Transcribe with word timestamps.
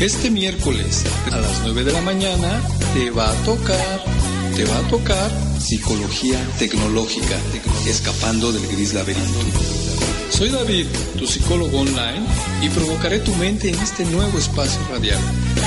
Este 0.00 0.30
miércoles 0.30 1.04
a 1.32 1.38
las 1.38 1.60
9 1.64 1.82
de 1.82 1.92
la 1.92 2.00
mañana 2.00 2.62
te 2.94 3.10
va 3.10 3.30
a 3.30 3.34
tocar, 3.42 4.04
te 4.54 4.64
va 4.64 4.78
a 4.78 4.88
tocar 4.88 5.28
Psicología 5.58 6.38
Tecnológica, 6.56 7.36
escapando 7.84 8.52
del 8.52 8.64
gris 8.68 8.94
laberinto. 8.94 9.40
Soy 10.30 10.50
David, 10.50 10.86
tu 11.18 11.26
psicólogo 11.26 11.80
online, 11.80 12.24
y 12.62 12.68
provocaré 12.68 13.18
tu 13.18 13.34
mente 13.34 13.70
en 13.70 13.74
este 13.80 14.04
nuevo 14.04 14.38
espacio 14.38 14.80
radial. 14.88 15.18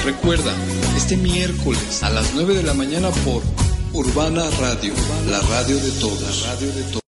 Recuerda, 0.05 0.55
este 0.95 1.17
miércoles 1.17 2.01
a 2.01 2.09
las 2.09 2.33
9 2.33 2.53
de 2.53 2.63
la 2.63 2.73
mañana 2.73 3.09
por 3.25 3.43
Urbana 3.91 4.49
Radio, 4.61 4.93
la 5.29 5.41
radio 5.41 5.75
de 5.75 5.91
todas, 5.91 6.43
radio 6.43 6.71
de. 6.71 7.10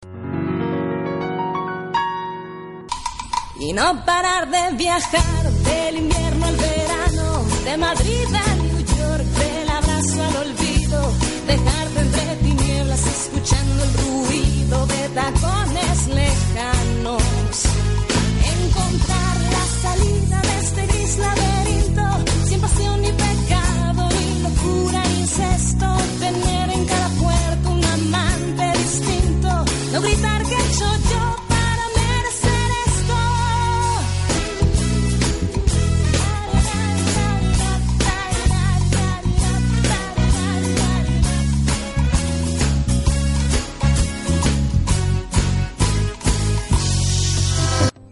Y 3.59 3.73
no 3.73 4.05
parar 4.05 4.49
de 4.49 4.77
viajar 4.77 5.51
del 5.51 5.97
invierno 5.97 6.45
al 6.45 6.55
verano, 6.55 7.45
de 7.65 7.77
Madrid 7.77 8.27
a 8.33 8.55
New 8.55 8.79
York, 8.79 9.23
del 9.23 9.69
abrazo 9.69 10.23
al 10.23 10.35
olvido, 10.47 11.13
dejarte 11.45 11.99
entre 11.99 12.35
tinieblas 12.37 13.05
escuchando 13.05 13.83
el 13.83 13.93
ruido 13.93 14.87
de 14.87 15.09
tacones 15.09 15.88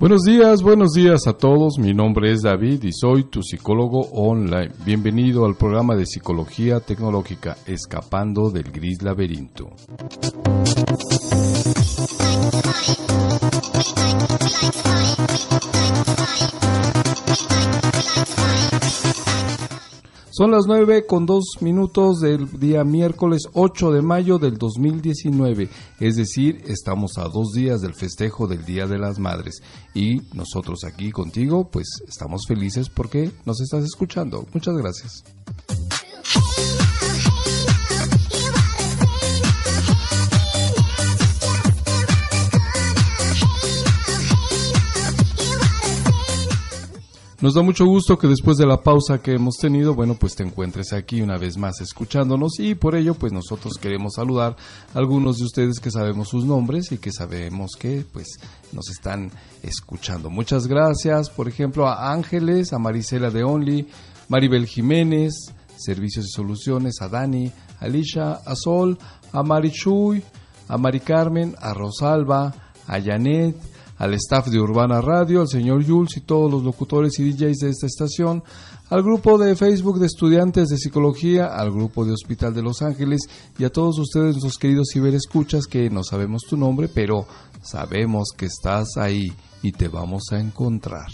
Buenos 0.07 0.23
días, 0.23 0.63
buenos 0.63 0.93
días 0.93 1.27
a 1.27 1.33
todos. 1.33 1.77
Mi 1.77 1.93
nombre 1.93 2.31
es 2.31 2.41
David 2.41 2.81
y 2.83 2.93
soy 2.93 3.25
tu 3.25 3.43
psicólogo 3.43 3.99
online. 4.13 4.71
Bienvenido 4.85 5.45
al 5.45 5.55
programa 5.55 5.97
de 5.97 6.05
Psicología 6.05 6.79
Tecnológica, 6.79 7.57
Escapando 7.65 8.49
del 8.49 8.71
Gris 8.71 9.01
Laberinto. 9.01 9.75
Son 20.37 20.51
las 20.51 20.67
9 20.67 21.07
con 21.07 21.25
2 21.25 21.61
minutos 21.61 22.19
del 22.19 22.59
día 22.59 22.83
miércoles 22.83 23.47
8 23.53 23.91
de 23.91 24.03
mayo 24.03 24.37
del 24.37 24.59
2019, 24.59 25.67
es 25.99 26.15
decir, 26.15 26.61
estamos 26.67 27.17
a 27.17 27.23
dos 27.23 27.53
días 27.53 27.81
del 27.81 27.95
festejo 27.95 28.45
del 28.45 28.63
Día 28.63 28.85
de 28.85 28.99
las 28.99 29.17
Madres 29.17 29.63
y 29.95 30.17
nosotros 30.35 30.83
aquí 30.83 31.09
contigo 31.09 31.67
pues 31.71 31.87
estamos 32.07 32.45
felices 32.47 32.87
porque 32.87 33.31
nos 33.45 33.61
estás 33.61 33.83
escuchando. 33.83 34.45
Muchas 34.53 34.77
gracias. 34.77 35.23
Nos 47.39 47.53
da 47.53 47.61
mucho 47.61 47.85
gusto 47.85 48.17
que 48.17 48.27
después 48.27 48.57
de 48.57 48.65
la 48.65 48.81
pausa 48.81 49.21
que 49.21 49.33
hemos 49.33 49.57
tenido, 49.57 49.93
bueno, 49.93 50.15
pues 50.15 50.35
te 50.35 50.41
encuentres 50.41 50.91
aquí 50.91 51.21
una 51.21 51.37
vez 51.37 51.55
más 51.55 51.81
escuchándonos 51.81 52.53
y 52.57 52.73
por 52.73 52.95
ello 52.95 53.13
pues 53.13 53.31
nosotros 53.31 53.73
queremos 53.79 54.15
saludar 54.15 54.55
a 54.91 54.97
algunos 54.97 55.37
de 55.37 55.43
ustedes 55.45 55.79
que 55.79 55.91
sabemos 55.91 56.29
sus 56.29 56.45
nombres 56.45 56.91
y 56.91 56.97
que 56.97 57.11
sabemos 57.11 57.73
que 57.77 58.03
pues 58.11 58.39
nos 58.71 58.89
están 58.89 59.29
escuchando. 59.61 60.31
Muchas 60.31 60.65
gracias, 60.65 61.29
por 61.29 61.47
ejemplo, 61.47 61.87
a 61.87 62.11
Ángeles, 62.11 62.73
a 62.73 62.79
Marisela 62.79 63.29
de 63.29 63.43
Only, 63.43 63.87
Maribel 64.29 64.65
Jiménez, 64.65 65.53
Servicios 65.75 66.25
y 66.25 66.29
Soluciones, 66.29 66.95
a 67.01 67.07
Dani, 67.07 67.51
a 67.79 67.85
Alicia, 67.85 68.31
a 68.31 68.55
Sol, 68.55 68.97
a 69.31 69.43
Marichuy, 69.43 70.23
a 70.67 70.77
Mari 70.79 71.01
Carmen, 71.01 71.55
a 71.59 71.75
Rosalba, 71.75 72.51
a 72.87 72.99
Janet, 72.99 73.55
al 73.97 74.13
staff 74.13 74.47
de 74.47 74.59
Urbana 74.59 75.01
Radio, 75.01 75.41
al 75.41 75.47
señor 75.47 75.85
Jules 75.85 76.17
y 76.17 76.21
todos 76.21 76.51
los 76.51 76.63
locutores 76.63 77.17
y 77.19 77.31
DJs 77.31 77.57
de 77.57 77.69
esta 77.69 77.87
estación, 77.87 78.43
al 78.89 79.03
grupo 79.03 79.37
de 79.37 79.55
Facebook 79.55 79.99
de 79.99 80.05
estudiantes 80.05 80.69
de 80.69 80.77
psicología, 80.77 81.47
al 81.47 81.71
grupo 81.71 82.05
de 82.05 82.13
Hospital 82.13 82.53
de 82.53 82.61
Los 82.61 82.81
Ángeles 82.81 83.21
y 83.57 83.63
a 83.65 83.69
todos 83.69 83.99
ustedes, 83.99 84.33
nuestros 84.33 84.57
queridos 84.57 84.89
ciberescuchas, 84.93 85.65
que 85.65 85.89
no 85.89 86.03
sabemos 86.03 86.43
tu 86.47 86.57
nombre, 86.57 86.87
pero 86.87 87.25
sabemos 87.61 88.29
que 88.35 88.45
estás 88.45 88.97
ahí 88.97 89.33
y 89.61 89.71
te 89.71 89.87
vamos 89.87 90.23
a 90.31 90.39
encontrar. 90.39 91.07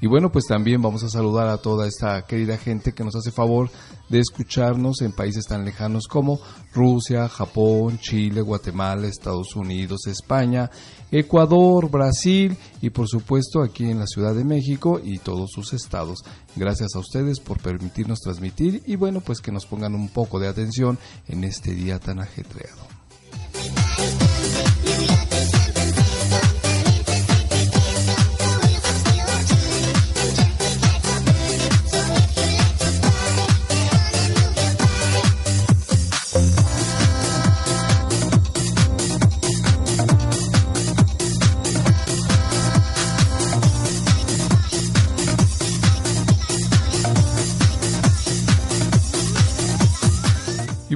Y 0.00 0.06
bueno, 0.06 0.30
pues 0.32 0.46
también 0.46 0.82
vamos 0.82 1.02
a 1.02 1.08
saludar 1.08 1.48
a 1.48 1.58
toda 1.58 1.86
esta 1.86 2.22
querida 2.22 2.56
gente 2.56 2.92
que 2.92 3.04
nos 3.04 3.14
hace 3.16 3.30
favor 3.30 3.70
de 4.08 4.20
escucharnos 4.20 5.02
en 5.02 5.12
países 5.12 5.46
tan 5.46 5.64
lejanos 5.64 6.06
como 6.08 6.40
Rusia, 6.72 7.28
Japón, 7.28 7.98
Chile, 7.98 8.40
Guatemala, 8.40 9.06
Estados 9.06 9.54
Unidos, 9.54 10.06
España, 10.06 10.70
Ecuador, 11.10 11.90
Brasil 11.90 12.56
y 12.80 12.90
por 12.90 13.08
supuesto 13.08 13.62
aquí 13.62 13.84
en 13.84 13.98
la 13.98 14.06
Ciudad 14.06 14.34
de 14.34 14.44
México 14.44 15.00
y 15.02 15.18
todos 15.18 15.50
sus 15.52 15.72
estados. 15.72 16.20
Gracias 16.56 16.94
a 16.94 17.00
ustedes 17.00 17.40
por 17.40 17.60
permitirnos 17.60 18.20
transmitir 18.20 18.82
y 18.86 18.96
bueno, 18.96 19.20
pues 19.20 19.40
que 19.40 19.52
nos 19.52 19.66
pongan 19.66 19.94
un 19.94 20.08
poco 20.08 20.38
de 20.38 20.48
atención 20.48 20.98
en 21.28 21.44
este 21.44 21.74
día 21.74 21.98
tan 21.98 22.20
ajetreado. 22.20 22.88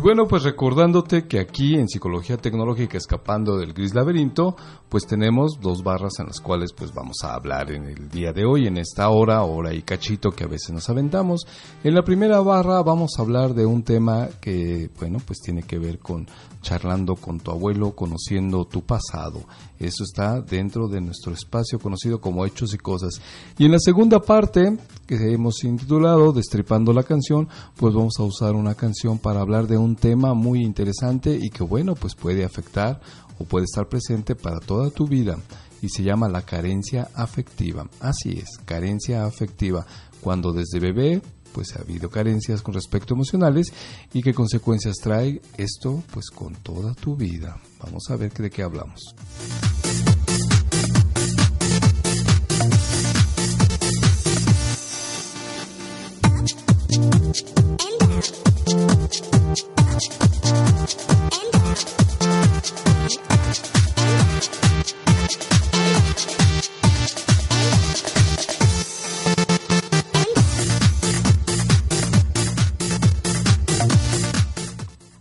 Bueno, 0.05 0.27
pues 0.29 0.43
recordándote 0.43 1.27
que 1.27 1.41
aquí 1.41 1.77
en 1.77 1.89
Psicología 1.89 2.37
Tecnológica 2.37 2.99
Escapando 2.99 3.57
del 3.57 3.73
Gris 3.73 3.95
Laberinto, 3.95 4.55
pues 4.91 5.07
tenemos 5.07 5.59
dos 5.63 5.83
barras 5.83 6.19
en 6.19 6.27
las 6.27 6.43
cuales 6.43 6.75
pues 6.75 6.93
vamos 6.93 7.17
a 7.23 7.33
hablar 7.33 7.73
en 7.73 7.87
el 7.87 8.11
día 8.11 8.35
de 8.35 8.45
hoy, 8.45 8.67
en 8.67 8.77
esta 8.77 9.09
hora, 9.09 9.43
hora 9.45 9.73
y 9.73 9.81
cachito 9.81 10.31
que 10.31 10.45
a 10.45 10.47
veces 10.47 10.73
nos 10.73 10.91
aventamos. 10.91 11.47
En 11.83 11.95
la 11.95 12.03
primera 12.03 12.39
barra 12.41 12.83
vamos 12.83 13.13
a 13.17 13.23
hablar 13.23 13.55
de 13.55 13.65
un 13.65 13.83
tema 13.83 14.29
que, 14.43 14.91
bueno, 15.01 15.21
pues 15.25 15.41
tiene 15.41 15.63
que 15.63 15.79
ver 15.79 15.99
con 16.01 16.27
charlando 16.61 17.15
con 17.15 17.41
tu 17.41 17.51
abuelo, 17.51 17.93
conociendo 17.93 18.67
tu 18.67 18.83
pasado. 18.83 19.41
Eso 19.85 20.03
está 20.03 20.41
dentro 20.41 20.89
de 20.89 21.01
nuestro 21.01 21.35
espacio 21.35 21.79
conocido 21.79 22.21
como 22.21 22.47
Hechos 22.47 22.73
y 22.73 22.79
Cosas. 22.79 23.21
Y 23.59 23.67
en 23.67 23.73
la 23.73 23.79
segunda 23.79 24.21
parte, 24.21 24.79
que 25.07 25.33
hemos 25.33 25.63
intitulado 25.63 26.33
Destripando 26.33 26.93
la 26.93 27.03
canción, 27.03 27.49
pues 27.77 27.95
vamos 27.95 28.15
a 28.19 28.23
usar 28.23 28.55
una 28.55 28.75
canción 28.75 29.19
para 29.19 29.41
hablar 29.41 29.67
de 29.67 29.77
un 29.77 29.95
tema 29.97 30.33
muy 30.33 30.63
interesante 30.63 31.39
y 31.41 31.51
que 31.51 31.63
bueno, 31.63 31.95
pues 31.95 32.15
puede 32.15 32.45
afectar 32.45 33.01
o 33.39 33.45
puede 33.45 33.65
estar 33.65 33.89
presente 33.89 34.35
para 34.35 34.59
toda 34.61 34.91
tu 34.91 35.07
vida 35.07 35.37
y 35.83 35.91
se 35.91 36.03
llama 36.03 36.29
la 36.29 36.43
carencia 36.43 37.11
afectiva. 37.15 37.87
Así 38.01 38.39
es, 38.39 38.59
carencia 38.65 39.27
afectiva. 39.27 39.85
Cuando 40.21 40.53
desde 40.53 40.81
bebé 40.81 41.21
pues 41.55 41.77
ha 41.77 41.81
habido 41.81 42.11
carencias 42.11 42.61
con 42.61 42.75
respecto 42.75 43.15
emocionales 43.15 43.73
y 44.13 44.23
qué 44.23 44.35
consecuencias 44.35 44.97
trae 45.01 45.41
esto 45.57 46.03
pues 46.13 46.29
con 46.31 46.55
toda 46.57 46.93
tu 46.95 47.17
vida. 47.17 47.61
Vamos 47.81 48.11
a 48.11 48.17
ver 48.17 48.33
de 48.33 48.51
qué 48.51 48.63
hablamos. 48.63 49.15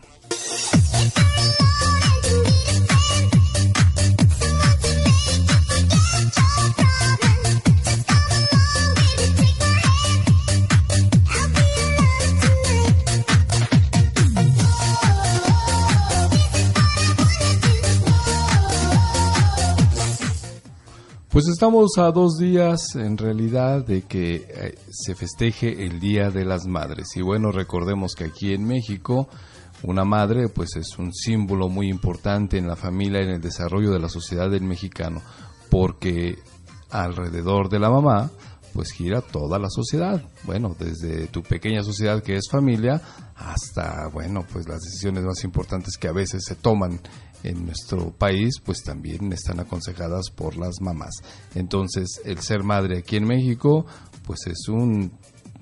Pues 21.38 21.46
estamos 21.50 21.98
a 21.98 22.10
dos 22.10 22.36
días 22.36 22.96
en 22.96 23.16
realidad 23.16 23.86
de 23.86 24.02
que 24.02 24.44
eh, 24.48 24.74
se 24.90 25.14
festeje 25.14 25.86
el 25.86 26.00
Día 26.00 26.30
de 26.30 26.44
las 26.44 26.66
Madres. 26.66 27.16
Y 27.16 27.22
bueno, 27.22 27.52
recordemos 27.52 28.16
que 28.16 28.24
aquí 28.24 28.52
en 28.52 28.66
México 28.66 29.28
una 29.82 30.04
madre 30.04 30.48
pues 30.48 30.76
es 30.76 30.98
un 30.98 31.12
símbolo 31.12 31.68
muy 31.68 31.88
importante 31.88 32.58
en 32.58 32.66
la 32.66 32.76
familia 32.76 33.20
y 33.20 33.24
en 33.24 33.30
el 33.30 33.40
desarrollo 33.40 33.90
de 33.90 34.00
la 34.00 34.08
sociedad 34.08 34.50
del 34.50 34.62
mexicano, 34.62 35.22
porque 35.70 36.38
alrededor 36.90 37.68
de 37.68 37.78
la 37.78 37.90
mamá 37.90 38.30
pues 38.72 38.92
gira 38.92 39.20
toda 39.20 39.58
la 39.58 39.70
sociedad. 39.70 40.22
Bueno, 40.44 40.76
desde 40.78 41.26
tu 41.26 41.42
pequeña 41.42 41.82
sociedad 41.82 42.22
que 42.22 42.36
es 42.36 42.48
familia 42.50 43.00
hasta, 43.34 44.08
bueno, 44.08 44.44
pues 44.52 44.68
las 44.68 44.80
decisiones 44.80 45.24
más 45.24 45.42
importantes 45.44 45.96
que 45.96 46.08
a 46.08 46.12
veces 46.12 46.44
se 46.44 46.54
toman 46.54 47.00
en 47.42 47.66
nuestro 47.66 48.10
país, 48.10 48.60
pues 48.64 48.82
también 48.82 49.32
están 49.32 49.60
aconsejadas 49.60 50.30
por 50.30 50.56
las 50.56 50.80
mamás. 50.80 51.14
Entonces, 51.54 52.20
el 52.24 52.38
ser 52.40 52.62
madre 52.62 52.98
aquí 52.98 53.16
en 53.16 53.26
México, 53.26 53.86
pues 54.26 54.46
es 54.46 54.68
un, 54.68 55.12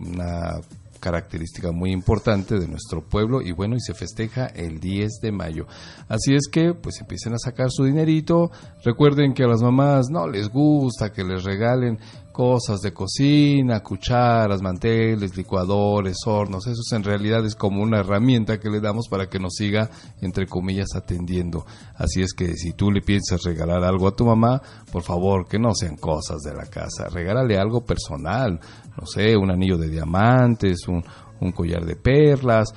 una 0.01 0.61
característica 0.99 1.73
muy 1.73 1.93
importante 1.93 2.59
de 2.59 2.69
nuestro 2.69 3.03
pueblo 3.03 3.43
y 3.43 3.53
bueno, 3.53 3.77
y 3.77 3.81
se 3.81 3.95
festeja 3.95 4.47
el 4.47 4.81
10 4.81 5.21
de 5.23 5.33
mayo. 5.33 5.67
Así 6.09 6.35
es 6.35 6.49
que 6.51 6.75
pues 6.75 7.01
empiecen 7.01 7.35
a 7.35 7.39
sacar 7.39 7.71
su 7.71 7.85
dinerito. 7.85 8.51
Recuerden 8.85 9.35
que 9.35 9.45
a 9.45 9.49
las 9.49 9.63
mamás 9.63 10.07
no 10.11 10.27
les 10.29 10.49
gusta 10.49 11.13
que 11.13 11.25
les 11.25 11.45
regalen 11.45 11.99
cosas 12.37 12.83
de 12.83 12.93
cocina, 12.93 13.83
cucharas, 13.83 14.61
manteles, 14.61 15.35
licuadores, 15.39 16.19
hornos. 16.27 16.67
Eso 16.67 16.95
en 16.95 17.03
realidad 17.03 17.43
es 17.47 17.55
como 17.55 17.83
una 17.83 18.01
herramienta 18.01 18.61
que 18.61 18.69
le 18.69 18.79
damos 18.79 19.09
para 19.09 19.31
que 19.31 19.39
nos 19.39 19.55
siga, 19.55 19.89
entre 20.21 20.47
comillas, 20.47 20.89
atendiendo. 20.95 21.65
Así 21.95 22.21
es 22.21 22.35
que 22.35 22.55
si 22.59 22.75
tú 22.75 22.91
le 22.91 23.01
piensas 23.01 23.43
regalar 23.43 23.83
algo 23.85 24.07
a 24.07 24.15
tu 24.15 24.27
mamá, 24.27 24.61
por 24.93 25.03
favor, 25.03 25.49
que 25.49 25.59
no 25.59 25.75
sean 25.75 25.97
cosas 25.97 26.43
de 26.43 26.53
la 26.53 26.67
casa. 26.67 27.09
Regálale 27.09 27.57
algo 27.57 27.87
personal. 27.87 28.61
No 29.01 29.07
sé, 29.07 29.35
un 29.35 29.51
anillo 29.51 29.79
de 29.79 29.89
diamantes, 29.89 30.87
un, 30.89 31.03
un 31.41 31.53
collar 31.53 31.87
de 31.87 31.97
perlas 31.97 32.69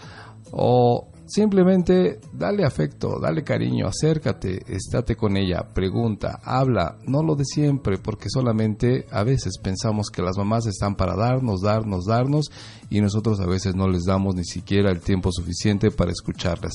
o 0.53 1.05
Simplemente 1.29 2.19
dale 2.33 2.65
afecto, 2.65 3.19
dale 3.21 3.43
cariño, 3.43 3.85
acércate, 3.85 4.63
estate 4.67 5.15
con 5.15 5.37
ella, 5.37 5.61
pregunta, 5.75 6.39
habla, 6.43 6.97
no 7.05 7.21
lo 7.21 7.35
de 7.35 7.45
siempre, 7.45 7.99
porque 7.99 8.31
solamente 8.31 9.05
a 9.11 9.23
veces 9.23 9.59
pensamos 9.61 10.09
que 10.09 10.23
las 10.23 10.39
mamás 10.39 10.65
están 10.65 10.95
para 10.95 11.15
darnos, 11.15 11.61
darnos, 11.61 12.05
darnos, 12.05 12.47
y 12.89 12.99
nosotros 12.99 13.39
a 13.41 13.45
veces 13.45 13.75
no 13.75 13.87
les 13.87 14.05
damos 14.05 14.33
ni 14.33 14.43
siquiera 14.43 14.89
el 14.89 15.01
tiempo 15.01 15.31
suficiente 15.31 15.91
para 15.91 16.11
escucharlas. 16.11 16.73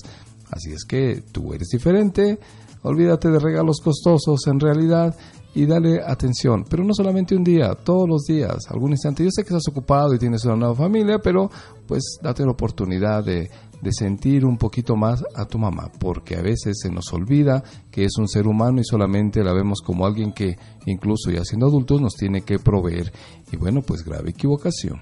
Así 0.52 0.70
es 0.70 0.84
que 0.84 1.24
tú 1.32 1.52
eres 1.52 1.70
diferente, 1.70 2.38
olvídate 2.82 3.30
de 3.30 3.40
regalos 3.40 3.80
costosos 3.80 4.46
en 4.46 4.60
realidad 4.60 5.16
y 5.54 5.66
dale 5.66 6.00
atención, 6.00 6.64
pero 6.68 6.84
no 6.84 6.92
solamente 6.94 7.36
un 7.36 7.44
día, 7.44 7.74
todos 7.74 8.08
los 8.08 8.22
días, 8.24 8.68
algún 8.70 8.90
instante. 8.90 9.24
Yo 9.24 9.30
sé 9.32 9.42
que 9.42 9.48
estás 9.48 9.68
ocupado 9.68 10.14
y 10.14 10.18
tienes 10.18 10.44
una 10.44 10.56
nueva 10.56 10.74
familia, 10.74 11.18
pero 11.18 11.50
pues 11.86 12.18
date 12.20 12.44
la 12.44 12.50
oportunidad 12.50 13.24
de 13.24 13.48
de 13.80 13.92
sentir 13.92 14.44
un 14.44 14.56
poquito 14.56 14.96
más 14.96 15.22
a 15.34 15.46
tu 15.46 15.58
mamá, 15.58 15.90
porque 15.98 16.36
a 16.36 16.42
veces 16.42 16.78
se 16.80 16.90
nos 16.90 17.12
olvida 17.12 17.62
que 17.90 18.04
es 18.04 18.16
un 18.18 18.28
ser 18.28 18.46
humano 18.46 18.80
y 18.80 18.84
solamente 18.84 19.44
la 19.44 19.52
vemos 19.52 19.80
como 19.80 20.06
alguien 20.06 20.32
que 20.32 20.56
incluso 20.86 21.30
ya 21.30 21.44
siendo 21.44 21.66
adultos 21.66 22.00
nos 22.00 22.14
tiene 22.14 22.42
que 22.42 22.58
proveer. 22.58 23.12
Y 23.52 23.56
bueno, 23.56 23.82
pues 23.82 24.04
grave 24.04 24.30
equivocación. 24.30 25.00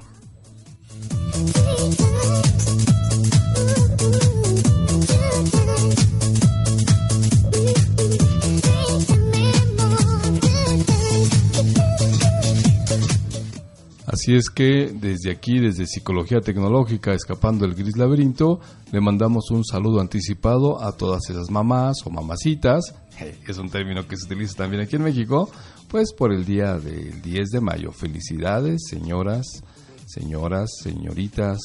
Así 14.23 14.37
es 14.37 14.51
que 14.51 14.93
desde 14.95 15.33
aquí, 15.33 15.59
desde 15.59 15.85
Psicología 15.85 16.41
Tecnológica, 16.41 17.13
escapando 17.13 17.65
el 17.65 17.75
gris 17.75 17.97
laberinto, 17.97 18.61
le 18.93 19.01
mandamos 19.01 19.51
un 19.51 19.65
saludo 19.65 20.01
anticipado 20.01 20.81
a 20.81 20.93
todas 20.93 21.29
esas 21.29 21.51
mamás 21.51 21.97
o 22.05 22.11
mamacitas, 22.11 22.95
es 23.49 23.59
un 23.59 23.69
término 23.69 24.07
que 24.07 24.17
se 24.17 24.27
utiliza 24.27 24.59
también 24.59 24.85
aquí 24.85 24.95
en 24.95 25.03
México, 25.03 25.51
pues 25.89 26.13
por 26.13 26.33
el 26.33 26.45
día 26.45 26.75
del 26.75 27.21
10 27.21 27.49
de 27.49 27.61
mayo. 27.61 27.91
Felicidades, 27.91 28.83
señoras, 28.89 29.65
señoras, 30.07 30.71
señoritas, 30.81 31.59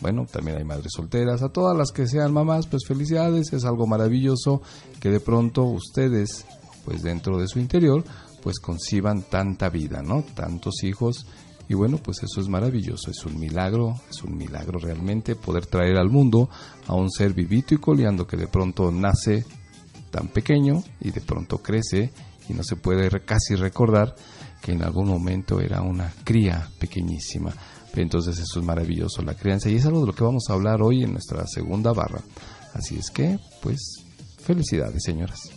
bueno, 0.00 0.26
también 0.30 0.58
hay 0.58 0.64
madres 0.64 0.92
solteras, 0.94 1.42
a 1.42 1.48
todas 1.48 1.76
las 1.76 1.90
que 1.90 2.06
sean 2.06 2.32
mamás, 2.32 2.68
pues 2.68 2.86
felicidades, 2.86 3.52
es 3.52 3.64
algo 3.64 3.88
maravilloso 3.88 4.62
que 5.00 5.10
de 5.10 5.18
pronto 5.18 5.64
ustedes, 5.64 6.46
pues 6.84 7.02
dentro 7.02 7.36
de 7.36 7.48
su 7.48 7.58
interior, 7.58 8.04
pues 8.44 8.60
conciban 8.60 9.22
tanta 9.22 9.70
vida, 9.70 10.02
¿no? 10.04 10.22
Tantos 10.36 10.84
hijos 10.84 11.26
y 11.68 11.74
bueno, 11.74 11.98
pues 11.98 12.22
eso 12.22 12.40
es 12.40 12.48
maravilloso, 12.48 13.10
es 13.10 13.24
un 13.24 13.38
milagro, 13.38 14.00
es 14.08 14.22
un 14.22 14.36
milagro 14.36 14.78
realmente 14.78 15.34
poder 15.34 15.66
traer 15.66 15.96
al 15.96 16.10
mundo 16.10 16.48
a 16.86 16.94
un 16.94 17.10
ser 17.10 17.32
vivito 17.32 17.74
y 17.74 17.78
coleando 17.78 18.26
que 18.26 18.36
de 18.36 18.46
pronto 18.46 18.92
nace 18.92 19.44
tan 20.10 20.28
pequeño 20.28 20.82
y 21.00 21.10
de 21.10 21.20
pronto 21.20 21.58
crece 21.58 22.12
y 22.48 22.54
no 22.54 22.62
se 22.62 22.76
puede 22.76 23.08
casi 23.20 23.56
recordar 23.56 24.14
que 24.62 24.72
en 24.72 24.82
algún 24.82 25.08
momento 25.08 25.60
era 25.60 25.82
una 25.82 26.12
cría 26.24 26.68
pequeñísima. 26.78 27.52
Entonces 27.94 28.38
eso 28.38 28.60
es 28.60 28.64
maravilloso, 28.64 29.22
la 29.22 29.34
crianza, 29.34 29.70
y 29.70 29.76
es 29.76 29.86
algo 29.86 30.00
de 30.00 30.06
lo 30.08 30.12
que 30.12 30.24
vamos 30.24 30.44
a 30.48 30.52
hablar 30.52 30.82
hoy 30.82 31.02
en 31.02 31.12
nuestra 31.12 31.46
segunda 31.46 31.92
barra. 31.92 32.20
Así 32.74 32.96
es 32.98 33.10
que, 33.10 33.38
pues, 33.62 34.04
felicidades, 34.38 35.02
señoras. 35.02 35.50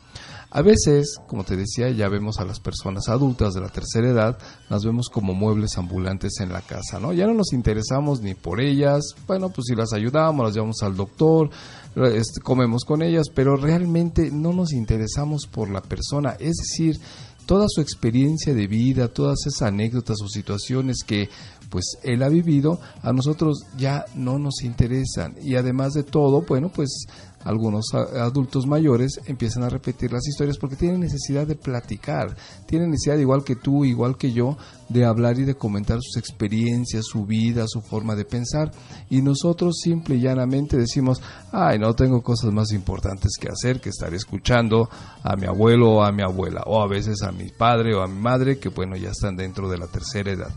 A 0.51 0.63
veces, 0.63 1.19
como 1.27 1.45
te 1.45 1.57
decía, 1.57 1.91
ya 1.91 2.09
vemos 2.09 2.39
a 2.39 2.45
las 2.47 2.59
personas 2.59 3.09
adultas 3.09 3.53
de 3.53 3.61
la 3.61 3.69
tercera 3.69 4.09
edad, 4.09 4.39
las 4.71 4.83
vemos 4.83 5.11
como 5.11 5.35
muebles 5.35 5.77
ambulantes 5.77 6.41
en 6.41 6.53
la 6.53 6.63
casa, 6.63 6.99
¿no? 6.99 7.13
Ya 7.13 7.27
no 7.27 7.35
nos 7.35 7.53
interesamos 7.53 8.23
ni 8.23 8.35
por 8.35 8.61
ellas, 8.63 9.15
bueno, 9.27 9.51
pues 9.51 9.67
si 9.69 9.75
las 9.75 9.93
ayudamos, 9.93 10.47
las 10.47 10.55
llevamos 10.55 10.83
al 10.83 10.97
doctor, 10.97 11.51
este, 11.97 12.41
comemos 12.41 12.85
con 12.87 13.03
ellas, 13.03 13.27
pero 13.35 13.57
realmente 13.57 14.31
no 14.31 14.55
nos 14.55 14.73
interesamos 14.73 15.47
por 15.47 15.69
la 15.69 15.83
persona, 15.83 16.31
es 16.41 16.57
decir, 16.57 16.99
toda 17.45 17.67
su 17.69 17.83
experiencia 17.83 18.55
de 18.55 18.67
vida, 18.67 19.09
todas 19.09 19.47
esas 19.47 19.69
anécdotas 19.69 20.17
o 20.23 20.29
situaciones 20.29 21.03
que 21.03 21.29
pues 21.71 21.99
él 22.03 22.23
ha 22.23 22.29
vivido, 22.29 22.81
a 23.03 23.13
nosotros 23.13 23.65
ya 23.77 24.05
no 24.15 24.39
nos 24.39 24.63
interesan. 24.63 25.35
Y 25.43 25.57
además 25.57 25.93
de 25.93 26.03
todo, 26.03 26.43
bueno, 26.43 26.71
pues 26.71 27.07
algunos 27.45 27.95
adultos 27.95 28.67
mayores 28.67 29.21
empiezan 29.27 29.63
a 29.63 29.69
repetir 29.69 30.13
las 30.13 30.27
historias 30.27 30.59
porque 30.59 30.77
tienen 30.77 31.01
necesidad 31.01 31.47
de 31.47 31.55
platicar, 31.55 32.37
tienen 32.67 32.91
necesidad, 32.91 33.19
igual 33.19 33.45
que 33.45 33.57
tú, 33.57 33.85
igual 33.85 34.17
que 34.17 34.33
yo, 34.33 34.57
de 34.89 35.05
hablar 35.05 35.39
y 35.39 35.45
de 35.45 35.55
comentar 35.55 35.99
sus 36.01 36.17
experiencias, 36.17 37.05
su 37.07 37.27
vida, 37.27 37.65
su 37.67 37.81
forma 37.81 38.15
de 38.15 38.25
pensar. 38.25 38.71
Y 39.11 39.23
nosotros 39.23 39.79
simple 39.83 40.17
y 40.17 40.21
llanamente 40.21 40.77
decimos, 40.77 41.23
ay, 41.53 41.79
no 41.79 41.95
tengo 41.95 42.23
cosas 42.23 42.53
más 42.53 42.73
importantes 42.73 43.33
que 43.39 43.49
hacer 43.49 43.81
que 43.81 43.91
estar 43.91 44.13
escuchando 44.15 44.89
a 45.23 45.37
mi 45.37 45.47
abuelo 45.47 45.91
o 45.91 46.03
a 46.03 46.13
mi 46.13 46.23
abuela, 46.23 46.63
o 46.67 46.83
a 46.83 46.89
veces 46.89 47.23
a 47.23 47.33
mi 47.33 47.51
padre 47.51 47.95
o 47.95 48.03
a 48.03 48.09
mi 48.09 48.21
madre, 48.21 48.59
que 48.59 48.69
bueno, 48.69 48.97
ya 48.97 49.11
están 49.11 49.37
dentro 49.37 49.69
de 49.69 49.79
la 49.79 49.87
tercera 49.87 50.33
edad. 50.33 50.51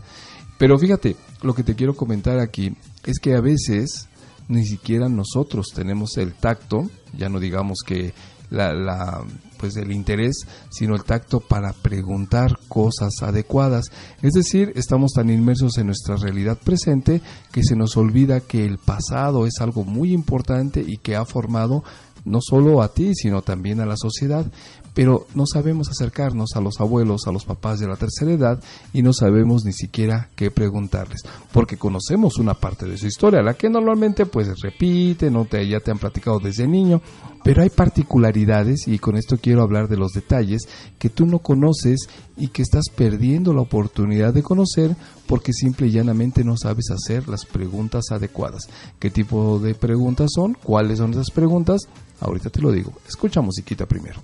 Pero 0.58 0.78
fíjate, 0.78 1.16
lo 1.42 1.54
que 1.54 1.64
te 1.64 1.74
quiero 1.74 1.94
comentar 1.94 2.38
aquí 2.38 2.76
es 3.04 3.18
que 3.18 3.34
a 3.34 3.40
veces 3.40 4.08
ni 4.52 4.66
siquiera 4.66 5.08
nosotros 5.08 5.68
tenemos 5.74 6.16
el 6.18 6.34
tacto, 6.34 6.88
ya 7.16 7.28
no 7.28 7.40
digamos 7.40 7.78
que 7.84 8.12
la, 8.50 9.24
pues 9.56 9.76
el 9.76 9.92
interés, 9.92 10.46
sino 10.70 10.94
el 10.94 11.04
tacto 11.04 11.40
para 11.40 11.72
preguntar 11.72 12.58
cosas 12.68 13.22
adecuadas. 13.22 13.86
Es 14.20 14.32
decir, 14.32 14.72
estamos 14.76 15.12
tan 15.12 15.30
inmersos 15.30 15.78
en 15.78 15.86
nuestra 15.86 16.16
realidad 16.16 16.58
presente 16.62 17.22
que 17.50 17.62
se 17.62 17.76
nos 17.76 17.96
olvida 17.96 18.40
que 18.40 18.66
el 18.66 18.78
pasado 18.78 19.46
es 19.46 19.54
algo 19.60 19.84
muy 19.84 20.12
importante 20.12 20.84
y 20.86 20.98
que 20.98 21.16
ha 21.16 21.24
formado 21.24 21.82
no 22.24 22.40
solo 22.40 22.82
a 22.82 22.92
ti, 22.92 23.14
sino 23.14 23.42
también 23.42 23.80
a 23.80 23.86
la 23.86 23.96
sociedad. 23.96 24.46
Pero 24.94 25.26
no 25.34 25.46
sabemos 25.46 25.88
acercarnos 25.88 26.50
a 26.54 26.60
los 26.60 26.78
abuelos, 26.78 27.26
a 27.26 27.32
los 27.32 27.46
papás 27.46 27.80
de 27.80 27.88
la 27.88 27.96
tercera 27.96 28.32
edad 28.32 28.62
y 28.92 29.00
no 29.00 29.14
sabemos 29.14 29.64
ni 29.64 29.72
siquiera 29.72 30.28
qué 30.36 30.50
preguntarles, 30.50 31.22
porque 31.50 31.78
conocemos 31.78 32.36
una 32.38 32.52
parte 32.52 32.84
de 32.84 32.98
su 32.98 33.06
historia, 33.06 33.40
la 33.40 33.54
que 33.54 33.70
normalmente 33.70 34.26
pues 34.26 34.48
repite, 34.60 35.30
no 35.30 35.46
te, 35.46 35.66
ya 35.66 35.80
te 35.80 35.90
han 35.90 35.98
platicado 35.98 36.40
desde 36.40 36.68
niño, 36.68 37.00
pero 37.42 37.62
hay 37.62 37.70
particularidades 37.70 38.86
y 38.86 38.98
con 38.98 39.16
esto 39.16 39.38
quiero 39.38 39.62
hablar 39.62 39.88
de 39.88 39.96
los 39.96 40.12
detalles 40.12 40.68
que 40.98 41.08
tú 41.08 41.24
no 41.24 41.38
conoces 41.38 42.08
y 42.36 42.48
que 42.48 42.62
estás 42.62 42.84
perdiendo 42.94 43.52
la 43.52 43.60
oportunidad 43.60 44.34
de 44.34 44.42
conocer 44.42 44.96
porque 45.26 45.52
simple 45.52 45.86
y 45.86 45.92
llanamente 45.92 46.44
no 46.44 46.56
sabes 46.56 46.90
hacer 46.90 47.28
las 47.28 47.44
preguntas 47.44 48.04
adecuadas. 48.10 48.68
¿Qué 48.98 49.10
tipo 49.10 49.58
de 49.58 49.74
preguntas 49.74 50.30
son? 50.34 50.54
¿Cuáles 50.54 50.98
son 50.98 51.12
esas 51.12 51.30
preguntas? 51.30 51.82
Ahorita 52.20 52.50
te 52.50 52.60
lo 52.60 52.70
digo. 52.72 52.92
Escucha 53.08 53.40
musiquita 53.40 53.86
primero. 53.86 54.20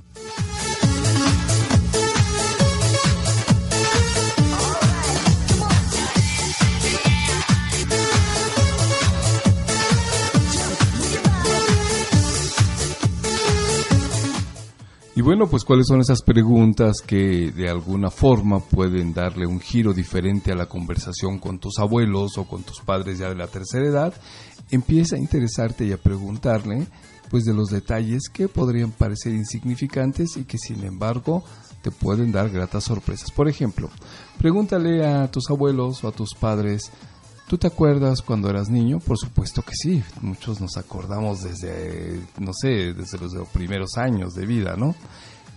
Y 15.19 15.21
bueno, 15.21 15.49
pues 15.49 15.65
cuáles 15.65 15.89
son 15.89 16.01
esas 16.01 16.23
preguntas 16.23 17.03
que 17.05 17.51
de 17.51 17.69
alguna 17.69 18.09
forma 18.09 18.61
pueden 18.61 19.13
darle 19.13 19.49
un 19.49 19.59
giro 19.59 19.93
diferente 19.93 20.53
a 20.53 20.55
la 20.55 20.67
conversación 20.67 21.41
con 21.41 21.59
tus 21.59 21.81
abuelos 21.81 22.39
o 22.39 22.45
con 22.45 22.63
tus 22.63 22.79
padres 22.79 23.19
ya 23.19 23.29
de 23.29 23.35
la 23.35 23.49
tercera 23.49 23.85
edad. 23.85 24.15
Empieza 24.71 25.17
a 25.17 25.19
interesarte 25.19 25.85
y 25.85 25.91
a 25.91 25.97
preguntarle 25.97 26.87
pues 27.33 27.45
de 27.45 27.53
los 27.53 27.69
detalles 27.71 28.29
que 28.33 28.47
podrían 28.47 28.93
parecer 28.93 29.33
insignificantes 29.33 30.37
y 30.37 30.45
que 30.45 30.57
sin 30.57 30.85
embargo 30.85 31.43
te 31.83 31.91
pueden 31.91 32.31
dar 32.31 32.49
gratas 32.51 32.85
sorpresas. 32.85 33.33
Por 33.33 33.49
ejemplo, 33.49 33.91
pregúntale 34.39 35.05
a 35.05 35.29
tus 35.33 35.51
abuelos 35.51 36.05
o 36.05 36.09
a 36.09 36.13
tus 36.13 36.33
padres 36.35 36.93
¿Tú 37.49 37.57
te 37.57 37.67
acuerdas 37.67 38.21
cuando 38.21 38.51
eras 38.51 38.69
niño? 38.69 39.01
Por 39.01 39.17
supuesto 39.17 39.63
que 39.63 39.75
sí. 39.75 40.03
Muchos 40.21 40.61
nos 40.61 40.77
acordamos 40.77 41.43
desde, 41.43 42.21
no 42.39 42.53
sé, 42.53 42.93
desde 42.93 43.17
los 43.19 43.49
primeros 43.49 43.97
años 43.97 44.35
de 44.35 44.45
vida, 44.45 44.77
¿no? 44.77 44.95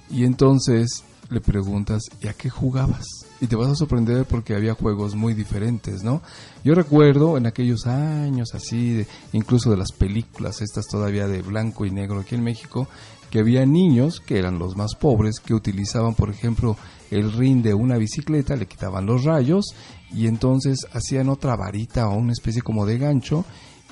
Y 0.09 0.23
entonces 0.23 1.03
le 1.29 1.41
preguntas, 1.41 2.03
¿y 2.21 2.29
a 2.29 2.33
qué 2.33 2.49
jugabas? 2.49 3.05
Y 3.41 3.47
te 3.47 3.57
vas 3.57 3.67
a 3.67 3.75
sorprender 3.75 4.23
porque 4.23 4.55
había 4.55 4.73
juegos 4.73 5.15
muy 5.15 5.33
diferentes, 5.33 6.01
¿no? 6.01 6.21
Yo 6.63 6.75
recuerdo 6.75 7.35
en 7.35 7.45
aquellos 7.45 7.85
años 7.87 8.55
así, 8.55 9.05
incluso 9.33 9.69
de 9.69 9.77
las 9.77 9.91
películas, 9.91 10.61
estas 10.61 10.87
todavía 10.87 11.27
de 11.27 11.41
blanco 11.41 11.85
y 11.85 11.91
negro 11.91 12.21
aquí 12.21 12.35
en 12.35 12.43
México, 12.43 12.87
que 13.29 13.39
había 13.39 13.65
niños 13.65 14.21
que 14.21 14.39
eran 14.39 14.59
los 14.59 14.77
más 14.77 14.95
pobres 14.95 15.41
que 15.41 15.53
utilizaban, 15.53 16.15
por 16.15 16.29
ejemplo, 16.29 16.77
el 17.09 17.33
rin 17.33 17.61
de 17.61 17.73
una 17.73 17.97
bicicleta, 17.97 18.55
le 18.55 18.65
quitaban 18.65 19.05
los 19.05 19.25
rayos 19.25 19.73
y 20.13 20.27
entonces 20.27 20.85
hacían 20.93 21.29
otra 21.29 21.55
varita 21.55 22.07
o 22.07 22.17
una 22.17 22.33
especie 22.33 22.61
como 22.61 22.85
de 22.85 22.97
gancho 22.97 23.45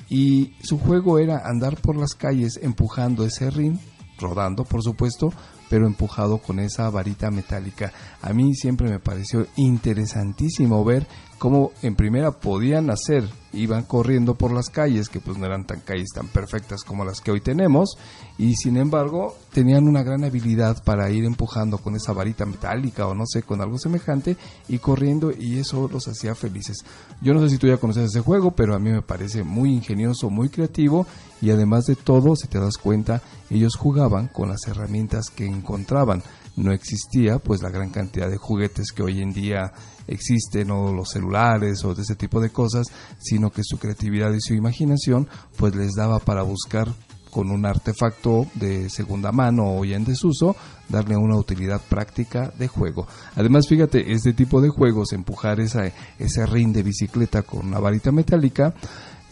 y 0.08 0.52
su 0.62 0.78
juego 0.78 1.18
era 1.18 1.42
andar 1.44 1.76
por 1.80 1.96
las 1.96 2.14
calles 2.14 2.58
empujando 2.62 3.24
ese 3.24 3.50
rin, 3.50 3.78
rodando 4.18 4.64
por 4.64 4.82
supuesto, 4.82 5.32
pero 5.68 5.86
empujado 5.86 6.38
con 6.38 6.58
esa 6.58 6.90
varita 6.90 7.30
metálica. 7.30 7.92
A 8.20 8.32
mí 8.32 8.54
siempre 8.54 8.90
me 8.90 8.98
pareció 8.98 9.46
interesantísimo 9.56 10.84
ver 10.84 11.06
cómo 11.38 11.70
en 11.80 11.94
primera 11.94 12.32
podían 12.32 12.90
hacer, 12.90 13.28
iban 13.52 13.82
corriendo 13.84 14.34
por 14.34 14.52
las 14.52 14.70
calles, 14.70 15.08
que 15.08 15.20
pues 15.20 15.38
no 15.38 15.46
eran 15.46 15.66
tan 15.66 15.80
calles 15.80 16.10
tan 16.14 16.28
perfectas 16.28 16.84
como 16.84 17.04
las 17.04 17.20
que 17.20 17.30
hoy 17.30 17.40
tenemos, 17.40 17.96
y 18.38 18.56
sin 18.56 18.76
embargo 18.76 19.36
tenían 19.52 19.88
una 19.88 20.02
gran 20.02 20.24
habilidad 20.24 20.82
para 20.84 21.10
ir 21.10 21.24
empujando 21.24 21.78
con 21.78 21.96
esa 21.96 22.12
varita 22.12 22.46
metálica 22.46 23.06
o 23.06 23.14
no 23.14 23.26
sé, 23.26 23.42
con 23.42 23.60
algo 23.60 23.78
semejante, 23.78 24.36
y 24.68 24.78
corriendo, 24.78 25.32
y 25.36 25.58
eso 25.58 25.88
los 25.92 26.06
hacía 26.08 26.34
felices. 26.34 26.84
Yo 27.20 27.34
no 27.34 27.40
sé 27.40 27.50
si 27.50 27.58
tú 27.58 27.66
ya 27.66 27.76
conoces 27.76 28.10
ese 28.10 28.20
juego, 28.20 28.52
pero 28.52 28.74
a 28.74 28.78
mí 28.78 28.90
me 28.90 29.02
parece 29.02 29.42
muy 29.42 29.72
ingenioso, 29.72 30.30
muy 30.30 30.48
creativo, 30.48 31.06
y 31.42 31.50
además 31.50 31.86
de 31.86 31.96
todo, 31.96 32.36
si 32.36 32.48
te 32.48 32.58
das 32.58 32.76
cuenta, 32.76 33.22
ellos 33.48 33.74
jugaban 33.76 34.28
con 34.28 34.48
las 34.48 34.66
herramientas 34.66 35.30
que 35.34 35.46
encontraban 35.46 36.22
no 36.56 36.72
existía 36.72 37.38
pues 37.38 37.62
la 37.62 37.70
gran 37.70 37.90
cantidad 37.90 38.28
de 38.28 38.36
juguetes 38.36 38.92
que 38.92 39.02
hoy 39.02 39.20
en 39.20 39.32
día 39.32 39.72
existen 40.06 40.70
o 40.70 40.92
los 40.92 41.10
celulares 41.10 41.84
o 41.84 41.94
de 41.94 42.02
ese 42.02 42.16
tipo 42.16 42.40
de 42.40 42.50
cosas, 42.50 42.86
sino 43.18 43.50
que 43.50 43.62
su 43.64 43.78
creatividad 43.78 44.32
y 44.32 44.40
su 44.40 44.54
imaginación 44.54 45.28
pues 45.56 45.74
les 45.74 45.92
daba 45.94 46.18
para 46.18 46.42
buscar 46.42 46.88
con 47.30 47.50
un 47.50 47.64
artefacto 47.64 48.46
de 48.54 48.90
segunda 48.90 49.32
mano 49.32 49.76
o 49.76 49.84
ya 49.84 49.96
en 49.96 50.04
desuso, 50.04 50.56
darle 50.88 51.16
una 51.16 51.36
utilidad 51.36 51.80
práctica 51.80 52.52
de 52.58 52.68
juego. 52.68 53.06
Además, 53.36 53.68
fíjate, 53.68 54.12
este 54.12 54.32
tipo 54.32 54.60
de 54.60 54.68
juegos, 54.68 55.12
empujar 55.12 55.60
esa, 55.60 55.92
ese 56.18 56.44
ring 56.46 56.74
de 56.74 56.82
bicicleta 56.82 57.42
con 57.42 57.66
una 57.66 57.78
varita 57.78 58.10
metálica, 58.10 58.74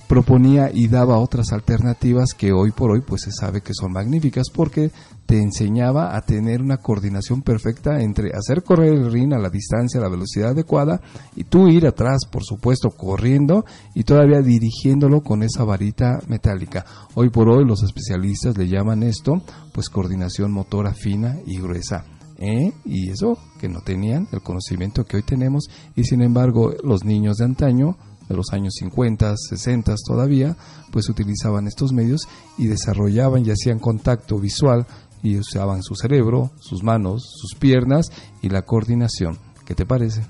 proponía 0.08 0.70
y 0.72 0.88
daba 0.88 1.18
otras 1.18 1.52
alternativas 1.52 2.32
que 2.32 2.50
hoy 2.50 2.72
por 2.72 2.90
hoy 2.90 3.02
pues 3.02 3.22
se 3.22 3.30
sabe 3.30 3.60
que 3.60 3.74
son 3.74 3.92
magníficas 3.92 4.48
porque 4.52 4.90
te 5.26 5.40
enseñaba 5.40 6.16
a 6.16 6.22
tener 6.22 6.62
una 6.62 6.78
coordinación 6.78 7.42
perfecta 7.42 8.00
entre 8.00 8.30
hacer 8.34 8.64
correr 8.64 8.94
el 8.94 9.12
ring 9.12 9.34
a 9.34 9.38
la 9.38 9.50
distancia, 9.50 10.00
a 10.00 10.02
la 10.02 10.08
velocidad 10.08 10.50
adecuada 10.50 11.02
y 11.36 11.44
tú 11.44 11.68
ir 11.68 11.86
atrás, 11.86 12.20
por 12.30 12.42
supuesto, 12.42 12.88
corriendo 12.88 13.66
y 13.94 14.04
todavía 14.04 14.40
dirigiéndolo 14.40 15.20
con 15.20 15.42
esa 15.42 15.64
varita 15.64 16.20
metálica. 16.26 16.86
Hoy 17.14 17.28
por 17.28 17.50
hoy 17.50 17.66
los 17.66 17.82
especialistas 17.82 18.56
le 18.56 18.66
llaman 18.66 19.02
esto 19.02 19.42
pues 19.72 19.90
coordinación 19.90 20.50
motora 20.52 20.94
fina 20.94 21.36
y 21.46 21.60
gruesa. 21.60 22.04
¿Eh? 22.40 22.72
y 22.84 23.10
eso 23.10 23.36
que 23.58 23.68
no 23.68 23.80
tenían 23.80 24.28
el 24.30 24.42
conocimiento 24.42 25.04
que 25.04 25.16
hoy 25.16 25.24
tenemos 25.24 25.64
y 25.96 26.04
sin 26.04 26.22
embargo 26.22 26.72
los 26.84 27.04
niños 27.04 27.38
de 27.38 27.46
antaño 27.46 27.96
de 28.28 28.36
los 28.36 28.52
años 28.52 28.74
50, 28.78 29.34
60 29.36 29.94
todavía, 30.06 30.56
pues 30.90 31.08
utilizaban 31.08 31.66
estos 31.66 31.92
medios 31.92 32.22
y 32.56 32.66
desarrollaban 32.66 33.44
y 33.44 33.50
hacían 33.50 33.78
contacto 33.78 34.38
visual 34.38 34.86
y 35.22 35.38
usaban 35.38 35.82
su 35.82 35.94
cerebro, 35.94 36.50
sus 36.60 36.82
manos, 36.82 37.24
sus 37.36 37.54
piernas 37.58 38.06
y 38.42 38.48
la 38.48 38.62
coordinación. 38.62 39.38
¿Qué 39.64 39.74
te 39.74 39.86
parece? 39.86 40.22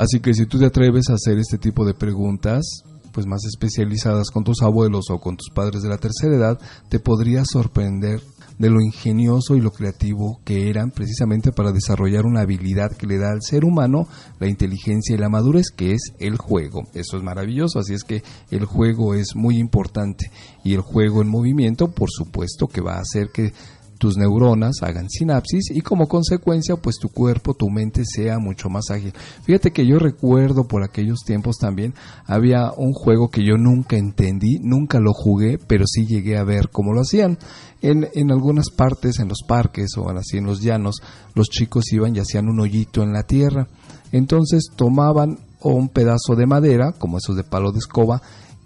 Así 0.00 0.20
que 0.20 0.32
si 0.32 0.46
tú 0.46 0.58
te 0.58 0.64
atreves 0.64 1.10
a 1.10 1.12
hacer 1.12 1.38
este 1.38 1.58
tipo 1.58 1.84
de 1.84 1.92
preguntas, 1.92 2.84
pues 3.12 3.26
más 3.26 3.44
especializadas 3.44 4.30
con 4.30 4.44
tus 4.44 4.62
abuelos 4.62 5.10
o 5.10 5.20
con 5.20 5.36
tus 5.36 5.50
padres 5.54 5.82
de 5.82 5.90
la 5.90 5.98
tercera 5.98 6.34
edad, 6.34 6.58
te 6.88 7.00
podría 7.00 7.44
sorprender 7.44 8.22
de 8.58 8.70
lo 8.70 8.80
ingenioso 8.80 9.56
y 9.56 9.60
lo 9.60 9.72
creativo 9.72 10.40
que 10.42 10.70
eran 10.70 10.90
precisamente 10.90 11.52
para 11.52 11.72
desarrollar 11.72 12.24
una 12.24 12.40
habilidad 12.40 12.96
que 12.96 13.06
le 13.06 13.18
da 13.18 13.30
al 13.30 13.42
ser 13.42 13.66
humano 13.66 14.08
la 14.38 14.48
inteligencia 14.48 15.14
y 15.14 15.18
la 15.18 15.28
madurez, 15.28 15.66
que 15.70 15.92
es 15.92 16.14
el 16.18 16.38
juego. 16.38 16.84
Eso 16.94 17.18
es 17.18 17.22
maravilloso, 17.22 17.78
así 17.78 17.92
es 17.92 18.02
que 18.02 18.22
el 18.50 18.64
juego 18.64 19.12
es 19.12 19.36
muy 19.36 19.58
importante 19.58 20.30
y 20.64 20.72
el 20.72 20.80
juego 20.80 21.20
en 21.20 21.28
movimiento, 21.28 21.90
por 21.90 22.08
supuesto 22.10 22.68
que 22.68 22.80
va 22.80 22.94
a 22.94 23.02
hacer 23.02 23.28
que 23.34 23.52
tus 24.00 24.16
neuronas 24.16 24.76
hagan 24.80 25.10
sinapsis 25.10 25.70
y 25.70 25.82
como 25.82 26.08
consecuencia 26.08 26.76
pues 26.76 26.96
tu 26.96 27.10
cuerpo, 27.10 27.52
tu 27.52 27.68
mente 27.68 28.04
sea 28.06 28.38
mucho 28.38 28.70
más 28.70 28.90
ágil. 28.90 29.12
Fíjate 29.42 29.72
que 29.72 29.86
yo 29.86 29.98
recuerdo 29.98 30.66
por 30.66 30.82
aquellos 30.82 31.18
tiempos 31.20 31.58
también 31.58 31.92
había 32.24 32.72
un 32.74 32.94
juego 32.94 33.28
que 33.28 33.44
yo 33.44 33.58
nunca 33.58 33.98
entendí, 33.98 34.58
nunca 34.62 35.00
lo 35.00 35.12
jugué, 35.12 35.58
pero 35.58 35.84
sí 35.86 36.06
llegué 36.06 36.38
a 36.38 36.44
ver 36.44 36.70
cómo 36.70 36.94
lo 36.94 37.02
hacían. 37.02 37.36
En, 37.82 38.08
en 38.14 38.30
algunas 38.30 38.70
partes, 38.70 39.18
en 39.18 39.28
los 39.28 39.42
parques 39.46 39.90
o 39.98 40.08
así 40.08 40.38
en 40.38 40.46
los 40.46 40.62
llanos, 40.62 41.02
los 41.34 41.48
chicos 41.50 41.92
iban 41.92 42.16
y 42.16 42.20
hacían 42.20 42.48
un 42.48 42.58
hoyito 42.58 43.02
en 43.02 43.12
la 43.12 43.24
tierra. 43.24 43.68
Entonces 44.12 44.70
tomaban 44.74 45.40
un 45.60 45.90
pedazo 45.90 46.36
de 46.36 46.46
madera, 46.46 46.92
como 46.92 47.18
esos 47.18 47.36
de 47.36 47.44
palo 47.44 47.70
de 47.70 47.80
escoba, 47.80 48.22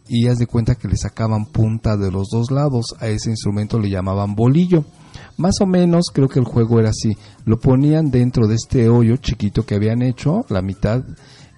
y 0.08 0.28
haz 0.28 0.38
de 0.38 0.46
cuenta 0.46 0.76
que 0.76 0.86
le 0.86 0.96
sacaban 0.96 1.46
punta 1.46 1.96
de 1.96 2.12
los 2.12 2.28
dos 2.30 2.52
lados. 2.52 2.94
A 3.00 3.08
ese 3.08 3.30
instrumento 3.30 3.80
le 3.80 3.90
llamaban 3.90 4.36
bolillo. 4.36 4.84
Más 5.36 5.60
o 5.60 5.66
menos 5.66 6.06
creo 6.12 6.28
que 6.28 6.38
el 6.38 6.44
juego 6.44 6.78
era 6.80 6.90
así. 6.90 7.16
Lo 7.44 7.58
ponían 7.58 8.10
dentro 8.10 8.46
de 8.46 8.54
este 8.54 8.88
hoyo 8.88 9.16
chiquito 9.16 9.66
que 9.66 9.74
habían 9.74 10.02
hecho, 10.02 10.44
la 10.48 10.62
mitad, 10.62 11.02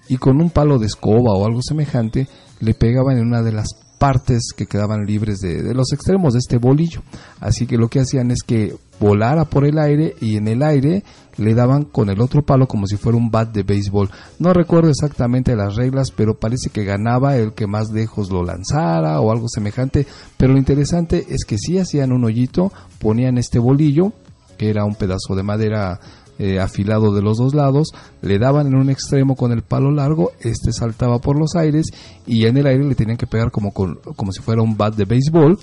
y 0.09 0.17
con 0.17 0.41
un 0.41 0.49
palo 0.49 0.79
de 0.79 0.87
escoba 0.87 1.33
o 1.33 1.45
algo 1.45 1.61
semejante 1.61 2.27
le 2.59 2.73
pegaban 2.73 3.17
en 3.17 3.27
una 3.27 3.43
de 3.43 3.51
las 3.51 3.67
partes 3.97 4.53
que 4.55 4.67
quedaban 4.67 5.05
libres 5.05 5.39
de, 5.39 5.73
los 5.73 5.91
extremos 5.91 6.33
de 6.33 6.39
este 6.39 6.57
bolillo. 6.57 7.01
Así 7.39 7.65
que 7.65 7.77
lo 7.77 7.89
que 7.89 7.99
hacían 7.99 8.31
es 8.31 8.43
que 8.43 8.75
volara 8.99 9.45
por 9.45 9.65
el 9.65 9.77
aire 9.77 10.15
y 10.19 10.37
en 10.37 10.47
el 10.47 10.63
aire 10.63 11.03
le 11.37 11.53
daban 11.53 11.83
con 11.83 12.09
el 12.09 12.19
otro 12.19 12.43
palo 12.43 12.67
como 12.67 12.87
si 12.87 12.97
fuera 12.97 13.17
un 13.17 13.29
bat 13.29 13.51
de 13.51 13.63
béisbol. 13.63 14.09
No 14.39 14.53
recuerdo 14.53 14.89
exactamente 14.89 15.55
las 15.55 15.75
reglas, 15.75 16.11
pero 16.11 16.39
parece 16.39 16.69
que 16.69 16.83
ganaba 16.83 17.37
el 17.37 17.53
que 17.53 17.67
más 17.67 17.91
lejos 17.91 18.31
lo 18.31 18.43
lanzara 18.43 19.19
o 19.21 19.31
algo 19.31 19.47
semejante. 19.47 20.07
Pero 20.37 20.53
lo 20.53 20.59
interesante 20.59 21.25
es 21.29 21.45
que 21.45 21.57
si 21.57 21.77
hacían 21.77 22.11
un 22.11 22.25
hoyito, 22.25 22.71
ponían 22.99 23.37
este 23.37 23.59
bolillo, 23.59 24.13
que 24.57 24.69
era 24.69 24.85
un 24.85 24.95
pedazo 24.95 25.35
de 25.35 25.43
madera 25.43 25.99
eh, 26.39 26.59
afilado 26.59 27.13
de 27.13 27.21
los 27.21 27.37
dos 27.37 27.53
lados, 27.53 27.89
le 28.21 28.39
daban 28.39 28.67
en 28.67 28.75
un 28.75 28.89
extremo 28.89 29.35
con 29.35 29.51
el 29.51 29.63
palo 29.63 29.91
largo, 29.91 30.31
este 30.39 30.71
saltaba 30.71 31.19
por 31.19 31.39
los 31.39 31.55
aires 31.55 31.87
y 32.25 32.45
en 32.45 32.57
el 32.57 32.67
aire 32.67 32.83
le 32.83 32.95
tenían 32.95 33.17
que 33.17 33.27
pegar 33.27 33.51
como, 33.51 33.71
como 33.71 34.31
si 34.31 34.41
fuera 34.41 34.61
un 34.61 34.77
bat 34.77 34.95
de 34.95 35.05
béisbol 35.05 35.57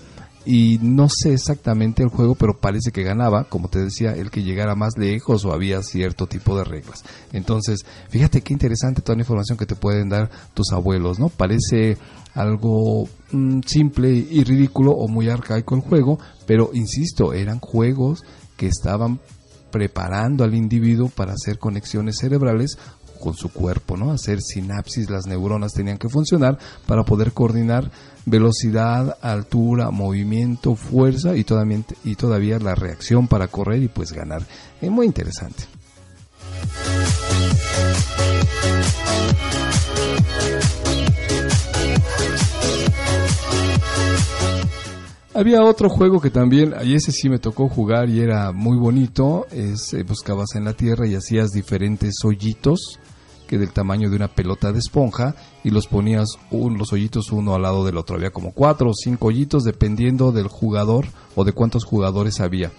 y 0.46 0.78
no 0.82 1.08
sé 1.08 1.32
exactamente 1.32 2.02
el 2.02 2.10
juego, 2.10 2.34
pero 2.34 2.58
parece 2.58 2.92
que 2.92 3.02
ganaba, 3.02 3.44
como 3.44 3.68
te 3.68 3.78
decía, 3.78 4.12
el 4.12 4.30
que 4.30 4.42
llegara 4.42 4.74
más 4.74 4.98
lejos 4.98 5.44
o 5.44 5.52
había 5.52 5.82
cierto 5.82 6.26
tipo 6.26 6.56
de 6.56 6.64
reglas. 6.64 7.02
Entonces, 7.32 7.80
fíjate 8.10 8.42
qué 8.42 8.52
interesante 8.52 9.00
toda 9.00 9.16
la 9.16 9.22
información 9.22 9.56
que 9.56 9.66
te 9.66 9.74
pueden 9.74 10.08
dar 10.08 10.30
tus 10.52 10.72
abuelos, 10.72 11.18
¿no? 11.18 11.30
Parece 11.30 11.96
algo 12.34 13.08
mm, 13.32 13.60
simple 13.66 14.10
y 14.10 14.44
ridículo 14.44 14.92
o 14.92 15.08
muy 15.08 15.28
arcaico 15.28 15.76
el 15.76 15.80
juego, 15.80 16.18
pero 16.46 16.70
insisto, 16.74 17.32
eran 17.32 17.58
juegos 17.60 18.22
que 18.56 18.66
estaban 18.66 19.20
preparando 19.74 20.44
al 20.44 20.54
individuo 20.54 21.08
para 21.08 21.32
hacer 21.32 21.58
conexiones 21.58 22.18
cerebrales 22.20 22.78
con 23.18 23.34
su 23.34 23.48
cuerpo, 23.48 23.96
¿no? 23.96 24.12
Hacer 24.12 24.40
sinapsis, 24.40 25.10
las 25.10 25.26
neuronas 25.26 25.72
tenían 25.72 25.98
que 25.98 26.08
funcionar 26.08 26.60
para 26.86 27.02
poder 27.02 27.32
coordinar 27.32 27.90
velocidad, 28.24 29.18
altura, 29.20 29.90
movimiento, 29.90 30.76
fuerza 30.76 31.34
y 31.34 31.42
todavía, 31.42 31.80
y 32.04 32.14
todavía 32.14 32.60
la 32.60 32.76
reacción 32.76 33.26
para 33.26 33.48
correr 33.48 33.82
y 33.82 33.88
pues 33.88 34.12
ganar. 34.12 34.46
Es 34.80 34.90
muy 34.92 35.06
interesante. 35.06 35.64
Había 45.36 45.64
otro 45.64 45.90
juego 45.90 46.20
que 46.20 46.30
también, 46.30 46.74
y 46.84 46.94
ese 46.94 47.10
sí 47.10 47.28
me 47.28 47.40
tocó 47.40 47.68
jugar 47.68 48.08
y 48.08 48.20
era 48.20 48.52
muy 48.52 48.78
bonito, 48.78 49.48
es 49.50 49.92
eh, 49.92 50.04
buscabas 50.04 50.54
en 50.54 50.64
la 50.64 50.74
tierra 50.74 51.08
y 51.08 51.16
hacías 51.16 51.50
diferentes 51.50 52.24
hoyitos 52.24 53.00
que 53.48 53.58
del 53.58 53.72
tamaño 53.72 54.08
de 54.10 54.14
una 54.14 54.28
pelota 54.28 54.70
de 54.70 54.78
esponja 54.78 55.34
y 55.64 55.70
los 55.70 55.88
ponías 55.88 56.38
un, 56.52 56.78
los 56.78 56.92
hoyitos 56.92 57.32
uno 57.32 57.56
al 57.56 57.62
lado 57.62 57.84
del 57.84 57.96
otro. 57.96 58.14
Había 58.14 58.30
como 58.30 58.52
cuatro 58.52 58.90
o 58.90 58.94
cinco 58.94 59.26
hoyitos 59.26 59.64
dependiendo 59.64 60.30
del 60.30 60.46
jugador 60.46 61.06
o 61.34 61.42
de 61.42 61.52
cuántos 61.52 61.84
jugadores 61.84 62.38
había. 62.38 62.70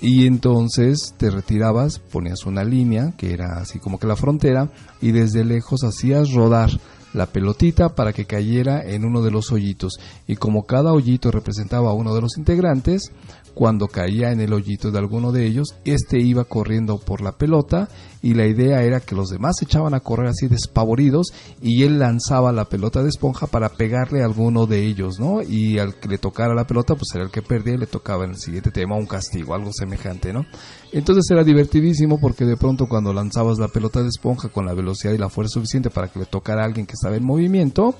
Y 0.00 0.26
entonces 0.26 1.14
te 1.16 1.30
retirabas, 1.30 2.00
ponías 2.00 2.44
una 2.44 2.64
línea 2.64 3.14
que 3.16 3.32
era 3.32 3.58
así 3.58 3.78
como 3.78 4.00
que 4.00 4.08
la 4.08 4.16
frontera 4.16 4.68
y 5.00 5.12
desde 5.12 5.44
lejos 5.44 5.84
hacías 5.84 6.32
rodar 6.32 6.70
la 7.14 7.26
pelotita 7.26 7.94
para 7.94 8.12
que 8.12 8.26
cayera 8.26 8.84
en 8.84 9.04
uno 9.04 9.22
de 9.22 9.30
los 9.30 9.50
hoyitos. 9.52 9.94
Y 10.26 10.36
como 10.36 10.66
cada 10.66 10.92
hoyito 10.92 11.30
representaba 11.30 11.90
a 11.90 11.94
uno 11.94 12.14
de 12.14 12.20
los 12.20 12.36
integrantes, 12.36 13.12
cuando 13.54 13.86
caía 13.86 14.32
en 14.32 14.40
el 14.40 14.52
hoyito 14.52 14.90
de 14.90 14.98
alguno 14.98 15.32
de 15.32 15.46
ellos, 15.46 15.76
este 15.84 16.18
iba 16.18 16.44
corriendo 16.44 16.98
por 16.98 17.20
la 17.20 17.32
pelota 17.32 17.88
y 18.24 18.32
la 18.32 18.46
idea 18.46 18.82
era 18.82 19.00
que 19.00 19.14
los 19.14 19.28
demás 19.28 19.56
se 19.58 19.66
echaban 19.66 19.92
a 19.92 20.00
correr 20.00 20.28
así 20.28 20.48
despavoridos 20.48 21.34
y 21.60 21.82
él 21.82 21.98
lanzaba 21.98 22.52
la 22.52 22.64
pelota 22.64 23.02
de 23.02 23.10
esponja 23.10 23.46
para 23.46 23.68
pegarle 23.68 24.22
a 24.22 24.24
alguno 24.24 24.64
de 24.64 24.82
ellos, 24.86 25.20
¿no? 25.20 25.42
Y 25.42 25.78
al 25.78 25.96
que 25.96 26.08
le 26.08 26.16
tocara 26.16 26.54
la 26.54 26.66
pelota, 26.66 26.94
pues 26.94 27.14
era 27.14 27.24
el 27.24 27.30
que 27.30 27.42
perdía 27.42 27.74
y 27.74 27.76
le 27.76 27.86
tocaba 27.86 28.24
en 28.24 28.30
el 28.30 28.38
siguiente 28.38 28.70
tema 28.70 28.96
un 28.96 29.04
castigo, 29.04 29.54
algo 29.54 29.74
semejante, 29.74 30.32
¿no? 30.32 30.46
Entonces 30.90 31.30
era 31.30 31.44
divertidísimo 31.44 32.18
porque 32.18 32.46
de 32.46 32.56
pronto 32.56 32.86
cuando 32.86 33.12
lanzabas 33.12 33.58
la 33.58 33.68
pelota 33.68 34.00
de 34.00 34.08
esponja 34.08 34.48
con 34.48 34.64
la 34.64 34.72
velocidad 34.72 35.12
y 35.12 35.18
la 35.18 35.28
fuerza 35.28 35.52
suficiente 35.60 35.90
para 35.90 36.08
que 36.08 36.20
le 36.20 36.24
tocara 36.24 36.62
a 36.62 36.64
alguien 36.64 36.86
que 36.86 36.94
estaba 36.94 37.16
en 37.16 37.26
movimiento, 37.26 37.94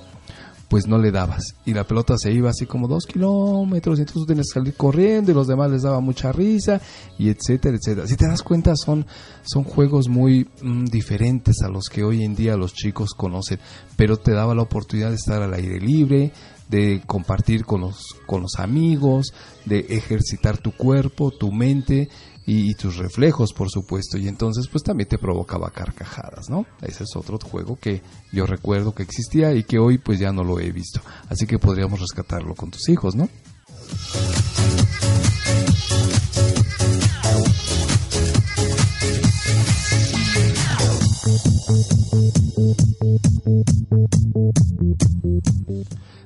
pues 0.69 0.87
no 0.87 0.97
le 0.97 1.11
dabas. 1.11 1.55
Y 1.65 1.73
la 1.73 1.85
pelota 1.85 2.17
se 2.17 2.31
iba 2.31 2.49
así 2.49 2.65
como 2.65 2.87
dos 2.87 3.05
kilómetros, 3.05 3.99
y 3.99 4.01
entonces 4.01 4.13
tú 4.13 4.25
tenías 4.25 4.47
que 4.47 4.59
salir 4.59 4.73
corriendo 4.75 5.31
y 5.31 5.33
los 5.33 5.47
demás 5.47 5.71
les 5.71 5.83
daba 5.83 5.99
mucha 5.99 6.31
risa, 6.31 6.81
y 7.17 7.29
etcétera, 7.29 7.77
etcétera. 7.77 8.07
Si 8.07 8.15
te 8.15 8.27
das 8.27 8.43
cuenta, 8.43 8.75
son, 8.75 9.05
son 9.43 9.63
juegos 9.63 10.07
muy 10.07 10.47
mm, 10.61 10.85
diferentes 10.85 11.61
a 11.61 11.69
los 11.69 11.89
que 11.89 12.03
hoy 12.03 12.23
en 12.23 12.35
día 12.35 12.57
los 12.57 12.73
chicos 12.73 13.13
conocen, 13.15 13.59
pero 13.95 14.17
te 14.17 14.31
daba 14.31 14.55
la 14.55 14.63
oportunidad 14.63 15.09
de 15.09 15.15
estar 15.15 15.41
al 15.41 15.53
aire 15.53 15.79
libre, 15.79 16.31
de 16.69 17.01
compartir 17.05 17.65
con 17.65 17.81
los, 17.81 18.15
con 18.25 18.41
los 18.41 18.55
amigos, 18.57 19.33
de 19.65 19.79
ejercitar 19.89 20.57
tu 20.57 20.71
cuerpo, 20.71 21.31
tu 21.31 21.51
mente, 21.51 22.09
y, 22.45 22.75
tus 22.75 22.97
reflejos, 22.97 23.53
por 23.53 23.69
supuesto, 23.69 24.17
y 24.17 24.27
entonces 24.27 24.67
pues 24.67 24.83
también 24.83 25.09
te 25.09 25.17
provocaba 25.17 25.71
carcajadas, 25.71 26.49
¿no? 26.49 26.65
Ese 26.81 27.03
es 27.03 27.15
otro 27.15 27.39
juego 27.39 27.77
que 27.79 28.01
yo 28.31 28.45
recuerdo 28.45 28.93
que 28.93 29.03
existía 29.03 29.53
y 29.53 29.63
que 29.63 29.79
hoy 29.79 29.97
pues 29.97 30.19
ya 30.19 30.31
no 30.31 30.43
lo 30.43 30.59
he 30.59 30.71
visto, 30.71 31.01
así 31.29 31.47
que 31.47 31.59
podríamos 31.59 31.99
rescatarlo 31.99 32.53
con 32.53 32.71
tus 32.71 32.87
hijos, 32.89 33.15
¿no? 33.15 33.29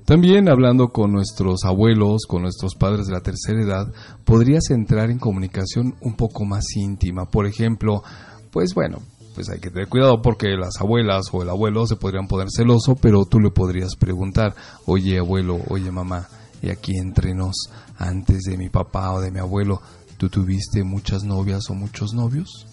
También 0.10 0.50
hablando 0.50 0.88
con 0.88 1.12
nuestros 1.12 1.66
abuelos, 1.66 2.26
con 2.28 2.42
nuestros 2.42 2.74
padres 2.74 3.06
de 3.06 3.14
la 3.14 3.22
tercera 3.22 3.62
edad, 3.62 3.94
podrías 4.26 4.72
entrar 4.72 5.12
en 5.12 5.20
comunicación 5.20 5.94
un 6.02 6.16
poco 6.16 6.46
más 6.46 6.66
íntima. 6.76 7.30
Por 7.30 7.46
ejemplo, 7.46 8.02
pues 8.50 8.74
bueno, 8.74 9.04
pues 9.36 9.52
hay 9.52 9.60
que 9.60 9.70
tener 9.70 9.88
cuidado 9.88 10.20
porque 10.24 10.48
las 10.58 10.82
abuelas 10.82 11.28
o 11.32 11.44
el 11.44 11.50
abuelo 11.52 11.86
se 11.86 11.96
podrían 11.96 12.28
poner 12.28 12.48
celoso, 12.50 12.96
pero 12.96 13.26
tú 13.26 13.40
le 13.40 13.52
podrías 13.52 13.96
preguntar, 13.96 14.56
oye 14.88 15.20
abuelo, 15.20 15.60
oye 15.70 15.92
mamá, 15.92 16.28
y 16.64 16.72
aquí 16.72 16.98
entre 16.98 17.36
nos, 17.36 17.70
antes 18.00 18.46
de 18.46 18.58
mi 18.58 18.70
papá 18.70 19.14
o 19.14 19.22
de 19.22 19.30
mi 19.30 19.38
abuelo, 19.38 19.80
¿tú 20.18 20.28
tuviste 20.28 20.84
muchas 20.84 21.24
novias 21.24 21.70
o 21.70 21.76
muchos 21.76 22.16
novios? 22.16 22.66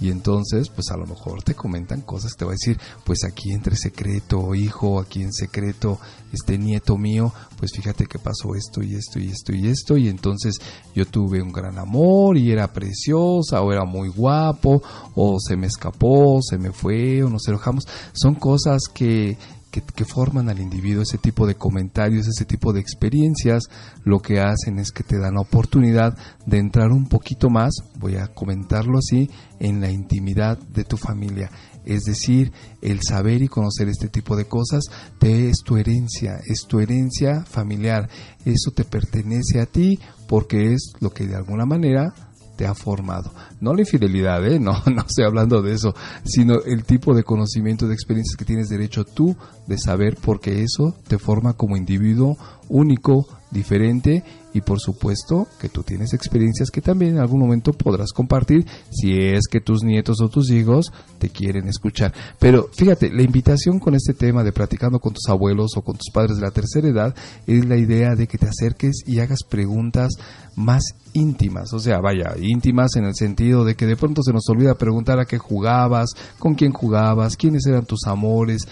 Y 0.00 0.10
entonces 0.10 0.68
pues 0.68 0.90
a 0.90 0.96
lo 0.96 1.06
mejor 1.06 1.42
te 1.42 1.54
comentan 1.54 2.00
cosas 2.00 2.36
te 2.36 2.44
va 2.44 2.52
a 2.52 2.58
decir 2.58 2.78
pues 3.04 3.24
aquí 3.24 3.52
entre 3.52 3.76
secreto 3.76 4.54
hijo 4.54 5.00
aquí 5.00 5.22
en 5.22 5.32
secreto 5.32 5.98
este 6.32 6.58
nieto 6.58 6.96
mío 6.96 7.32
pues 7.64 7.72
fíjate 7.72 8.04
que 8.04 8.18
pasó 8.18 8.54
esto 8.54 8.82
y 8.82 8.94
esto 8.94 9.18
y 9.18 9.28
esto 9.28 9.54
y 9.54 9.68
esto. 9.68 9.96
Y 9.96 10.08
entonces 10.08 10.60
yo 10.94 11.06
tuve 11.06 11.40
un 11.40 11.50
gran 11.50 11.78
amor 11.78 12.36
y 12.36 12.50
era 12.50 12.72
preciosa 12.72 13.62
o 13.62 13.72
era 13.72 13.86
muy 13.86 14.10
guapo 14.10 14.82
o 15.14 15.38
se 15.40 15.56
me 15.56 15.66
escapó 15.66 16.42
se 16.42 16.58
me 16.58 16.72
fue 16.72 17.22
o 17.22 17.30
nos 17.30 17.48
enojamos. 17.48 17.86
Son 18.12 18.34
cosas 18.34 18.82
que 18.92 19.38
que, 19.82 20.04
forman 20.04 20.48
al 20.48 20.60
individuo, 20.60 21.02
ese 21.02 21.18
tipo 21.18 21.46
de 21.46 21.56
comentarios, 21.56 22.28
ese 22.28 22.44
tipo 22.44 22.72
de 22.72 22.80
experiencias, 22.80 23.64
lo 24.04 24.20
que 24.20 24.40
hacen 24.40 24.78
es 24.78 24.92
que 24.92 25.02
te 25.02 25.18
dan 25.18 25.34
la 25.34 25.40
oportunidad 25.40 26.16
de 26.46 26.58
entrar 26.58 26.90
un 26.92 27.06
poquito 27.08 27.50
más, 27.50 27.74
voy 27.98 28.16
a 28.16 28.28
comentarlo 28.28 28.98
así, 28.98 29.30
en 29.58 29.80
la 29.80 29.90
intimidad 29.90 30.58
de 30.58 30.84
tu 30.84 30.96
familia. 30.96 31.50
Es 31.84 32.04
decir, 32.04 32.52
el 32.80 33.00
saber 33.02 33.42
y 33.42 33.48
conocer 33.48 33.88
este 33.88 34.08
tipo 34.08 34.36
de 34.36 34.46
cosas 34.46 34.84
te 35.18 35.48
es 35.48 35.58
tu 35.64 35.76
herencia, 35.76 36.40
es 36.46 36.66
tu 36.66 36.80
herencia 36.80 37.44
familiar. 37.44 38.08
Eso 38.44 38.70
te 38.74 38.84
pertenece 38.84 39.60
a 39.60 39.66
ti 39.66 39.98
porque 40.26 40.72
es 40.72 40.92
lo 41.00 41.10
que 41.10 41.26
de 41.26 41.36
alguna 41.36 41.66
manera 41.66 42.14
te 42.56 42.66
ha 42.66 42.74
formado. 42.74 43.32
No 43.60 43.74
la 43.74 43.80
infidelidad, 43.80 44.44
¿eh? 44.46 44.58
no, 44.58 44.82
no 44.86 45.02
estoy 45.02 45.24
hablando 45.24 45.62
de 45.62 45.72
eso, 45.72 45.94
sino 46.24 46.60
el 46.64 46.84
tipo 46.84 47.14
de 47.14 47.24
conocimiento, 47.24 47.86
de 47.88 47.94
experiencias 47.94 48.36
que 48.36 48.44
tienes 48.44 48.68
derecho 48.68 49.04
tú 49.04 49.36
de 49.66 49.78
saber 49.78 50.16
porque 50.20 50.62
eso 50.62 50.94
te 51.08 51.18
forma 51.18 51.54
como 51.54 51.76
individuo 51.76 52.36
único, 52.68 53.26
diferente 53.50 54.24
y 54.54 54.60
por 54.60 54.80
supuesto 54.80 55.48
que 55.60 55.68
tú 55.68 55.82
tienes 55.82 56.14
experiencias 56.14 56.70
que 56.70 56.80
también 56.80 57.16
en 57.16 57.20
algún 57.20 57.40
momento 57.40 57.72
podrás 57.72 58.12
compartir 58.12 58.64
si 58.90 59.18
es 59.18 59.48
que 59.50 59.60
tus 59.60 59.82
nietos 59.82 60.20
o 60.22 60.28
tus 60.28 60.50
hijos 60.50 60.92
te 61.18 61.28
quieren 61.28 61.68
escuchar. 61.68 62.14
Pero 62.38 62.70
fíjate, 62.72 63.10
la 63.12 63.22
invitación 63.22 63.80
con 63.80 63.94
este 63.94 64.14
tema 64.14 64.44
de 64.44 64.52
practicando 64.52 65.00
con 65.00 65.12
tus 65.12 65.28
abuelos 65.28 65.72
o 65.76 65.82
con 65.82 65.96
tus 65.96 66.10
padres 66.12 66.36
de 66.36 66.42
la 66.42 66.52
tercera 66.52 66.88
edad 66.88 67.14
es 67.46 67.66
la 67.66 67.76
idea 67.76 68.14
de 68.14 68.28
que 68.28 68.38
te 68.38 68.46
acerques 68.46 69.02
y 69.04 69.18
hagas 69.18 69.40
preguntas 69.42 70.12
más 70.56 70.94
íntimas, 71.14 71.72
o 71.72 71.78
sea, 71.78 72.00
vaya, 72.00 72.34
íntimas 72.40 72.96
en 72.96 73.04
el 73.04 73.14
sentido 73.14 73.64
de 73.64 73.76
que 73.76 73.86
de 73.86 73.96
pronto 73.96 74.22
se 74.22 74.32
nos 74.32 74.48
olvida 74.48 74.74
preguntar 74.74 75.18
a 75.20 75.24
qué 75.24 75.38
jugabas, 75.38 76.10
con 76.38 76.54
quién 76.54 76.72
jugabas, 76.72 77.36
quiénes 77.36 77.66
eran 77.66 77.86
tus 77.86 78.06
amores, 78.06 78.66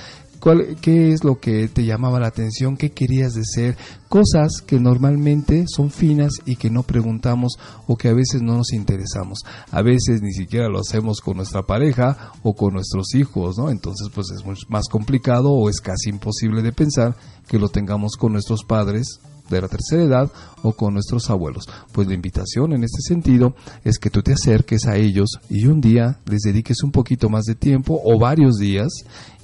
¿Qué 0.80 1.12
es 1.12 1.22
lo 1.22 1.38
que 1.38 1.68
te 1.68 1.84
llamaba 1.84 2.18
la 2.18 2.26
atención? 2.26 2.76
¿Qué 2.76 2.90
querías 2.90 3.34
de 3.34 3.44
ser? 3.44 3.76
Cosas 4.08 4.60
que 4.66 4.80
normalmente 4.80 5.66
son 5.68 5.90
finas 5.90 6.32
y 6.44 6.56
que 6.56 6.68
no 6.68 6.82
preguntamos 6.82 7.52
o 7.86 7.96
que 7.96 8.08
a 8.08 8.12
veces 8.12 8.42
no 8.42 8.56
nos 8.56 8.72
interesamos. 8.72 9.38
A 9.70 9.82
veces 9.82 10.20
ni 10.20 10.32
siquiera 10.32 10.68
lo 10.68 10.80
hacemos 10.80 11.20
con 11.20 11.36
nuestra 11.36 11.62
pareja 11.62 12.32
o 12.42 12.54
con 12.54 12.74
nuestros 12.74 13.14
hijos, 13.14 13.56
¿no? 13.56 13.70
Entonces 13.70 14.08
pues 14.12 14.32
es 14.32 14.42
más 14.68 14.88
complicado 14.88 15.52
o 15.52 15.70
es 15.70 15.80
casi 15.80 16.10
imposible 16.10 16.62
de 16.62 16.72
pensar 16.72 17.14
que 17.46 17.60
lo 17.60 17.68
tengamos 17.68 18.16
con 18.16 18.32
nuestros 18.32 18.64
padres 18.64 19.20
de 19.50 19.60
la 19.60 19.68
tercera 19.68 20.02
edad 20.02 20.32
o 20.62 20.72
con 20.72 20.94
nuestros 20.94 21.30
abuelos. 21.30 21.64
Pues 21.92 22.08
la 22.08 22.14
invitación 22.14 22.72
en 22.72 22.84
este 22.84 23.02
sentido 23.02 23.54
es 23.84 23.98
que 23.98 24.10
tú 24.10 24.22
te 24.22 24.32
acerques 24.32 24.86
a 24.86 24.96
ellos 24.96 25.30
y 25.48 25.66
un 25.66 25.80
día 25.80 26.18
les 26.26 26.40
dediques 26.40 26.82
un 26.82 26.90
poquito 26.90 27.28
más 27.28 27.44
de 27.44 27.54
tiempo 27.54 28.00
o 28.04 28.18
varios 28.18 28.56
días 28.56 28.88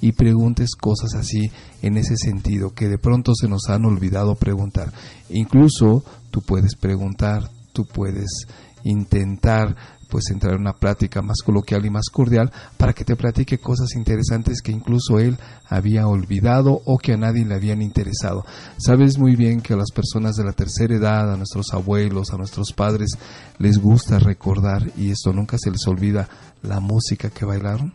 y 0.01 0.13
preguntes 0.13 0.75
cosas 0.75 1.15
así 1.15 1.51
en 1.83 1.97
ese 1.97 2.17
sentido 2.17 2.73
que 2.73 2.89
de 2.89 2.99
pronto 2.99 3.33
se 3.35 3.49
nos 3.49 3.69
han 3.69 3.85
olvidado 3.85 4.35
preguntar. 4.35 4.93
Incluso 5.31 6.05
tú 6.31 6.41
puedes 6.41 6.77
preguntar, 6.77 7.51
tú 7.73 7.85
puedes 7.87 8.47
intentar 8.85 9.77
pues 10.09 10.31
entrar 10.31 10.55
en 10.55 10.63
una 10.63 10.73
plática 10.73 11.23
más 11.23 11.39
coloquial 11.45 11.85
y 11.87 11.91
más 11.91 12.07
cordial 12.11 12.51
para 12.77 12.93
que 12.93 13.05
te 13.05 13.17
platique 13.17 13.59
cosas 13.59 13.95
interesantes 13.95 14.63
que 14.63 14.73
incluso 14.73 15.19
él 15.19 15.39
había 15.69 16.07
olvidado 16.07 16.81
o 16.85 16.99
que 16.99 17.13
a 17.13 17.17
nadie 17.17 17.45
le 17.45 17.55
habían 17.55 17.83
interesado. 17.83 18.45
Sabes 18.79 19.19
muy 19.19 19.37
bien 19.37 19.61
que 19.61 19.75
a 19.75 19.77
las 19.77 19.91
personas 19.91 20.37
de 20.37 20.45
la 20.45 20.53
tercera 20.53 20.95
edad, 20.95 21.33
a 21.33 21.37
nuestros 21.37 21.73
abuelos, 21.73 22.33
a 22.33 22.39
nuestros 22.39 22.73
padres, 22.73 23.11
les 23.59 23.79
gusta 23.79 24.19
recordar 24.19 24.91
y 24.97 25.11
esto 25.11 25.33
nunca 25.33 25.59
se 25.59 25.71
les 25.71 25.87
olvida 25.87 26.29
la 26.63 26.81
música 26.81 27.31
que 27.31 27.45
bailaron 27.45 27.93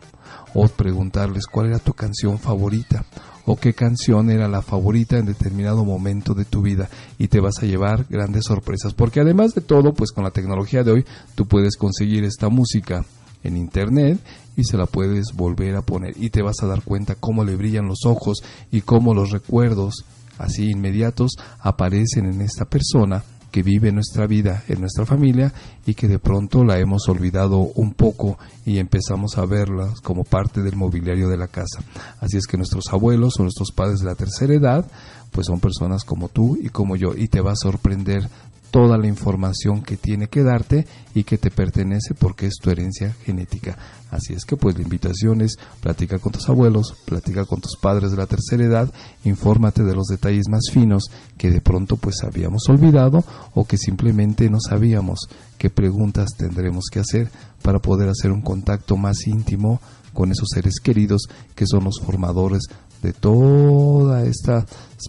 o 0.54 0.68
preguntarles 0.68 1.46
cuál 1.46 1.66
era 1.66 1.78
tu 1.78 1.92
canción 1.92 2.38
favorita 2.38 3.04
o 3.46 3.56
qué 3.56 3.74
canción 3.74 4.30
era 4.30 4.48
la 4.48 4.62
favorita 4.62 5.18
en 5.18 5.26
determinado 5.26 5.84
momento 5.84 6.34
de 6.34 6.44
tu 6.44 6.62
vida 6.62 6.88
y 7.18 7.28
te 7.28 7.40
vas 7.40 7.62
a 7.62 7.66
llevar 7.66 8.06
grandes 8.08 8.44
sorpresas. 8.44 8.94
Porque 8.94 9.20
además 9.20 9.54
de 9.54 9.60
todo 9.60 9.92
pues 9.92 10.12
con 10.12 10.24
la 10.24 10.30
tecnología 10.30 10.82
de 10.82 10.92
hoy 10.92 11.04
tú 11.34 11.46
puedes 11.46 11.76
conseguir 11.76 12.24
esta 12.24 12.48
música 12.48 13.04
en 13.42 13.56
internet 13.56 14.18
y 14.56 14.64
se 14.64 14.76
la 14.76 14.86
puedes 14.86 15.32
volver 15.34 15.76
a 15.76 15.82
poner 15.82 16.14
y 16.16 16.30
te 16.30 16.42
vas 16.42 16.62
a 16.62 16.66
dar 16.66 16.82
cuenta 16.82 17.14
cómo 17.14 17.44
le 17.44 17.56
brillan 17.56 17.86
los 17.86 18.06
ojos 18.06 18.38
y 18.70 18.80
cómo 18.80 19.14
los 19.14 19.30
recuerdos 19.30 20.04
así 20.38 20.70
inmediatos 20.70 21.32
aparecen 21.60 22.26
en 22.26 22.40
esta 22.40 22.64
persona 22.64 23.22
que 23.54 23.62
vive 23.62 23.92
nuestra 23.92 24.26
vida 24.26 24.64
en 24.66 24.80
nuestra 24.80 25.06
familia 25.06 25.52
y 25.86 25.94
que 25.94 26.08
de 26.08 26.18
pronto 26.18 26.64
la 26.64 26.80
hemos 26.80 27.08
olvidado 27.08 27.58
un 27.58 27.94
poco 27.94 28.36
y 28.66 28.78
empezamos 28.78 29.38
a 29.38 29.46
verla 29.46 29.94
como 30.02 30.24
parte 30.24 30.60
del 30.60 30.74
mobiliario 30.74 31.28
de 31.28 31.36
la 31.36 31.46
casa. 31.46 31.84
Así 32.18 32.36
es 32.36 32.48
que 32.48 32.56
nuestros 32.56 32.92
abuelos 32.92 33.38
o 33.38 33.44
nuestros 33.44 33.70
padres 33.70 34.00
de 34.00 34.06
la 34.06 34.16
tercera 34.16 34.54
edad 34.54 34.84
pues 35.30 35.46
son 35.46 35.60
personas 35.60 36.02
como 36.02 36.28
tú 36.28 36.58
y 36.60 36.68
como 36.68 36.96
yo 36.96 37.14
y 37.16 37.28
te 37.28 37.40
va 37.40 37.52
a 37.52 37.56
sorprender 37.56 38.28
toda 38.74 38.98
la 38.98 39.06
información 39.06 39.82
que 39.82 39.96
tiene 39.96 40.26
que 40.26 40.42
darte 40.42 40.84
y 41.14 41.22
que 41.22 41.38
te 41.38 41.52
pertenece 41.52 42.12
porque 42.18 42.46
es 42.46 42.54
tu 42.60 42.70
herencia 42.70 43.14
genética. 43.24 43.78
Así 44.10 44.32
es 44.32 44.44
que 44.44 44.56
pues 44.56 44.76
la 44.76 44.82
invitación 44.82 45.42
es 45.42 45.58
platica 45.80 46.18
con 46.18 46.32
tus 46.32 46.48
abuelos, 46.48 46.96
platica 47.04 47.44
con 47.44 47.60
tus 47.60 47.76
padres 47.80 48.10
de 48.10 48.16
la 48.16 48.26
tercera 48.26 48.64
edad, 48.64 48.92
infórmate 49.22 49.84
de 49.84 49.94
los 49.94 50.08
detalles 50.08 50.48
más 50.48 50.62
finos 50.72 51.04
que 51.38 51.52
de 51.52 51.60
pronto 51.60 51.94
pues 51.94 52.24
habíamos 52.24 52.68
olvidado 52.68 53.22
o 53.54 53.64
que 53.64 53.78
simplemente 53.78 54.50
no 54.50 54.58
sabíamos 54.58 55.20
qué 55.56 55.70
preguntas 55.70 56.30
tendremos 56.36 56.86
que 56.90 56.98
hacer 56.98 57.30
para 57.62 57.78
poder 57.78 58.08
hacer 58.08 58.32
un 58.32 58.42
contacto 58.42 58.96
más 58.96 59.28
íntimo 59.28 59.80
con 60.12 60.32
esos 60.32 60.48
seres 60.52 60.80
queridos 60.82 61.28
que 61.54 61.68
son 61.68 61.84
los 61.84 62.00
formadores 62.04 62.62
de 63.02 63.12
todas 63.12 64.26
estas 64.26 64.64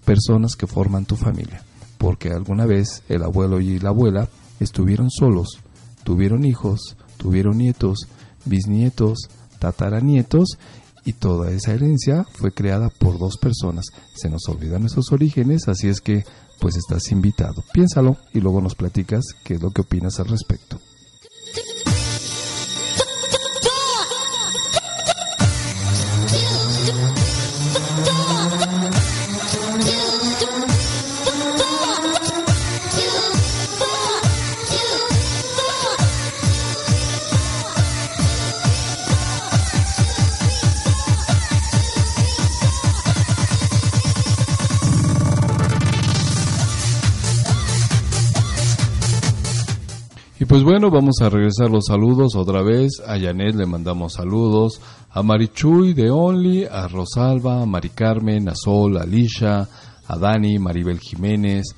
personas 0.06 0.56
que 0.56 0.68
forman 0.68 1.06
tu 1.06 1.16
familia 1.16 1.64
porque 2.06 2.30
alguna 2.30 2.68
vez 2.68 3.02
el 3.10 3.24
abuelo 3.24 3.60
y 3.60 3.80
la 3.80 3.90
abuela 3.90 4.30
estuvieron 4.60 5.10
solos, 5.10 5.58
tuvieron 6.04 6.46
hijos, 6.46 6.98
tuvieron 7.18 7.58
nietos, 7.58 8.08
bisnietos, 8.46 9.28
tataranietos 9.58 10.60
y 11.04 11.14
toda 11.14 11.50
esa 11.50 11.74
herencia 11.74 12.24
fue 12.32 12.52
creada 12.52 12.92
por 13.00 13.18
dos 13.18 13.40
personas. 13.40 13.86
Se 14.14 14.30
nos 14.30 14.48
olvidan 14.50 14.82
nuestros 14.82 15.12
orígenes, 15.14 15.68
así 15.68 15.88
es 15.88 16.00
que 16.00 16.24
pues 16.62 16.76
estás 16.76 17.12
invitado. 17.12 17.64
Piénsalo 17.74 18.18
y 18.36 18.40
luego 18.40 18.62
nos 18.62 18.76
platicas 18.76 19.24
qué 19.44 19.56
es 19.56 19.64
lo 19.64 19.72
que 19.72 19.82
opinas 19.82 20.20
al 20.20 20.28
respecto. 20.28 20.80
Pues 50.56 50.64
bueno, 50.64 50.90
vamos 50.90 51.16
a 51.22 51.28
regresar 51.28 51.70
los 51.70 51.88
saludos 51.88 52.34
otra 52.38 52.64
vez. 52.64 53.02
A 53.06 53.20
Janet 53.20 53.56
le 53.56 53.66
mandamos 53.66 54.14
saludos. 54.14 54.80
A 55.12 55.22
Marichuy 55.22 55.94
de 55.94 56.10
Only, 56.10 56.64
a 56.64 56.88
Rosalba, 56.88 57.62
a 57.62 57.66
Mari 57.66 57.90
Carmen, 57.90 58.48
a 58.48 58.56
Sol, 58.56 58.96
a 58.96 59.02
Alicia, 59.02 59.68
a 60.08 60.18
Dani, 60.18 60.58
Maribel 60.58 61.02
Jiménez, 61.02 61.76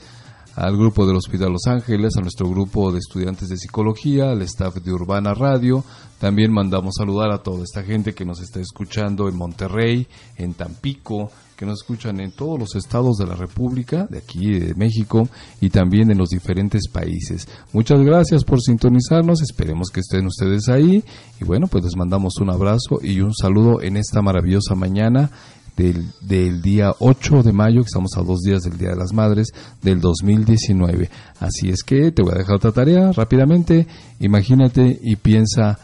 al 0.56 0.78
grupo 0.78 1.08
del 1.08 1.16
Hospital 1.16 1.54
Los 1.54 1.66
Ángeles, 1.66 2.18
a 2.18 2.22
nuestro 2.22 2.48
grupo 2.52 2.92
de 2.92 3.00
estudiantes 3.00 3.50
de 3.50 3.58
psicología, 3.58 4.30
al 4.30 4.44
staff 4.44 4.76
de 4.76 4.94
Urbana 4.94 5.34
Radio. 5.34 5.84
También 6.20 6.54
mandamos 6.54 6.94
saludar 7.00 7.32
a 7.32 7.42
toda 7.42 7.63
esta 7.63 7.82
gente 7.82 8.13
que 8.13 8.26
nos 8.26 8.40
está 8.42 8.60
escuchando 8.60 9.28
en 9.28 9.38
Monterrey, 9.38 10.06
en 10.36 10.54
Tampico, 10.54 11.32
que 11.58 11.65
nos 11.65 11.82
escuchan 11.82 12.20
en 12.20 12.32
todos 12.32 12.60
los 12.60 12.76
estados 12.76 13.17
de 13.17 13.26
la 13.26 13.36
República, 13.36 14.08
de 14.10 14.20
aquí 14.20 14.60
de 14.60 14.76
México 14.76 15.28
y 15.60 15.70
también 15.72 16.12
en 16.12 16.20
los 16.20 16.30
diferentes 16.30 16.88
países. 16.88 17.48
Muchas 17.74 18.00
gracias 18.02 18.43
por 18.43 18.62
sintonizarnos, 18.62 19.41
esperemos 19.41 19.89
que 19.89 20.02
estén 20.02 20.28
ustedes 20.28 20.70
ahí 20.70 21.04
y 21.41 21.43
bueno, 21.43 21.65
pues 21.67 21.84
les 21.84 21.96
mandamos 21.96 22.38
un 22.39 22.52
abrazo 22.52 23.00
y 23.02 23.22
un 23.22 23.34
saludo 23.34 23.82
en 23.82 23.98
esta 23.98 24.22
maravillosa 24.22 24.76
mañana 24.76 25.32
del, 25.76 26.06
del, 26.22 26.62
día 26.62 26.93
8 27.00 27.41
de 27.41 27.54
mayo, 27.54 27.82
que 27.82 27.88
estamos 27.88 28.15
a 28.17 28.22
dos 28.22 28.41
días 28.41 28.62
del 28.62 28.78
Día 28.78 28.89
de 28.89 28.96
las 28.96 29.13
Madres 29.13 29.48
del 29.82 30.00
2019. 30.00 31.10
Así 31.39 31.70
es 31.70 31.84
que 31.84 32.12
te 32.12 32.22
voy 32.22 32.34
a 32.34 32.39
dejar 32.39 32.56
otra 32.56 32.72
tarea 32.72 33.12
rápidamente. 33.12 33.88
Imagínate 34.20 35.00
y 35.02 35.15
piensa 35.15 35.78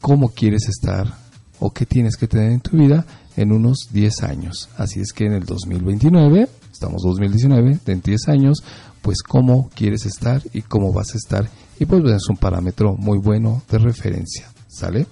cómo 0.00 0.28
quieres 0.28 0.68
estar 0.68 1.19
o 1.60 1.70
qué 1.70 1.86
tienes 1.86 2.16
que 2.16 2.26
tener 2.26 2.50
en 2.50 2.60
tu 2.60 2.76
vida 2.76 3.06
en 3.36 3.52
unos 3.52 3.88
10 3.92 4.22
años. 4.24 4.68
Así 4.76 5.00
es 5.00 5.12
que 5.12 5.26
en 5.26 5.34
el 5.34 5.44
2029, 5.44 6.48
estamos 6.72 7.02
2019, 7.02 7.78
en 7.86 8.00
10 8.00 8.28
años, 8.28 8.64
pues 9.02 9.22
cómo 9.22 9.70
quieres 9.74 10.06
estar 10.06 10.42
y 10.52 10.62
cómo 10.62 10.92
vas 10.92 11.14
a 11.14 11.18
estar. 11.18 11.48
Y 11.78 11.86
pues 11.86 12.02
es 12.04 12.28
un 12.28 12.36
parámetro 12.36 12.96
muy 12.96 13.18
bueno 13.18 13.62
de 13.70 13.78
referencia. 13.78 14.48
¿Sale? 14.68 15.06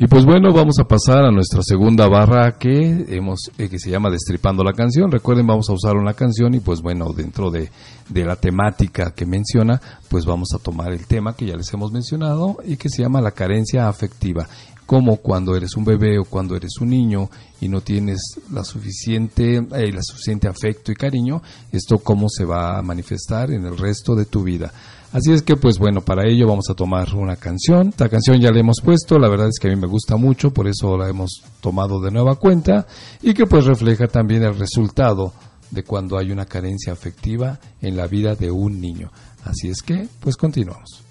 Y 0.00 0.06
pues 0.06 0.24
bueno, 0.24 0.52
vamos 0.52 0.78
a 0.78 0.84
pasar 0.84 1.24
a 1.24 1.32
nuestra 1.32 1.60
segunda 1.60 2.06
barra 2.06 2.52
que 2.52 3.04
hemos 3.08 3.50
eh, 3.58 3.68
que 3.68 3.80
se 3.80 3.90
llama 3.90 4.10
Destripando 4.10 4.62
la 4.62 4.72
canción. 4.72 5.10
Recuerden, 5.10 5.48
vamos 5.48 5.68
a 5.68 5.72
usar 5.72 5.96
una 5.96 6.14
canción 6.14 6.54
y 6.54 6.60
pues 6.60 6.80
bueno, 6.82 7.12
dentro 7.12 7.50
de, 7.50 7.68
de, 8.08 8.24
la 8.24 8.36
temática 8.36 9.12
que 9.12 9.26
menciona, 9.26 9.80
pues 10.08 10.24
vamos 10.24 10.50
a 10.54 10.62
tomar 10.62 10.92
el 10.92 11.04
tema 11.08 11.34
que 11.34 11.46
ya 11.46 11.56
les 11.56 11.74
hemos 11.74 11.90
mencionado 11.90 12.58
y 12.64 12.76
que 12.76 12.88
se 12.88 13.02
llama 13.02 13.20
la 13.20 13.32
carencia 13.32 13.88
afectiva. 13.88 14.46
Como 14.88 15.18
cuando 15.18 15.54
eres 15.54 15.76
un 15.76 15.84
bebé 15.84 16.18
o 16.18 16.24
cuando 16.24 16.56
eres 16.56 16.78
un 16.80 16.88
niño 16.88 17.28
y 17.60 17.68
no 17.68 17.82
tienes 17.82 18.22
la 18.50 18.64
suficiente, 18.64 19.58
eh, 19.58 19.92
suficiente 20.00 20.48
afecto 20.48 20.90
y 20.90 20.94
cariño, 20.94 21.42
esto 21.70 21.98
cómo 21.98 22.30
se 22.30 22.46
va 22.46 22.78
a 22.78 22.80
manifestar 22.80 23.50
en 23.50 23.66
el 23.66 23.76
resto 23.76 24.14
de 24.14 24.24
tu 24.24 24.42
vida. 24.42 24.72
Así 25.12 25.30
es 25.30 25.42
que, 25.42 25.56
pues 25.56 25.78
bueno, 25.78 26.00
para 26.00 26.26
ello 26.26 26.46
vamos 26.46 26.70
a 26.70 26.74
tomar 26.74 27.14
una 27.14 27.36
canción. 27.36 27.92
La 27.98 28.08
canción 28.08 28.40
ya 28.40 28.50
la 28.50 28.60
hemos 28.60 28.80
puesto, 28.82 29.18
la 29.18 29.28
verdad 29.28 29.48
es 29.48 29.58
que 29.60 29.68
a 29.68 29.70
mí 29.70 29.76
me 29.76 29.86
gusta 29.86 30.16
mucho, 30.16 30.54
por 30.54 30.66
eso 30.66 30.96
la 30.96 31.06
hemos 31.06 31.42
tomado 31.60 32.00
de 32.00 32.10
nueva 32.10 32.36
cuenta 32.36 32.86
y 33.20 33.34
que 33.34 33.44
pues 33.44 33.66
refleja 33.66 34.06
también 34.06 34.42
el 34.42 34.58
resultado 34.58 35.34
de 35.70 35.82
cuando 35.82 36.16
hay 36.16 36.30
una 36.30 36.46
carencia 36.46 36.94
afectiva 36.94 37.60
en 37.82 37.94
la 37.94 38.06
vida 38.06 38.34
de 38.36 38.50
un 38.50 38.80
niño. 38.80 39.12
Así 39.44 39.68
es 39.68 39.82
que, 39.82 40.08
pues 40.20 40.38
continuamos. 40.38 41.02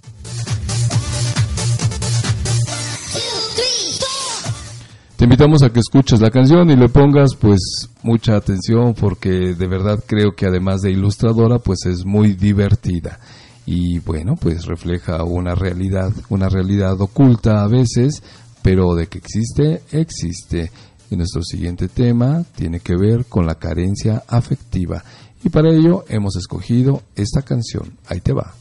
Te 5.17 5.23
invitamos 5.23 5.63
a 5.63 5.71
que 5.71 5.79
escuches 5.79 6.21
la 6.21 6.29
canción 6.29 6.69
y 6.69 6.75
le 6.75 6.89
pongas 6.89 7.33
pues 7.33 7.89
mucha 8.03 8.35
atención 8.35 8.93
porque 8.93 9.55
de 9.55 9.67
verdad 9.67 10.03
creo 10.05 10.33
que 10.35 10.45
además 10.45 10.81
de 10.81 10.91
ilustradora 10.91 11.57
pues 11.57 11.87
es 11.87 12.05
muy 12.05 12.33
divertida 12.33 13.19
y 13.65 13.97
bueno, 13.97 14.35
pues 14.39 14.65
refleja 14.65 15.23
una 15.23 15.55
realidad, 15.55 16.13
una 16.29 16.49
realidad 16.49 17.01
oculta 17.01 17.63
a 17.63 17.67
veces, 17.67 18.21
pero 18.61 18.93
de 18.93 19.07
que 19.07 19.17
existe, 19.17 19.81
existe. 19.91 20.71
Y 21.09 21.15
nuestro 21.17 21.41
siguiente 21.41 21.87
tema 21.87 22.43
tiene 22.55 22.79
que 22.79 22.95
ver 22.95 23.25
con 23.25 23.45
la 23.47 23.55
carencia 23.55 24.23
afectiva. 24.27 25.03
Y 25.43 25.49
para 25.49 25.71
ello 25.71 26.05
hemos 26.09 26.35
escogido 26.35 27.01
esta 27.15 27.41
canción. 27.41 27.97
Ahí 28.07 28.21
te 28.21 28.33
va. 28.33 28.53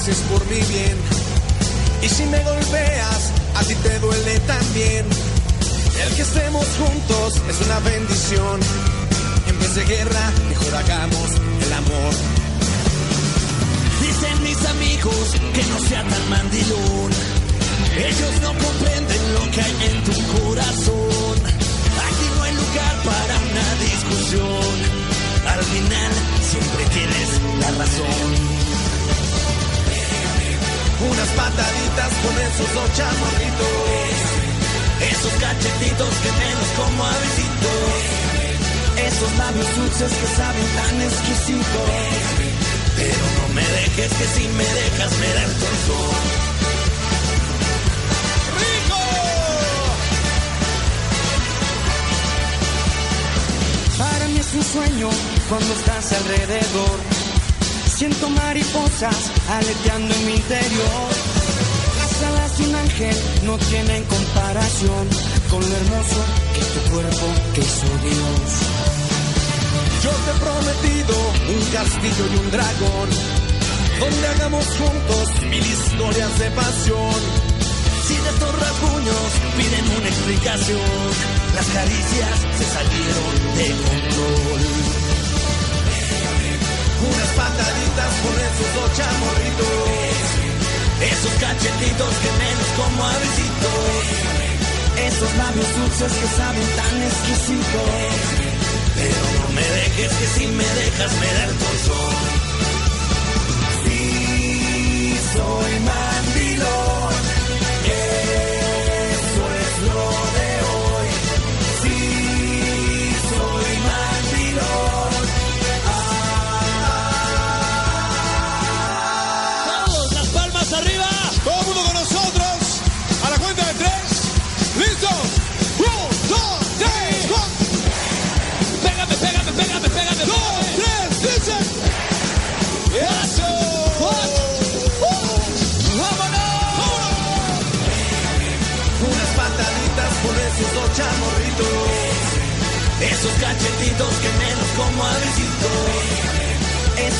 Haces 0.00 0.18
por 0.30 0.42
mi 0.46 0.60
bien 0.72 0.96
y 2.00 2.08
si 2.08 2.24
me 2.24 2.42
golpeas, 2.42 3.32
a 3.54 3.62
ti 3.64 3.74
te 3.74 3.98
duele 3.98 4.40
también. 4.40 5.04
El 6.02 6.14
que 6.14 6.22
estemos 6.22 6.66
juntos 6.78 7.34
es 7.46 7.66
una 7.66 7.78
bendición. 7.80 8.60
En 9.46 9.58
vez 9.58 9.74
de 9.74 9.84
guerra, 9.84 10.32
mejor 10.48 10.74
hagamos 10.74 11.30
el 11.64 11.72
amor. 11.72 12.12
Dicen 14.00 14.42
mis 14.42 14.64
amigos 14.64 15.26
que 15.52 15.64
no 15.64 15.78
sea 15.80 16.02
tan 16.08 16.30
mandilón. 16.30 17.10
Ellos 17.98 18.34
no 18.40 18.48
comprenden 18.48 19.34
lo 19.34 19.50
que 19.50 19.60
hay 19.60 19.76
en 19.90 20.04
tu 20.04 20.16
corazón. 20.38 21.36
Aquí 22.08 22.26
no 22.36 22.42
hay 22.44 22.54
lugar 22.54 22.94
para 23.04 23.34
una 23.50 23.68
discusión. 23.84 24.76
Al 25.46 25.62
final 25.62 26.12
siempre 26.40 26.84
tienes 26.86 27.28
la 27.60 27.70
razón 27.72 28.59
unas 31.08 31.28
pataditas 31.28 32.12
con 32.22 32.34
esos 32.40 32.74
dos 32.74 32.92
chamorritos. 32.92 34.20
Esos 35.00 35.32
cachetitos 35.40 36.14
que 36.22 36.32
menos 36.32 36.68
como 36.76 37.04
a 37.04 37.12
Esos 39.08 39.38
labios 39.38 39.76
dulces 39.76 40.12
que 40.12 40.26
saben 40.36 40.66
tan 40.76 41.00
exquisitos. 41.00 41.88
Pero 42.96 43.24
no 43.38 43.54
me 43.54 43.62
dejes 43.62 44.12
que 44.12 44.26
si 44.34 44.48
me 44.48 44.64
dejas 44.64 45.12
me 45.18 45.28
da 45.34 45.44
el 45.44 45.52
corazón. 45.60 46.50
Para 53.98 54.28
mí 54.28 54.38
es 54.38 54.54
un 54.54 54.64
sueño 54.64 55.08
cuando 55.48 55.72
estás 55.74 56.12
alrededor 56.12 57.19
Siento 58.00 58.30
mariposas 58.30 59.30
aleteando 59.50 60.14
en 60.14 60.24
mi 60.24 60.32
interior. 60.32 61.10
Las 61.98 62.22
alas 62.22 62.56
de 62.56 62.64
un 62.64 62.74
ángel 62.74 63.16
no 63.44 63.58
tienen 63.58 64.02
comparación 64.04 65.06
con 65.50 65.60
lo 65.60 65.76
hermoso 65.76 66.24
que 66.54 66.60
tu 66.64 66.90
cuerpo 66.92 67.26
que 67.52 67.60
hizo 67.60 67.90
Dios. 68.00 68.50
Yo 70.02 70.10
te 70.16 70.30
he 70.30 70.40
prometido 70.40 71.14
un 71.52 71.62
castillo 71.76 72.24
y 72.32 72.36
un 72.38 72.50
dragón, 72.50 73.10
donde 74.00 74.28
hagamos 74.28 74.64
juntos 74.64 75.42
mil 75.50 75.66
historias 75.66 76.38
de 76.38 76.50
pasión. 76.52 77.20
Si 78.08 78.14
de 78.16 78.30
estos 78.30 78.60
rasguños 78.60 79.30
piden 79.58 79.98
una 79.98 80.08
explicación, 80.08 81.10
las 81.54 81.66
caricias 81.66 82.36
se 82.56 82.64
salieron 82.64 83.56
de 83.58 83.68
control 83.84 85.09
unas 87.02 87.30
pataditas 87.36 88.12
con 88.22 88.34
esos 88.48 88.68
dos 88.76 88.88
chamorritos. 88.96 90.20
Esos 91.00 91.32
cachetitos 91.40 92.12
que 92.22 92.30
menos 92.44 92.68
como 92.76 93.04
a 93.04 93.12
Esos 95.08 95.30
labios 95.36 95.70
dulces 95.76 96.12
que 96.12 96.28
saben 96.36 96.68
tan 96.76 97.02
exquisitos. 97.02 97.90
Pero 98.96 99.22
no 99.38 99.48
me 99.54 99.62
dejes 99.62 100.12
que 100.12 100.26
si 100.26 100.46
me 100.46 100.64
dejas 100.64 101.12
me 101.20 101.26
da 101.26 101.44
el 101.44 101.54
corazón. 101.56 102.14
Sí, 103.84 105.16
soy 105.32 105.72
mandilón. 105.80 106.09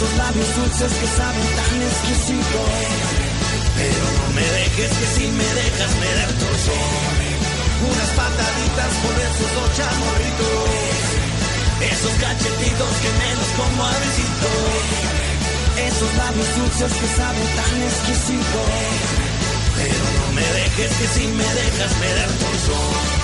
Esos 0.00 0.16
labios 0.16 0.56
dulces 0.56 0.92
que 0.96 1.06
saben 1.12 1.48
tan 1.60 1.82
exquisito. 1.82 2.60
Pero 3.76 4.04
no 4.16 4.32
me 4.32 4.40
dejes 4.40 4.90
que 4.96 5.06
si 5.12 5.26
me 5.28 5.44
dejas 5.44 5.92
me 6.00 6.10
da 6.16 6.24
el. 6.24 6.36
Unas 7.84 8.10
pataditas 8.16 8.92
por 9.04 9.14
esos 9.28 9.50
dos 9.60 9.68
chamorritos. 9.76 10.72
Esos 11.84 12.14
cachetitos 12.16 12.92
que 13.02 13.10
menos 13.20 13.48
como 13.60 13.84
a. 13.84 13.92
Esos 15.84 16.14
labios 16.16 16.48
dulces 16.56 16.92
que 16.96 17.08
saben 17.20 17.48
tan 17.60 17.82
exquisito. 17.82 18.60
Pero 19.76 20.04
no 20.16 20.32
me 20.32 20.46
dejes 20.60 20.96
que 20.96 21.08
si 21.08 21.26
me 21.28 21.44
dejas 21.44 21.92
me 22.00 22.08
da 22.14 22.24
el. 22.24 23.19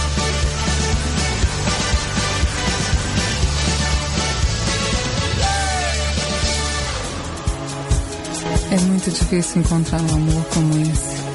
É 8.68 8.80
muito 8.80 9.10
difícil 9.10 9.62
encontrar 9.62 10.00
um 10.00 10.14
amor 10.14 10.44
como 10.52 10.72
esse. 10.82 11.26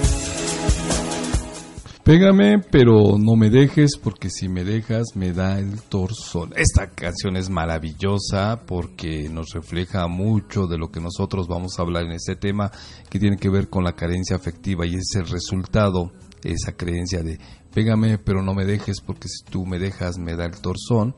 Pégame, 2.04 2.60
pero 2.60 3.18
no 3.18 3.38
me 3.38 3.50
dejes, 3.50 3.98
porque 3.98 4.30
si 4.30 4.50
me 4.50 4.66
dejas 4.66 5.16
me 5.16 5.32
da 5.32 5.60
el 5.60 5.82
torzón. 5.84 6.52
Esta 6.58 6.90
canción 6.90 7.38
es 7.38 7.50
maravillosa 7.50 8.64
porque 8.68 9.30
nos 9.30 9.54
refleja 9.54 10.08
mucho 10.08 10.68
de 10.68 10.78
lo 10.78 10.92
que 10.92 11.00
nosotros 11.00 11.48
vamos 11.48 11.80
a 11.80 11.84
hablar 11.84 12.04
en 12.04 12.12
este 12.12 12.36
tema, 12.36 12.70
que 13.10 13.18
tiene 13.18 13.38
que 13.38 13.50
ver 13.50 13.70
con 13.70 13.86
la 13.86 13.94
carencia 13.94 14.36
afectiva 14.36 14.86
y 14.86 14.96
es 14.96 15.16
el 15.16 15.28
resultado, 15.28 16.12
esa 16.44 16.74
creencia 16.74 17.24
de 17.24 17.40
pégame, 17.74 18.18
pero 18.18 18.44
no 18.44 18.54
me 18.54 18.66
dejes, 18.66 19.00
porque 19.00 19.30
si 19.30 19.46
tú 19.50 19.66
me 19.66 19.80
dejas 19.80 20.18
me 20.18 20.36
da 20.36 20.46
el 20.46 20.60
torzón 20.60 21.16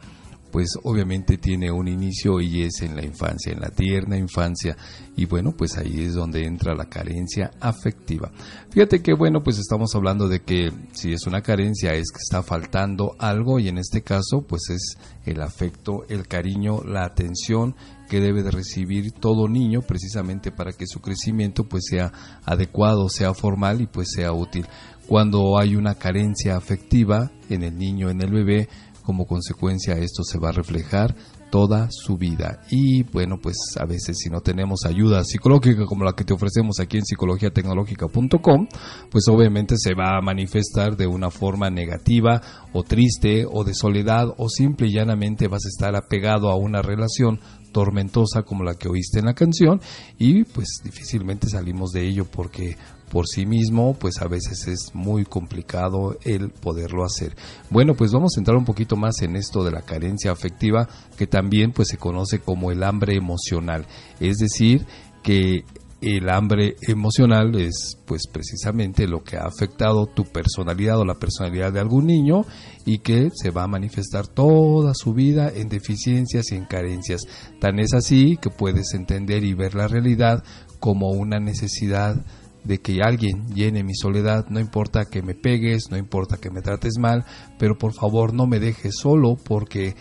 pues 0.53 0.77
obviamente 0.83 1.39
tiene 1.39 1.71
un 1.71 1.87
inicio 1.87 2.39
y 2.39 2.61
es 2.61 2.83
en 2.83 2.95
la 2.95 3.03
infancia, 3.03 3.51
en 3.51 3.59
la 3.59 3.71
tierna 3.71 4.19
infancia, 4.19 4.77
y 5.15 5.25
bueno, 5.25 5.51
pues 5.55 5.77
ahí 5.77 6.01
es 6.01 6.15
donde 6.15 6.45
entra 6.45 6.73
la 6.73 6.85
carencia 6.85 7.51
afectiva. 7.59 8.31
Fíjate 8.71 9.01
que 9.01 9.13
bueno, 9.13 9.43
pues 9.43 9.59
estamos 9.59 9.93
hablando 9.95 10.27
de 10.27 10.41
que 10.41 10.71
si 10.93 11.13
es 11.13 11.27
una 11.27 11.41
carencia 11.41 11.93
es 11.93 12.11
que 12.11 12.19
está 12.19 12.41
faltando 12.41 13.15
algo 13.19 13.59
y 13.59 13.67
en 13.67 13.77
este 13.77 14.01
caso 14.01 14.41
pues 14.47 14.69
es 14.69 14.97
el 15.25 15.41
afecto, 15.41 16.05
el 16.09 16.27
cariño, 16.27 16.83
la 16.83 17.05
atención 17.05 17.75
que 18.09 18.19
debe 18.19 18.43
de 18.43 18.51
recibir 18.51 19.11
todo 19.11 19.47
niño 19.47 19.81
precisamente 19.81 20.51
para 20.51 20.71
que 20.71 20.87
su 20.87 20.99
crecimiento 20.99 21.65
pues 21.65 21.85
sea 21.89 22.11
adecuado, 22.43 23.09
sea 23.09 23.33
formal 23.33 23.81
y 23.81 23.87
pues 23.87 24.09
sea 24.15 24.33
útil. 24.33 24.65
Cuando 25.07 25.59
hay 25.59 25.75
una 25.75 25.95
carencia 25.95 26.55
afectiva 26.55 27.31
en 27.49 27.63
el 27.63 27.77
niño, 27.77 28.09
en 28.09 28.21
el 28.21 28.31
bebé, 28.31 28.69
como 29.03 29.27
consecuencia 29.27 29.95
esto 29.95 30.23
se 30.23 30.39
va 30.39 30.49
a 30.49 30.53
reflejar 30.53 31.15
toda 31.53 31.89
su 31.91 32.17
vida. 32.17 32.61
Y 32.71 33.03
bueno, 33.03 33.37
pues 33.39 33.55
a 33.79 33.85
veces 33.85 34.17
si 34.17 34.31
no 34.31 34.41
tenemos 34.41 34.85
ayuda 34.87 35.23
psicológica 35.23 35.85
como 35.85 36.03
la 36.03 36.13
que 36.13 36.23
te 36.23 36.33
ofrecemos 36.33 36.79
aquí 36.79 36.97
en 36.97 37.05
psicologiatecnológica.com, 37.05 38.67
pues 39.11 39.27
obviamente 39.27 39.75
se 39.77 39.93
va 39.93 40.17
a 40.17 40.21
manifestar 40.21 40.97
de 40.97 41.05
una 41.05 41.29
forma 41.29 41.69
negativa 41.69 42.41
o 42.73 42.81
triste 42.81 43.45
o 43.47 43.63
de 43.63 43.75
soledad 43.75 44.33
o 44.35 44.49
simple 44.49 44.87
y 44.87 44.93
llanamente 44.93 45.47
vas 45.47 45.63
a 45.65 45.69
estar 45.69 45.95
apegado 45.95 46.49
a 46.49 46.55
una 46.55 46.81
relación 46.81 47.39
tormentosa 47.71 48.41
como 48.41 48.63
la 48.63 48.73
que 48.73 48.89
oíste 48.89 49.19
en 49.19 49.25
la 49.25 49.35
canción 49.35 49.79
y 50.17 50.45
pues 50.45 50.79
difícilmente 50.83 51.49
salimos 51.49 51.91
de 51.91 52.07
ello 52.07 52.25
porque 52.25 52.77
por 53.13 53.27
sí 53.27 53.45
mismo, 53.45 53.93
pues 53.93 54.23
a 54.23 54.27
veces 54.27 54.67
es 54.67 54.95
muy 54.95 55.23
complicado 55.23 56.17
el 56.23 56.49
poderlo 56.49 57.05
hacer. 57.05 57.35
Bueno, 57.69 57.93
pues 57.93 58.11
vamos 58.11 58.35
a 58.35 58.39
entrar 58.39 58.57
un 58.57 58.65
poquito 58.65 58.95
más 58.95 59.21
en 59.21 59.35
esto 59.35 59.63
de 59.63 59.69
la 59.69 59.83
carencia 59.83 60.31
afectiva, 60.31 60.89
que 61.15 61.27
también 61.27 61.73
pues 61.73 61.89
se 61.89 61.97
conoce 61.97 62.39
como 62.39 62.71
el 62.71 62.81
hambre 62.81 63.15
emocional, 63.15 63.85
es 64.19 64.37
decir, 64.37 64.87
que 65.21 65.63
el 66.01 66.27
hambre 66.27 66.75
emocional 66.87 67.55
es 67.55 67.99
pues 68.05 68.23
precisamente 68.27 69.07
lo 69.07 69.23
que 69.23 69.37
ha 69.37 69.43
afectado 69.43 70.07
tu 70.07 70.23
personalidad 70.25 70.97
o 70.97 71.05
la 71.05 71.19
personalidad 71.19 71.71
de 71.71 71.81
algún 71.81 72.07
niño 72.07 72.45
y 72.83 72.97
que 72.97 73.29
se 73.31 73.51
va 73.51 73.63
a 73.63 73.67
manifestar 73.67 74.25
toda 74.25 74.93
su 74.95 75.13
vida 75.13 75.51
en 75.55 75.69
deficiencias 75.69 76.51
y 76.51 76.55
en 76.55 76.65
carencias. 76.65 77.21
Tan 77.61 77.79
es 77.79 77.93
así 77.93 78.37
que 78.41 78.49
puedes 78.49 78.95
entender 78.95 79.43
y 79.43 79.53
ver 79.53 79.75
la 79.75 79.87
realidad 79.87 80.43
como 80.79 81.11
una 81.11 81.39
necesidad 81.39 82.25
de 82.63 82.79
que 82.79 83.01
alguien 83.01 83.47
llene 83.53 83.83
mi 83.83 83.95
soledad, 83.95 84.47
no 84.49 84.59
importa 84.59 85.05
que 85.05 85.21
me 85.21 85.35
pegues, 85.35 85.91
no 85.91 85.97
importa 85.97 86.37
que 86.37 86.49
me 86.49 86.61
trates 86.61 86.97
mal, 86.97 87.25
pero 87.57 87.77
por 87.77 87.93
favor 87.93 88.33
no 88.33 88.47
me 88.47 88.59
dejes 88.59 88.95
solo 88.97 89.35
porque 89.35 89.95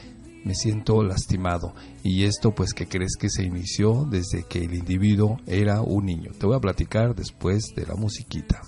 me 0.45 0.55
siento 0.55 1.03
lastimado. 1.03 1.75
Y 2.03 2.25
esto 2.25 2.55
pues 2.55 2.75
que 2.75 2.87
crees 2.87 3.17
que 3.19 3.29
se 3.29 3.45
inició 3.45 4.07
desde 4.11 4.45
que 4.49 4.65
el 4.65 4.75
individuo 4.75 5.39
era 5.47 5.83
un 5.83 6.07
niño. 6.07 6.33
Te 6.39 6.47
voy 6.47 6.57
a 6.57 6.61
platicar 6.61 7.15
después 7.15 7.73
de 7.77 7.87
la 7.87 7.95
musiquita. 7.95 8.61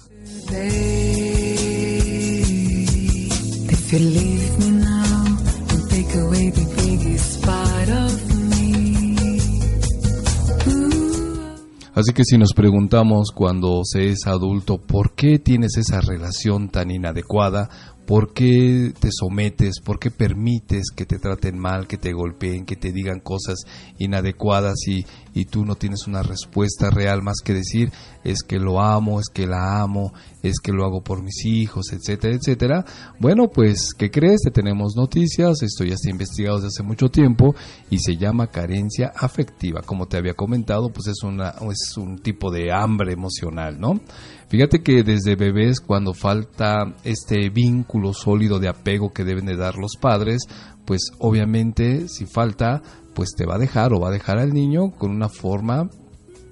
Así 11.95 12.13
que 12.13 12.25
si 12.25 12.37
nos 12.39 12.55
preguntamos 12.55 13.31
cuando 13.33 13.83
se 13.85 14.09
es 14.09 14.27
adulto 14.27 14.79
por 14.79 15.13
qué 15.13 15.39
tienes 15.39 15.77
esa 15.77 16.01
relación 16.01 16.69
tan 16.69 16.91
inadecuada, 16.91 17.94
¿Por 18.07 18.33
qué 18.35 18.93
te 18.99 19.09
sometes? 19.11 19.81
¿Por 19.81 19.99
qué 19.99 20.11
permites 20.11 20.91
que 20.95 21.07
te 21.07 21.19
traten 21.19 21.59
mal, 21.59 21.87
que 21.87 21.97
te 21.97 22.13
golpeen, 22.13 22.67
que 22.67 22.77
te 22.77 22.93
digan 22.93 23.21
cosas 23.21 23.65
inadecuadas 23.99 24.77
y, 24.87 25.07
y, 25.33 25.47
tú 25.47 25.65
no 25.65 25.75
tienes 25.77 26.07
una 26.07 26.23
respuesta 26.23 26.91
real 26.91 27.23
más 27.23 27.39
que 27.43 27.55
decir 27.55 27.91
es 28.23 28.43
que 28.43 28.59
lo 28.59 28.81
amo, 28.81 29.21
es 29.21 29.29
que 29.29 29.47
la 29.47 29.81
amo, 29.81 30.13
es 30.43 30.59
que 30.63 30.73
lo 30.73 30.85
hago 30.85 31.03
por 31.03 31.23
mis 31.23 31.45
hijos, 31.45 31.93
etcétera, 31.93 32.35
etcétera? 32.35 32.85
Bueno, 33.19 33.49
pues, 33.49 33.95
¿qué 33.97 34.11
crees? 34.11 34.43
Te 34.43 34.51
tenemos 34.51 34.95
noticias, 34.97 35.63
esto 35.63 35.85
ya 35.85 35.95
está 35.95 36.11
investigado 36.11 36.57
desde 36.57 36.69
hace 36.69 36.83
mucho 36.83 37.09
tiempo 37.09 37.55
y 37.91 37.99
se 37.99 38.17
llama 38.17 38.49
carencia 38.49 39.13
afectiva. 39.15 39.83
Como 39.83 40.07
te 40.07 40.17
había 40.17 40.35
comentado, 40.35 40.91
pues 40.91 41.07
es, 41.07 41.23
una, 41.23 41.55
es 41.71 41.97
un 41.97 42.19
tipo 42.19 42.51
de 42.51 42.73
hambre 42.73 43.13
emocional, 43.13 43.79
¿no? 43.79 44.01
Fíjate 44.49 44.83
que 44.83 45.03
desde 45.03 45.37
bebés 45.37 45.81
cuando 45.81 46.15
falta 46.15 46.95
este 47.05 47.49
vínculo 47.51 48.13
sólido 48.13 48.59
de 48.59 48.69
apego 48.69 49.13
que 49.13 49.25
deben 49.25 49.47
de 49.47 49.57
dar 49.57 49.77
los 49.77 49.97
padres, 50.01 50.43
pues 50.85 51.11
obviamente 51.19 52.09
si 52.09 52.27
falta, 52.27 52.83
pues 53.15 53.31
te 53.37 53.47
va 53.47 53.57
a 53.57 53.59
dejar 53.59 53.93
o 53.93 54.01
va 54.01 54.09
a 54.09 54.13
dejar 54.13 54.39
al 54.39 54.53
niño 54.53 54.91
con 54.91 55.11
una 55.11 55.29
forma 55.29 55.89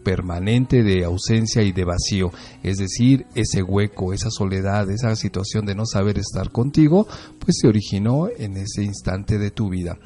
permanente 0.02 0.83
de 0.83 1.05
ausencia 1.05 1.62
y 1.62 1.72
de 1.72 1.85
vacío, 1.85 2.33
es 2.62 2.78
decir, 2.78 3.26
ese 3.35 3.62
hueco, 3.62 4.12
esa 4.12 4.31
soledad, 4.31 4.90
esa 4.90 5.14
situación 5.16 5.64
de 5.64 5.74
no 5.74 5.87
saber 5.87 6.18
estar 6.18 6.50
contigo, 6.50 7.07
pues 7.38 7.59
se 7.61 7.68
originó 7.68 8.28
en 8.37 8.57
ese 8.57 8.83
instante 8.83 9.38
de 9.38 9.50
tu 9.50 9.70
vida. 9.70 9.98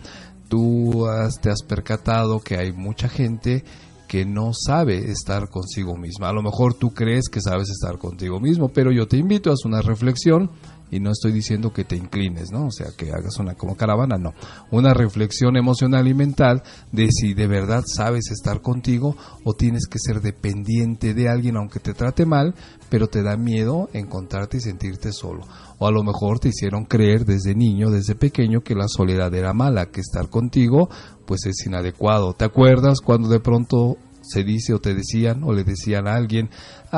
Tú 0.49 1.07
te 1.41 1.51
has 1.51 1.63
percatado 1.63 2.41
que 2.41 2.57
hay 2.57 2.73
mucha 2.73 3.09
gente 3.09 3.65
que 4.07 4.25
no 4.25 4.53
sabe 4.53 5.11
estar 5.11 5.49
consigo 5.49 5.97
misma. 5.97 6.29
A 6.29 6.33
lo 6.33 6.43
mejor 6.43 6.75
tú 6.75 6.95
crees 6.95 7.29
que 7.29 7.41
sabes 7.41 7.69
estar 7.71 7.99
contigo 7.99 8.41
mismo, 8.41 8.69
pero 8.69 8.93
yo 8.93 9.07
te 9.09 9.17
invito 9.17 9.51
a 9.51 9.55
hacer 9.55 9.71
una 9.71 9.83
reflexión 9.83 10.51
y 10.91 11.01
no 11.01 11.11
estoy 11.11 11.33
diciendo 11.33 11.73
que 11.73 11.85
te 11.85 11.97
inclines, 11.97 12.51
¿no? 12.53 12.67
O 12.67 12.71
sea, 12.71 12.89
que 12.97 13.11
hagas 13.11 13.39
una 13.39 13.55
como 13.55 13.77
caravana, 13.77 14.17
no. 14.17 14.35
Una 14.71 14.95
reflexión 14.95 15.57
emocional 15.57 16.07
y 16.07 16.15
mental 16.15 16.63
de 16.93 17.09
si 17.11 17.35
de 17.35 17.47
verdad 17.47 17.85
sabes 17.87 18.31
estar 18.31 18.63
contigo 18.63 19.17
o 19.45 19.55
tienes 19.55 19.87
que 19.87 19.99
ser 19.99 20.21
dependiente 20.21 21.15
de 21.15 21.29
alguien 21.29 21.57
aunque 21.57 21.81
te 21.81 21.95
trate 21.95 22.27
mal, 22.27 22.55
pero 22.89 23.09
te 23.09 23.23
da 23.23 23.37
miedo 23.37 23.89
encontrarte 23.93 24.59
y 24.59 24.61
sentirte 24.61 25.13
solo. 25.13 25.47
O 25.79 25.87
a 25.87 25.91
lo 25.91 26.03
mejor 26.03 26.39
te 26.39 26.49
hicieron 26.49 26.85
creer 26.85 27.25
desde 27.25 27.55
niño, 27.55 27.91
desde 27.91 28.15
pequeño, 28.15 28.61
que 28.61 28.75
la 28.75 28.89
soledad 28.89 29.35
era 29.35 29.53
mala, 29.53 29.87
que 29.87 30.01
estar 30.01 30.29
contigo 30.29 30.89
pues 31.27 31.45
es 31.47 31.67
inadecuado. 31.67 32.35
¿Te 32.35 32.45
acuerdas 32.45 33.01
cuando 33.01 33.29
de 33.29 33.41
pronto 33.41 33.99
se 34.23 34.43
dice 34.43 34.75
o 34.75 34.81
te 34.81 34.95
decían 34.95 35.43
o 35.45 35.53
le 35.53 35.65
decían 35.65 36.09
a 36.09 36.15
alguien, 36.15 36.51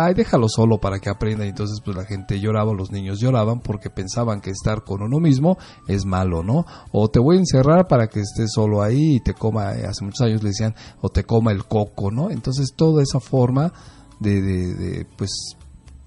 ay, 0.05 0.15
déjalo 0.15 0.49
solo 0.49 0.79
para 0.79 0.99
que 0.99 1.11
aprenda. 1.11 1.45
Y 1.45 1.51
entonces 1.51 1.81
pues 1.85 1.97
la 1.97 2.05
gente 2.05 2.41
lloraba, 2.41 2.73
los 2.73 2.91
niños 2.91 3.21
lloraban 3.21 3.61
porque 3.61 3.91
pensaban 3.91 4.41
que 4.41 4.51
estar 4.51 4.85
con 4.85 5.03
uno 5.03 5.19
mismo 5.19 5.59
es 5.87 6.05
malo, 6.05 6.43
¿no? 6.43 6.65
O 6.93 7.09
te 7.09 7.19
voy 7.19 7.37
a 7.37 7.41
encerrar 7.41 7.89
para 7.89 8.09
que 8.09 8.21
estés 8.21 8.53
solo 8.53 8.83
ahí 8.83 9.17
y 9.17 9.21
te 9.21 9.35
coma, 9.35 9.69
hace 9.69 10.05
muchos 10.05 10.21
años 10.23 10.43
le 10.43 10.51
decían, 10.51 10.75
o 11.01 11.09
te 11.09 11.25
coma 11.25 11.53
el 11.53 11.65
coco, 11.65 12.11
¿no? 12.11 12.31
Entonces 12.31 12.73
toda 12.75 13.03
esa 13.03 13.21
forma 13.21 13.73
de, 14.21 14.43
de, 14.43 14.75
de 14.75 15.07
pues 15.17 15.57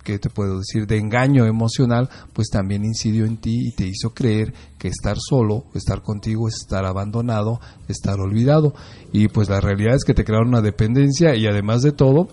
que 0.04 0.20
te 0.20 0.30
puedo 0.30 0.60
decir, 0.60 0.88
de 0.88 0.98
engaño 0.98 1.46
emocional, 1.46 2.10
pues 2.34 2.50
también 2.50 2.84
incidió 2.84 3.26
en 3.26 3.38
ti 3.38 3.68
y 3.68 3.72
te 3.72 3.86
hizo 3.86 4.14
creer 4.14 4.54
que 4.78 4.88
estar 4.88 5.18
solo, 5.20 5.66
estar 5.74 6.02
contigo 6.02 6.48
es 6.48 6.56
estar 6.56 6.86
abandonado, 6.86 7.60
estar 7.88 8.20
olvidado. 8.20 8.74
Y 9.12 9.28
pues 9.28 9.50
la 9.50 9.62
realidad 9.62 9.96
es 9.96 10.04
que 10.04 10.14
te 10.14 10.24
crearon 10.24 10.50
una 10.50 10.62
dependencia 10.62 11.36
y 11.36 11.46
además 11.48 11.82
de 11.82 11.92
todo, 11.92 12.28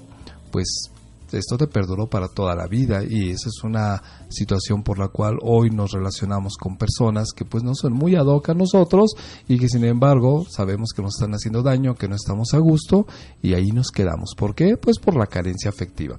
pues 0.51 0.91
esto 1.33 1.59
te 1.59 1.67
perduró 1.67 2.07
para 2.09 2.29
toda 2.29 2.55
la 2.55 2.67
vida 2.67 3.03
y 3.09 3.31
esa 3.31 3.49
es 3.49 3.63
una 3.63 4.03
situación 4.29 4.83
por 4.83 4.99
la 4.99 5.09
cual 5.09 5.39
hoy 5.43 5.71
nos 5.71 5.93
relacionamos 5.93 6.57
con 6.57 6.77
personas 6.77 7.33
que 7.35 7.45
pues 7.45 7.63
no 7.63 7.75
son 7.75 7.93
muy 7.93 8.15
ad 8.15 8.27
hoc 8.27 8.51
a 8.51 8.55
nosotros 8.55 9.13
y 9.47 9.59
que 9.59 9.69
sin 9.69 9.85
embargo 9.85 10.47
sabemos 10.49 10.91
que 10.95 11.03
nos 11.03 11.17
están 11.17 11.33
haciendo 11.33 11.63
daño, 11.63 11.95
que 11.95 12.09
no 12.09 12.17
estamos 12.17 12.55
a 12.55 12.59
gusto 12.59 13.07
y 13.43 13.55
ahí 13.55 13.69
nos 13.73 13.91
quedamos. 13.91 14.35
¿Por 14.37 14.55
qué? 14.55 14.77
Pues 14.77 14.99
por 14.99 15.17
la 15.17 15.27
carencia 15.27 15.71
afectiva. 15.71 16.17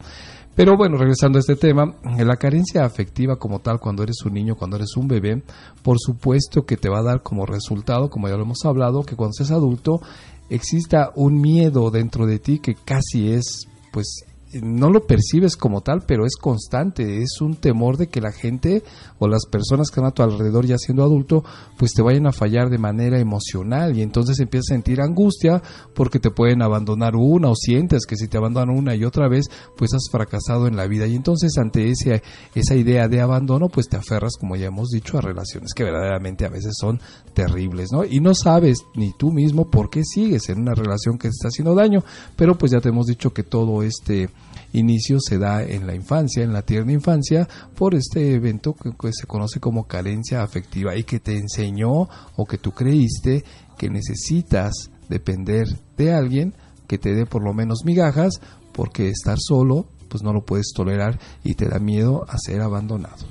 Pero 0.55 0.75
bueno, 0.75 0.97
regresando 0.97 1.37
a 1.37 1.39
este 1.39 1.55
tema, 1.55 1.95
la 2.17 2.35
carencia 2.35 2.83
afectiva 2.83 3.37
como 3.37 3.59
tal 3.59 3.79
cuando 3.79 4.03
eres 4.03 4.17
un 4.25 4.33
niño, 4.33 4.55
cuando 4.55 4.75
eres 4.75 4.97
un 4.97 5.07
bebé, 5.07 5.41
por 5.81 5.97
supuesto 5.99 6.65
que 6.65 6.75
te 6.75 6.89
va 6.89 6.99
a 6.99 7.03
dar 7.03 7.23
como 7.23 7.45
resultado, 7.45 8.09
como 8.09 8.27
ya 8.27 8.35
lo 8.35 8.43
hemos 8.43 8.65
hablado, 8.65 9.03
que 9.03 9.15
cuando 9.15 9.33
seas 9.33 9.51
adulto 9.51 10.01
exista 10.49 11.11
un 11.15 11.39
miedo 11.39 11.91
dentro 11.91 12.25
de 12.25 12.39
ti 12.39 12.59
que 12.59 12.75
casi 12.75 13.31
es 13.31 13.67
pues 13.91 14.25
no 14.53 14.89
lo 14.89 15.05
percibes 15.05 15.55
como 15.55 15.81
tal, 15.81 16.01
pero 16.07 16.25
es 16.25 16.35
constante, 16.35 17.21
es 17.21 17.39
un 17.41 17.55
temor 17.55 17.97
de 17.97 18.07
que 18.07 18.21
la 18.21 18.31
gente 18.31 18.83
o 19.19 19.27
las 19.27 19.45
personas 19.45 19.89
que 19.89 19.93
están 19.99 20.05
a 20.05 20.11
tu 20.11 20.23
alrededor 20.23 20.65
ya 20.65 20.77
siendo 20.77 21.03
adulto, 21.03 21.43
pues 21.77 21.93
te 21.93 22.01
vayan 22.01 22.25
a 22.25 22.31
fallar 22.31 22.69
de 22.69 22.77
manera 22.77 23.19
emocional 23.19 23.95
y 23.95 24.01
entonces 24.01 24.39
empiezas 24.39 24.71
a 24.71 24.75
sentir 24.75 25.01
angustia 25.01 25.61
porque 25.93 26.19
te 26.19 26.31
pueden 26.31 26.61
abandonar 26.61 27.15
una 27.15 27.49
o 27.49 27.55
sientes 27.55 28.05
que 28.05 28.15
si 28.15 28.27
te 28.27 28.37
abandonan 28.37 28.75
una 28.75 28.95
y 28.95 29.03
otra 29.03 29.27
vez, 29.27 29.45
pues 29.77 29.93
has 29.93 30.09
fracasado 30.11 30.67
en 30.67 30.75
la 30.75 30.87
vida 30.87 31.05
y 31.05 31.15
entonces 31.15 31.57
ante 31.57 31.89
ese, 31.89 32.23
esa 32.55 32.75
idea 32.75 33.07
de 33.07 33.21
abandono, 33.21 33.69
pues 33.69 33.87
te 33.87 33.97
aferras, 33.97 34.33
como 34.39 34.55
ya 34.55 34.67
hemos 34.67 34.89
dicho, 34.89 35.17
a 35.17 35.21
relaciones 35.21 35.73
que 35.73 35.83
verdaderamente 35.83 36.45
a 36.45 36.49
veces 36.49 36.73
son 36.79 36.99
terribles, 37.33 37.89
¿no? 37.91 38.03
Y 38.03 38.19
no 38.19 38.33
sabes 38.33 38.79
ni 38.95 39.13
tú 39.13 39.31
mismo 39.31 39.69
por 39.69 39.89
qué 39.89 40.03
sigues 40.03 40.49
en 40.49 40.59
una 40.59 40.73
relación 40.73 41.17
que 41.17 41.27
te 41.27 41.33
está 41.33 41.49
haciendo 41.49 41.75
daño, 41.75 42.03
pero 42.35 42.57
pues 42.57 42.71
ya 42.71 42.81
te 42.81 42.89
hemos 42.89 43.05
dicho 43.05 43.31
que 43.31 43.43
todo 43.43 43.83
este 43.83 44.29
inicio 44.73 45.19
se 45.19 45.37
da 45.37 45.63
en 45.63 45.87
la 45.87 45.95
infancia, 45.95 46.43
en 46.43 46.53
la 46.53 46.61
tierna 46.61 46.93
infancia, 46.93 47.47
por 47.75 47.95
este 47.95 48.33
evento 48.33 48.73
que, 48.73 49.11
se 49.13 49.27
conoce 49.27 49.59
como 49.59 49.87
carencia 49.87 50.43
afectiva 50.43 50.95
y 50.95 51.03
que 51.03 51.19
te 51.19 51.37
enseñó 51.37 52.07
o 52.35 52.45
que 52.45 52.57
tú 52.57 52.71
creíste 52.71 53.43
que 53.77 53.89
necesitas 53.89 54.73
depender 55.07 55.67
de 55.97 56.13
alguien 56.13 56.53
que 56.87 56.97
te 56.97 57.13
dé 57.13 57.25
por 57.25 57.43
lo 57.43 57.53
menos 57.53 57.83
migajas, 57.85 58.33
porque 58.73 59.09
estar 59.09 59.37
solo 59.39 59.87
pues 60.09 60.23
no 60.23 60.33
lo 60.33 60.43
puedes 60.43 60.71
tolerar 60.75 61.19
y 61.43 61.53
te 61.53 61.69
da 61.69 61.79
miedo 61.79 62.25
a 62.27 62.37
ser 62.37 62.61
abandonado. 62.61 63.27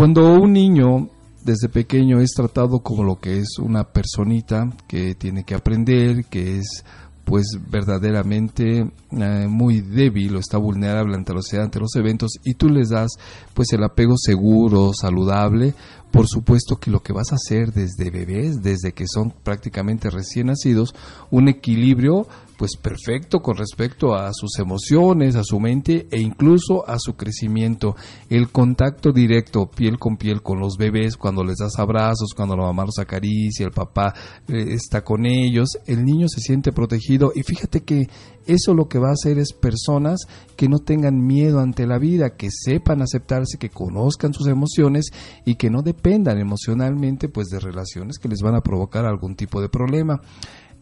Cuando 0.00 0.32
un 0.32 0.54
niño 0.54 1.10
desde 1.44 1.68
pequeño 1.68 2.22
es 2.22 2.30
tratado 2.30 2.78
como 2.78 3.04
lo 3.04 3.20
que 3.20 3.36
es 3.36 3.58
una 3.58 3.84
personita 3.84 4.66
que 4.88 5.14
tiene 5.14 5.44
que 5.44 5.54
aprender, 5.54 6.24
que 6.24 6.56
es 6.56 6.86
pues 7.26 7.58
verdaderamente 7.70 8.90
eh, 9.10 9.46
muy 9.46 9.82
débil 9.82 10.36
o 10.36 10.38
está 10.38 10.56
vulnerable 10.56 11.14
ante 11.16 11.34
los, 11.34 11.52
ante 11.52 11.78
los 11.78 11.94
eventos 11.96 12.30
y 12.42 12.54
tú 12.54 12.70
les 12.70 12.88
das 12.88 13.10
pues 13.52 13.74
el 13.74 13.84
apego 13.84 14.14
seguro, 14.16 14.92
saludable, 14.98 15.74
por 16.10 16.26
supuesto 16.26 16.76
que 16.76 16.90
lo 16.90 17.02
que 17.02 17.12
vas 17.12 17.30
a 17.32 17.34
hacer 17.34 17.70
desde 17.74 18.10
bebés, 18.10 18.62
desde 18.62 18.92
que 18.92 19.04
son 19.06 19.34
prácticamente 19.44 20.08
recién 20.08 20.46
nacidos, 20.46 20.94
un 21.30 21.48
equilibrio 21.48 22.26
pues 22.60 22.76
perfecto 22.76 23.40
con 23.40 23.56
respecto 23.56 24.14
a 24.14 24.28
sus 24.34 24.58
emociones, 24.58 25.34
a 25.34 25.42
su 25.42 25.58
mente 25.58 26.06
e 26.10 26.20
incluso 26.20 26.86
a 26.86 26.98
su 26.98 27.14
crecimiento. 27.14 27.96
El 28.28 28.50
contacto 28.50 29.12
directo 29.12 29.70
piel 29.70 29.98
con 29.98 30.18
piel 30.18 30.42
con 30.42 30.60
los 30.60 30.76
bebés, 30.76 31.16
cuando 31.16 31.42
les 31.42 31.56
das 31.56 31.78
abrazos, 31.78 32.34
cuando 32.36 32.58
la 32.58 32.64
mamá 32.64 32.84
los 32.84 32.98
acaricia, 32.98 33.64
el 33.64 33.72
papá 33.72 34.12
eh, 34.46 34.74
está 34.74 35.02
con 35.02 35.24
ellos, 35.24 35.78
el 35.86 36.04
niño 36.04 36.28
se 36.28 36.42
siente 36.42 36.70
protegido 36.70 37.32
y 37.34 37.44
fíjate 37.44 37.80
que 37.80 38.10
eso 38.44 38.74
lo 38.74 38.88
que 38.88 38.98
va 38.98 39.08
a 39.08 39.12
hacer 39.12 39.38
es 39.38 39.54
personas 39.54 40.20
que 40.54 40.68
no 40.68 40.80
tengan 40.80 41.26
miedo 41.26 41.60
ante 41.60 41.86
la 41.86 41.98
vida, 41.98 42.36
que 42.36 42.50
sepan 42.50 43.00
aceptarse, 43.00 43.56
que 43.56 43.70
conozcan 43.70 44.34
sus 44.34 44.48
emociones 44.48 45.06
y 45.46 45.54
que 45.54 45.70
no 45.70 45.80
dependan 45.80 46.36
emocionalmente 46.36 47.30
pues 47.30 47.48
de 47.48 47.58
relaciones 47.58 48.18
que 48.18 48.28
les 48.28 48.42
van 48.42 48.54
a 48.54 48.60
provocar 48.60 49.06
algún 49.06 49.34
tipo 49.34 49.62
de 49.62 49.70
problema. 49.70 50.20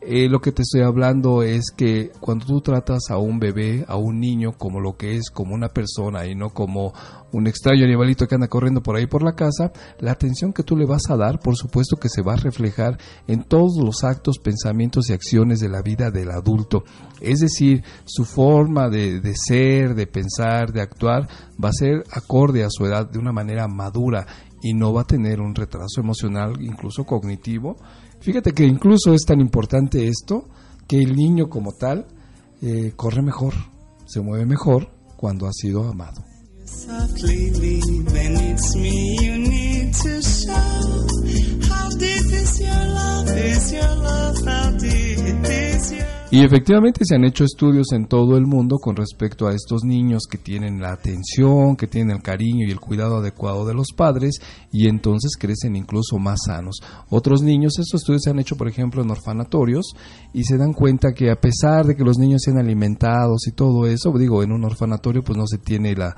Eh, 0.01 0.29
lo 0.29 0.41
que 0.41 0.53
te 0.53 0.63
estoy 0.63 0.83
hablando 0.83 1.43
es 1.43 1.73
que 1.77 2.13
cuando 2.21 2.47
tú 2.47 2.61
tratas 2.61 3.11
a 3.11 3.19
un 3.19 3.41
bebé, 3.41 3.85
a 3.89 3.97
un 3.97 4.21
niño, 4.21 4.53
como 4.57 4.81
lo 4.81 4.97
que 4.97 5.17
es, 5.17 5.29
como 5.29 5.55
una 5.55 5.71
persona 5.71 6.25
y 6.27 6.37
no 6.37 6.51
como 6.51 6.93
un 7.33 7.49
extraño 7.49 7.85
animalito 7.85 8.29
que 8.29 8.37
anda 8.37 8.47
corriendo 8.47 8.81
por 8.81 8.95
ahí 8.95 9.07
por 9.07 9.25
la 9.25 9.35
casa, 9.35 9.73
la 9.99 10.13
atención 10.13 10.53
que 10.53 10.63
tú 10.63 10.77
le 10.77 10.87
vas 10.87 11.11
a 11.11 11.17
dar, 11.17 11.41
por 11.41 11.57
supuesto 11.57 11.97
que 11.97 12.09
se 12.09 12.23
va 12.23 12.35
a 12.35 12.37
reflejar 12.37 12.97
en 13.27 13.43
todos 13.43 13.77
los 13.85 14.05
actos, 14.05 14.39
pensamientos 14.39 15.11
y 15.11 15.15
acciones 15.15 15.59
de 15.59 15.69
la 15.69 15.83
vida 15.83 16.13
del 16.13 16.31
adulto. 16.31 16.85
Es 17.21 17.41
decir, 17.41 17.83
su 18.05 18.25
forma 18.25 18.89
de, 18.89 19.21
de 19.21 19.35
ser, 19.35 19.97
de 19.97 20.07
pensar, 20.07 20.73
de 20.73 20.81
actuar, 20.81 21.29
va 21.63 21.71
a 21.71 21.73
ser 21.73 22.05
acorde 22.13 22.63
a 22.63 22.71
su 22.71 22.87
edad 22.87 23.11
de 23.11 23.19
una 23.19 23.33
manera 23.33 23.67
madura 23.67 24.27
y 24.63 24.75
no 24.75 24.93
va 24.93 25.03
a 25.03 25.07
tener 25.07 25.41
un 25.41 25.55
retraso 25.55 26.01
emocional, 26.01 26.55
incluso 26.61 27.05
cognitivo, 27.05 27.77
Fíjate 28.21 28.53
que 28.53 28.65
incluso 28.65 29.15
es 29.15 29.25
tan 29.25 29.41
importante 29.41 30.09
esto 30.09 30.49
que 30.87 31.03
el 31.03 31.15
niño 31.15 31.49
como 31.49 31.73
tal 31.73 32.07
eh, 32.63 32.93
corre 32.97 33.23
mejor, 33.23 33.55
se 34.07 34.21
mueve 34.21 34.47
mejor 34.47 34.91
cuando 35.17 35.47
ha 35.47 35.53
sido 35.53 35.89
amado. 35.89 36.25
Y 46.31 46.45
efectivamente 46.45 47.07
se 47.07 47.15
han 47.15 47.25
hecho 47.25 47.45
estudios 47.45 47.87
en 47.93 48.07
todo 48.07 48.37
el 48.37 48.45
mundo 48.45 48.77
con 48.77 48.95
respecto 48.95 49.47
a 49.47 49.55
estos 49.55 49.83
niños 49.83 50.25
que 50.31 50.37
tienen 50.37 50.79
la 50.79 50.93
atención, 50.93 51.75
que 51.75 51.87
tienen 51.87 52.17
el 52.17 52.23
cariño 52.23 52.67
y 52.69 52.71
el 52.71 52.81
cuidado 52.81 53.17
adecuado 53.17 53.65
de 53.65 53.73
los 53.73 53.93
padres 53.97 54.35
y 54.71 54.89
entonces 54.89 55.39
crecen 55.39 55.75
incluso 55.75 56.19
más 56.19 56.41
sanos. 56.45 56.81
Otros 57.09 57.41
niños, 57.41 57.79
estos 57.79 58.03
estudios 58.03 58.25
se 58.25 58.31
han 58.31 58.41
hecho 58.41 58.57
por 58.57 58.69
ejemplo 58.69 59.01
en 59.01 59.11
orfanatorios 59.11 59.95
y 60.35 60.45
se 60.45 60.59
dan 60.59 60.75
cuenta 60.75 61.15
que 61.15 61.31
a 61.31 61.41
pesar 61.41 61.87
de 61.87 61.97
que 61.97 62.05
los 62.05 62.19
niños 62.19 62.43
sean 62.45 62.59
alimentados 62.59 63.47
y 63.47 63.53
todo 63.53 63.87
eso, 63.87 64.13
digo, 64.19 64.43
en 64.43 64.53
un 64.53 64.65
orfanatorio 64.65 65.23
pues 65.23 65.39
no 65.39 65.47
se 65.47 65.57
tiene 65.57 65.97
la 65.97 66.15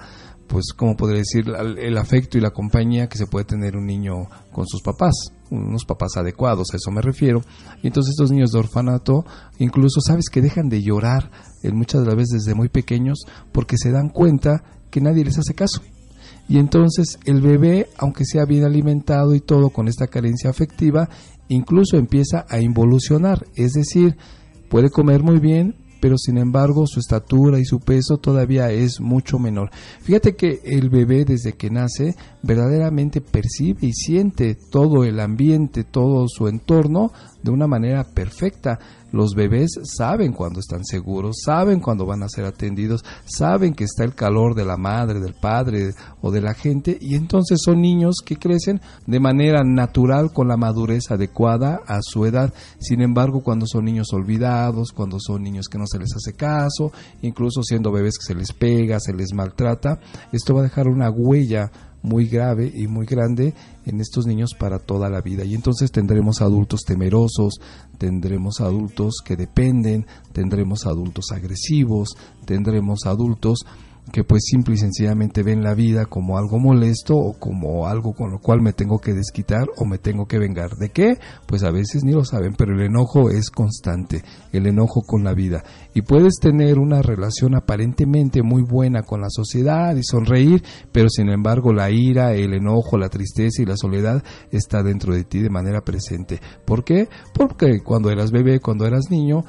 pues, 0.50 0.72
¿cómo 0.76 0.96
podría 0.96 1.20
decir? 1.20 1.44
El 1.78 1.96
afecto 1.96 2.36
y 2.36 2.40
la 2.40 2.50
compañía 2.50 3.08
que 3.08 3.16
se 3.16 3.28
puede 3.28 3.44
tener 3.44 3.76
un 3.76 3.86
niño 3.86 4.28
con 4.50 4.66
sus 4.66 4.82
papás, 4.82 5.32
unos 5.48 5.84
papás 5.84 6.16
adecuados, 6.16 6.72
a 6.72 6.76
eso 6.76 6.90
me 6.90 7.00
refiero. 7.00 7.40
Y 7.84 7.86
entonces 7.86 8.14
estos 8.14 8.32
niños 8.32 8.50
de 8.50 8.58
orfanato, 8.58 9.24
incluso 9.60 10.00
sabes 10.00 10.28
que 10.28 10.42
dejan 10.42 10.68
de 10.68 10.82
llorar 10.82 11.30
en 11.62 11.76
muchas 11.76 12.00
de 12.00 12.08
las 12.08 12.16
veces 12.16 12.42
desde 12.44 12.56
muy 12.56 12.68
pequeños 12.68 13.20
porque 13.52 13.76
se 13.78 13.92
dan 13.92 14.08
cuenta 14.08 14.64
que 14.90 15.00
nadie 15.00 15.24
les 15.24 15.38
hace 15.38 15.54
caso. 15.54 15.82
Y 16.48 16.58
entonces 16.58 17.20
el 17.26 17.40
bebé, 17.42 17.88
aunque 17.96 18.24
sea 18.24 18.44
bien 18.44 18.64
alimentado 18.64 19.36
y 19.36 19.40
todo 19.40 19.70
con 19.70 19.86
esta 19.86 20.08
carencia 20.08 20.50
afectiva, 20.50 21.08
incluso 21.46 21.96
empieza 21.96 22.44
a 22.48 22.58
involucionar, 22.58 23.46
es 23.54 23.74
decir, 23.74 24.16
puede 24.68 24.90
comer 24.90 25.22
muy 25.22 25.38
bien, 25.38 25.76
pero 26.00 26.16
sin 26.18 26.38
embargo 26.38 26.86
su 26.86 27.00
estatura 27.00 27.58
y 27.58 27.64
su 27.64 27.80
peso 27.80 28.18
todavía 28.18 28.70
es 28.70 29.00
mucho 29.00 29.38
menor. 29.38 29.70
Fíjate 30.00 30.34
que 30.34 30.60
el 30.64 30.90
bebé 30.90 31.24
desde 31.24 31.52
que 31.52 31.70
nace 31.70 32.14
verdaderamente 32.42 33.20
percibe 33.20 33.86
y 33.86 33.92
siente 33.92 34.56
todo 34.70 35.04
el 35.04 35.20
ambiente, 35.20 35.84
todo 35.84 36.26
su 36.28 36.48
entorno 36.48 37.12
de 37.42 37.50
una 37.50 37.66
manera 37.66 38.04
perfecta. 38.04 38.78
Los 39.12 39.34
bebés 39.34 39.70
saben 39.84 40.32
cuando 40.32 40.60
están 40.60 40.84
seguros, 40.84 41.40
saben 41.44 41.80
cuando 41.80 42.06
van 42.06 42.22
a 42.22 42.28
ser 42.28 42.44
atendidos, 42.44 43.04
saben 43.24 43.74
que 43.74 43.84
está 43.84 44.04
el 44.04 44.14
calor 44.14 44.54
de 44.54 44.64
la 44.64 44.76
madre, 44.76 45.20
del 45.20 45.34
padre 45.34 45.92
o 46.20 46.30
de 46.30 46.40
la 46.40 46.54
gente 46.54 46.96
y 47.00 47.14
entonces 47.14 47.60
son 47.64 47.80
niños 47.80 48.16
que 48.24 48.36
crecen 48.36 48.80
de 49.06 49.20
manera 49.20 49.62
natural 49.64 50.32
con 50.32 50.48
la 50.48 50.56
madurez 50.56 51.10
adecuada 51.10 51.80
a 51.86 52.00
su 52.02 52.24
edad. 52.26 52.52
Sin 52.78 53.00
embargo, 53.00 53.42
cuando 53.42 53.66
son 53.66 53.84
niños 53.84 54.12
olvidados, 54.12 54.92
cuando 54.92 55.18
son 55.20 55.42
niños 55.42 55.68
que 55.68 55.78
no 55.78 55.86
se 55.86 55.98
les 55.98 56.14
hace 56.14 56.34
caso, 56.34 56.92
incluso 57.22 57.62
siendo 57.62 57.92
bebés 57.92 58.18
que 58.18 58.26
se 58.26 58.34
les 58.34 58.52
pega, 58.52 59.00
se 59.00 59.12
les 59.12 59.32
maltrata, 59.32 60.00
esto 60.32 60.54
va 60.54 60.60
a 60.60 60.64
dejar 60.64 60.88
una 60.88 61.10
huella 61.10 61.70
muy 62.02 62.26
grave 62.26 62.70
y 62.74 62.86
muy 62.86 63.06
grande 63.06 63.54
en 63.86 64.00
estos 64.00 64.26
niños 64.26 64.54
para 64.58 64.78
toda 64.78 65.10
la 65.10 65.20
vida. 65.20 65.44
Y 65.44 65.54
entonces 65.54 65.90
tendremos 65.90 66.40
adultos 66.40 66.80
temerosos, 66.86 67.60
tendremos 68.00 68.62
adultos 68.62 69.16
que 69.22 69.36
dependen, 69.36 70.06
tendremos 70.32 70.86
adultos 70.86 71.26
agresivos, 71.32 72.16
tendremos 72.46 73.00
adultos 73.04 73.66
que 74.10 74.24
pues 74.24 74.42
simple 74.44 74.74
y 74.74 74.78
sencillamente 74.78 75.42
ven 75.42 75.62
la 75.62 75.74
vida 75.74 76.06
como 76.06 76.38
algo 76.38 76.58
molesto 76.58 77.16
o 77.16 77.32
como 77.38 77.86
algo 77.86 78.12
con 78.12 78.30
lo 78.30 78.38
cual 78.38 78.60
me 78.60 78.72
tengo 78.72 78.98
que 78.98 79.14
desquitar 79.14 79.66
o 79.76 79.84
me 79.84 79.98
tengo 79.98 80.26
que 80.26 80.38
vengar. 80.38 80.76
¿De 80.76 80.90
qué? 80.90 81.18
Pues 81.46 81.62
a 81.62 81.70
veces 81.70 82.04
ni 82.04 82.12
lo 82.12 82.24
saben, 82.24 82.54
pero 82.56 82.74
el 82.74 82.82
enojo 82.82 83.30
es 83.30 83.50
constante, 83.50 84.22
el 84.52 84.66
enojo 84.66 85.02
con 85.02 85.24
la 85.24 85.34
vida. 85.34 85.62
Y 85.94 86.02
puedes 86.02 86.34
tener 86.40 86.78
una 86.78 87.02
relación 87.02 87.54
aparentemente 87.54 88.42
muy 88.42 88.62
buena 88.62 89.02
con 89.02 89.20
la 89.20 89.30
sociedad 89.30 89.94
y 89.96 90.02
sonreír, 90.02 90.62
pero 90.92 91.08
sin 91.08 91.28
embargo 91.28 91.72
la 91.72 91.90
ira, 91.90 92.34
el 92.34 92.54
enojo, 92.54 92.98
la 92.98 93.08
tristeza 93.08 93.62
y 93.62 93.66
la 93.66 93.76
soledad 93.76 94.22
está 94.50 94.82
dentro 94.82 95.14
de 95.14 95.24
ti 95.24 95.40
de 95.40 95.50
manera 95.50 95.80
presente. 95.80 96.40
¿Por 96.64 96.84
qué? 96.84 97.08
Porque 97.34 97.80
cuando 97.82 98.10
eras 98.10 98.30
bebé, 98.30 98.60
cuando 98.60 98.86
eras 98.86 99.10
niño, 99.10 99.44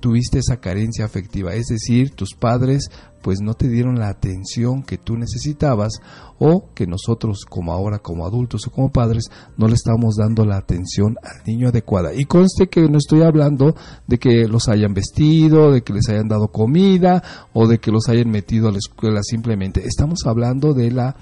tuviste 0.00 0.38
esa 0.38 0.58
carencia 0.58 1.04
afectiva, 1.04 1.54
es 1.54 1.66
decir, 1.66 2.10
tus 2.10 2.34
padres 2.34 2.90
pues 3.22 3.40
no 3.40 3.54
te 3.54 3.66
dieron 3.66 3.98
la 3.98 4.08
atención 4.08 4.84
que 4.84 4.98
tú 4.98 5.16
necesitabas 5.16 6.00
o 6.38 6.68
que 6.74 6.86
nosotros 6.86 7.44
como 7.44 7.72
ahora 7.72 7.98
como 7.98 8.24
adultos 8.24 8.68
o 8.68 8.70
como 8.70 8.92
padres 8.92 9.24
no 9.56 9.66
le 9.66 9.74
estamos 9.74 10.14
dando 10.14 10.44
la 10.44 10.58
atención 10.58 11.16
al 11.24 11.42
niño 11.44 11.68
adecuada. 11.68 12.14
Y 12.14 12.26
conste 12.26 12.68
que 12.68 12.82
no 12.82 12.98
estoy 12.98 13.22
hablando 13.22 13.74
de 14.06 14.18
que 14.18 14.46
los 14.46 14.68
hayan 14.68 14.94
vestido, 14.94 15.72
de 15.72 15.82
que 15.82 15.92
les 15.92 16.08
hayan 16.08 16.28
dado 16.28 16.48
comida 16.52 17.20
o 17.52 17.66
de 17.66 17.78
que 17.78 17.90
los 17.90 18.08
hayan 18.08 18.30
metido 18.30 18.68
a 18.68 18.72
la 18.72 18.78
escuela 18.78 19.20
simplemente. 19.24 19.82
Estamos 19.84 20.20
hablando 20.24 20.72
de 20.72 20.92
la 20.92 21.16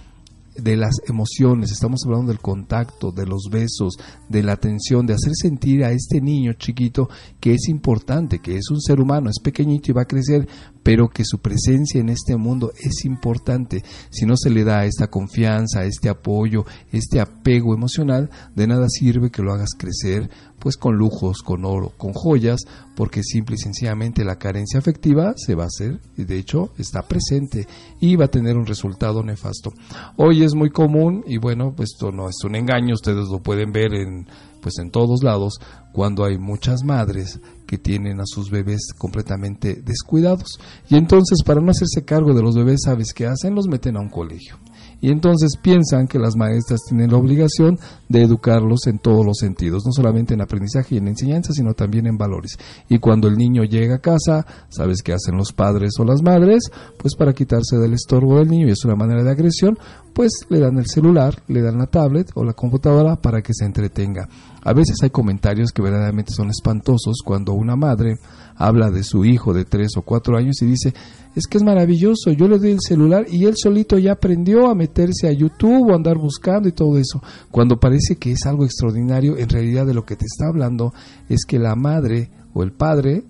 de 0.56 0.76
las 0.76 0.96
emociones, 1.06 1.72
estamos 1.72 2.00
hablando 2.04 2.28
del 2.28 2.40
contacto, 2.40 3.10
de 3.10 3.26
los 3.26 3.48
besos, 3.50 3.96
de 4.28 4.42
la 4.42 4.52
atención, 4.52 5.06
de 5.06 5.14
hacer 5.14 5.32
sentir 5.34 5.84
a 5.84 5.92
este 5.92 6.20
niño 6.20 6.52
chiquito 6.54 7.08
que 7.40 7.54
es 7.54 7.68
importante, 7.68 8.38
que 8.38 8.56
es 8.56 8.70
un 8.70 8.80
ser 8.80 9.00
humano, 9.00 9.30
es 9.30 9.40
pequeñito 9.42 9.90
y 9.90 9.94
va 9.94 10.02
a 10.02 10.06
crecer, 10.06 10.48
pero 10.82 11.08
que 11.08 11.24
su 11.24 11.38
presencia 11.38 12.00
en 12.00 12.08
este 12.08 12.36
mundo 12.36 12.72
es 12.78 13.04
importante. 13.04 13.82
Si 14.10 14.26
no 14.26 14.36
se 14.36 14.50
le 14.50 14.64
da 14.64 14.84
esta 14.84 15.08
confianza, 15.08 15.84
este 15.84 16.08
apoyo, 16.08 16.64
este 16.92 17.20
apego 17.20 17.74
emocional, 17.74 18.30
de 18.54 18.66
nada 18.66 18.86
sirve 18.88 19.30
que 19.30 19.42
lo 19.42 19.52
hagas 19.52 19.70
crecer 19.76 20.30
pues 20.64 20.78
con 20.78 20.96
lujos, 20.96 21.42
con 21.42 21.66
oro, 21.66 21.92
con 21.98 22.14
joyas, 22.14 22.62
porque 22.96 23.22
simple 23.22 23.56
y 23.56 23.58
sencillamente 23.58 24.24
la 24.24 24.36
carencia 24.36 24.78
afectiva 24.78 25.34
se 25.36 25.54
va 25.54 25.64
a 25.64 25.66
hacer, 25.66 26.00
y 26.16 26.24
de 26.24 26.38
hecho 26.38 26.70
está 26.78 27.02
presente 27.02 27.68
y 28.00 28.16
va 28.16 28.24
a 28.24 28.30
tener 28.30 28.56
un 28.56 28.64
resultado 28.64 29.22
nefasto. 29.22 29.74
Hoy 30.16 30.42
es 30.42 30.54
muy 30.54 30.70
común, 30.70 31.22
y 31.26 31.36
bueno, 31.36 31.74
pues 31.76 31.90
esto 31.92 32.10
no 32.12 32.30
es 32.30 32.36
un 32.44 32.56
engaño, 32.56 32.94
ustedes 32.94 33.28
lo 33.30 33.40
pueden 33.40 33.72
ver 33.72 33.92
en 33.92 34.26
pues 34.62 34.78
en 34.78 34.90
todos 34.90 35.22
lados, 35.22 35.60
cuando 35.92 36.24
hay 36.24 36.38
muchas 36.38 36.84
madres 36.84 37.38
que 37.66 37.76
tienen 37.76 38.20
a 38.20 38.24
sus 38.24 38.50
bebés 38.50 38.94
completamente 38.96 39.82
descuidados. 39.84 40.58
Y 40.88 40.96
entonces, 40.96 41.42
para 41.44 41.60
no 41.60 41.70
hacerse 41.70 42.06
cargo 42.06 42.32
de 42.32 42.42
los 42.42 42.54
bebés, 42.54 42.80
¿sabes 42.84 43.12
qué 43.12 43.26
hacen? 43.26 43.54
Los 43.54 43.68
meten 43.68 43.98
a 43.98 44.00
un 44.00 44.08
colegio 44.08 44.56
y 45.04 45.10
entonces 45.10 45.58
piensan 45.60 46.06
que 46.06 46.18
las 46.18 46.34
maestras 46.34 46.80
tienen 46.88 47.10
la 47.10 47.18
obligación 47.18 47.78
de 48.08 48.22
educarlos 48.22 48.86
en 48.86 48.98
todos 48.98 49.22
los 49.26 49.36
sentidos, 49.36 49.82
no 49.84 49.92
solamente 49.92 50.32
en 50.32 50.40
aprendizaje 50.40 50.94
y 50.94 50.98
en 50.98 51.08
enseñanza, 51.08 51.52
sino 51.52 51.74
también 51.74 52.06
en 52.06 52.16
valores. 52.16 52.56
Y 52.88 53.00
cuando 53.00 53.28
el 53.28 53.36
niño 53.36 53.64
llega 53.64 53.96
a 53.96 53.98
casa, 53.98 54.46
¿sabes 54.70 55.02
qué 55.02 55.12
hacen 55.12 55.36
los 55.36 55.52
padres 55.52 55.92
o 55.98 56.04
las 56.04 56.22
madres? 56.22 56.70
Pues 56.96 57.16
para 57.16 57.34
quitarse 57.34 57.76
del 57.76 57.92
estorbo 57.92 58.38
del 58.38 58.48
niño, 58.48 58.66
y 58.66 58.70
es 58.70 58.82
una 58.86 58.96
manera 58.96 59.22
de 59.22 59.30
agresión, 59.30 59.78
pues 60.14 60.46
le 60.48 60.58
dan 60.58 60.78
el 60.78 60.86
celular, 60.86 61.34
le 61.48 61.60
dan 61.60 61.76
la 61.76 61.86
tablet 61.86 62.30
o 62.34 62.42
la 62.42 62.54
computadora 62.54 63.16
para 63.16 63.42
que 63.42 63.52
se 63.52 63.66
entretenga. 63.66 64.26
A 64.62 64.72
veces 64.72 64.96
hay 65.02 65.10
comentarios 65.10 65.70
que 65.70 65.82
verdaderamente 65.82 66.32
son 66.32 66.48
espantosos 66.48 67.18
cuando 67.22 67.52
una 67.52 67.76
madre 67.76 68.16
habla 68.56 68.90
de 68.90 69.02
su 69.02 69.26
hijo 69.26 69.52
de 69.52 69.66
tres 69.66 69.98
o 69.98 70.02
cuatro 70.02 70.38
años 70.38 70.62
y 70.62 70.66
dice, 70.66 70.94
es 71.34 71.46
que 71.46 71.58
es 71.58 71.64
maravilloso, 71.64 72.30
yo 72.30 72.46
le 72.48 72.58
doy 72.58 72.70
el 72.70 72.80
celular 72.80 73.26
y 73.28 73.44
él 73.44 73.54
solito 73.56 73.98
ya 73.98 74.12
aprendió 74.12 74.68
a 74.68 74.74
meterse 74.74 75.28
a 75.28 75.32
YouTube 75.32 75.90
o 75.90 75.94
andar 75.94 76.16
buscando 76.16 76.68
y 76.68 76.72
todo 76.72 76.98
eso. 76.98 77.22
Cuando 77.50 77.78
parece 77.78 78.16
que 78.16 78.32
es 78.32 78.46
algo 78.46 78.64
extraordinario, 78.64 79.36
en 79.36 79.48
realidad 79.48 79.86
de 79.86 79.94
lo 79.94 80.04
que 80.04 80.16
te 80.16 80.26
está 80.26 80.46
hablando 80.48 80.92
es 81.28 81.44
que 81.44 81.58
la 81.58 81.74
madre 81.74 82.30
o 82.52 82.62
el 82.62 82.72
padre 82.72 83.24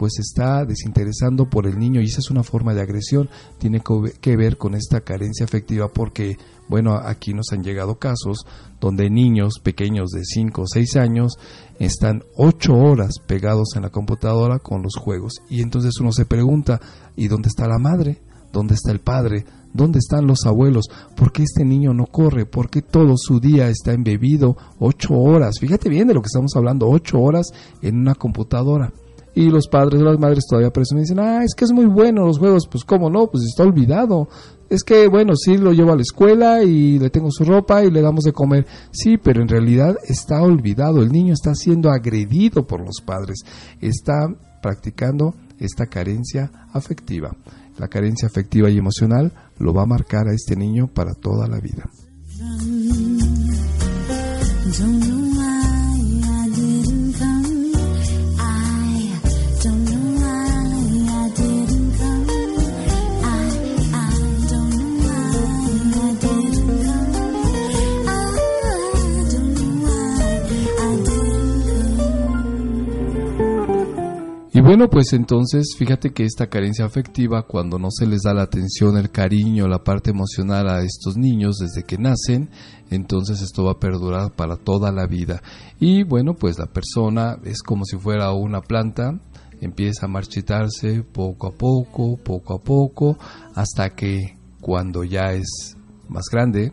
pues 0.00 0.18
está 0.18 0.64
desinteresando 0.64 1.50
por 1.50 1.66
el 1.66 1.78
niño 1.78 2.00
y 2.00 2.06
esa 2.06 2.20
es 2.20 2.30
una 2.30 2.42
forma 2.42 2.72
de 2.72 2.80
agresión, 2.80 3.28
tiene 3.58 3.82
que 4.22 4.34
ver 4.34 4.56
con 4.56 4.74
esta 4.74 5.02
carencia 5.02 5.44
afectiva 5.44 5.88
porque, 5.88 6.38
bueno, 6.70 6.94
aquí 6.94 7.34
nos 7.34 7.52
han 7.52 7.62
llegado 7.62 7.96
casos 7.96 8.46
donde 8.80 9.10
niños 9.10 9.60
pequeños 9.62 10.08
de 10.08 10.24
5 10.24 10.62
o 10.62 10.66
6 10.66 10.96
años 10.96 11.34
están 11.80 12.22
8 12.36 12.74
horas 12.74 13.14
pegados 13.26 13.74
en 13.74 13.82
la 13.82 13.90
computadora 13.90 14.58
con 14.58 14.82
los 14.82 14.96
juegos 14.96 15.36
y 15.48 15.62
entonces 15.62 15.98
uno 15.98 16.12
se 16.12 16.26
pregunta, 16.26 16.78
¿y 17.16 17.26
dónde 17.28 17.48
está 17.48 17.66
la 17.66 17.78
madre? 17.78 18.20
¿Dónde 18.52 18.74
está 18.74 18.92
el 18.92 19.00
padre? 19.00 19.44
¿Dónde 19.72 19.98
están 19.98 20.26
los 20.26 20.44
abuelos? 20.44 20.86
¿Por 21.16 21.32
qué 21.32 21.42
este 21.42 21.64
niño 21.64 21.94
no 21.94 22.06
corre? 22.06 22.44
¿Por 22.44 22.68
qué 22.68 22.82
todo 22.82 23.14
su 23.16 23.40
día 23.40 23.68
está 23.68 23.92
embebido 23.92 24.56
ocho 24.78 25.14
horas? 25.14 25.58
Fíjate 25.60 25.88
bien 25.88 26.08
de 26.08 26.14
lo 26.14 26.20
que 26.20 26.26
estamos 26.26 26.54
hablando, 26.56 26.88
ocho 26.88 27.20
horas 27.20 27.46
en 27.80 27.98
una 27.98 28.14
computadora. 28.14 28.92
Y 29.34 29.48
los 29.48 29.68
padres 29.68 30.02
o 30.02 30.04
las 30.04 30.18
madres 30.18 30.44
todavía 30.48 30.72
presumen 30.72 31.02
y 31.02 31.04
dicen, 31.04 31.20
ah, 31.20 31.44
es 31.44 31.54
que 31.54 31.64
es 31.64 31.72
muy 31.72 31.86
bueno 31.86 32.26
los 32.26 32.38
juegos. 32.38 32.66
Pues 32.68 32.84
cómo 32.84 33.08
no, 33.08 33.28
pues 33.28 33.44
está 33.44 33.62
olvidado. 33.62 34.28
Es 34.70 34.84
que, 34.84 35.08
bueno, 35.08 35.34
sí, 35.34 35.58
lo 35.58 35.72
llevo 35.72 35.92
a 35.92 35.96
la 35.96 36.02
escuela 36.02 36.62
y 36.62 37.00
le 37.00 37.10
tengo 37.10 37.32
su 37.32 37.44
ropa 37.44 37.84
y 37.84 37.90
le 37.90 38.00
damos 38.00 38.22
de 38.22 38.32
comer. 38.32 38.66
Sí, 38.92 39.18
pero 39.18 39.42
en 39.42 39.48
realidad 39.48 39.96
está 40.06 40.40
olvidado. 40.40 41.02
El 41.02 41.10
niño 41.10 41.34
está 41.34 41.56
siendo 41.56 41.90
agredido 41.90 42.64
por 42.68 42.80
los 42.80 43.00
padres. 43.04 43.40
Está 43.80 44.28
practicando 44.62 45.34
esta 45.58 45.86
carencia 45.86 46.52
afectiva. 46.72 47.36
La 47.78 47.88
carencia 47.88 48.28
afectiva 48.28 48.70
y 48.70 48.78
emocional 48.78 49.32
lo 49.58 49.74
va 49.74 49.82
a 49.82 49.86
marcar 49.86 50.28
a 50.28 50.34
este 50.34 50.54
niño 50.54 50.86
para 50.86 51.14
toda 51.14 51.48
la 51.48 51.58
vida. 51.58 51.90
Y 74.52 74.60
bueno, 74.60 74.90
pues 74.90 75.12
entonces 75.12 75.76
fíjate 75.78 76.10
que 76.10 76.24
esta 76.24 76.48
carencia 76.48 76.84
afectiva, 76.84 77.44
cuando 77.46 77.78
no 77.78 77.88
se 77.92 78.04
les 78.04 78.22
da 78.22 78.34
la 78.34 78.42
atención, 78.42 78.96
el 78.96 79.10
cariño, 79.10 79.68
la 79.68 79.84
parte 79.84 80.10
emocional 80.10 80.68
a 80.68 80.82
estos 80.82 81.16
niños 81.16 81.58
desde 81.58 81.84
que 81.84 81.98
nacen, 81.98 82.50
entonces 82.90 83.42
esto 83.42 83.62
va 83.62 83.72
a 83.72 83.78
perdurar 83.78 84.32
para 84.32 84.56
toda 84.56 84.90
la 84.90 85.06
vida. 85.06 85.40
Y 85.78 86.02
bueno, 86.02 86.34
pues 86.34 86.58
la 86.58 86.66
persona 86.66 87.38
es 87.44 87.62
como 87.62 87.84
si 87.84 87.96
fuera 87.96 88.32
una 88.32 88.60
planta, 88.60 89.20
empieza 89.60 90.06
a 90.06 90.08
marchitarse 90.08 91.04
poco 91.04 91.46
a 91.46 91.52
poco, 91.52 92.16
poco 92.16 92.54
a 92.54 92.58
poco, 92.58 93.18
hasta 93.54 93.90
que 93.90 94.36
cuando 94.60 95.04
ya 95.04 95.32
es 95.32 95.76
más 96.08 96.24
grande, 96.28 96.72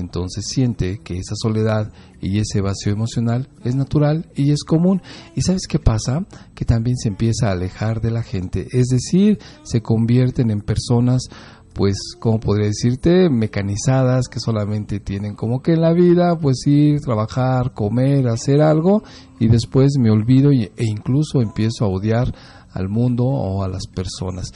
entonces 0.00 0.46
siente 0.46 1.00
que 1.04 1.18
esa 1.18 1.34
soledad 1.36 1.92
y 2.20 2.38
ese 2.38 2.60
vacío 2.60 2.92
emocional 2.92 3.48
es 3.64 3.74
natural 3.74 4.30
y 4.34 4.52
es 4.52 4.64
común. 4.64 5.02
¿Y 5.36 5.42
sabes 5.42 5.66
qué 5.68 5.78
pasa? 5.78 6.26
Que 6.54 6.64
también 6.64 6.96
se 6.96 7.08
empieza 7.08 7.48
a 7.48 7.52
alejar 7.52 8.00
de 8.00 8.10
la 8.10 8.22
gente, 8.22 8.66
es 8.72 8.88
decir, 8.88 9.38
se 9.62 9.82
convierten 9.82 10.50
en 10.50 10.60
personas 10.60 11.28
pues, 11.72 11.96
como 12.18 12.40
podría 12.40 12.66
decirte, 12.66 13.30
mecanizadas 13.30 14.26
que 14.28 14.40
solamente 14.40 14.98
tienen 14.98 15.34
como 15.36 15.62
que 15.62 15.72
en 15.72 15.82
la 15.82 15.92
vida, 15.92 16.36
pues 16.36 16.66
ir, 16.66 17.00
trabajar, 17.00 17.72
comer, 17.74 18.26
hacer 18.28 18.60
algo 18.60 19.04
y 19.38 19.46
después 19.46 19.92
me 19.98 20.10
olvido 20.10 20.50
e 20.50 20.70
incluso 20.78 21.40
empiezo 21.40 21.84
a 21.84 21.88
odiar 21.88 22.34
al 22.72 22.88
mundo 22.88 23.24
o 23.24 23.62
a 23.62 23.68
las 23.68 23.86
personas 23.86 24.52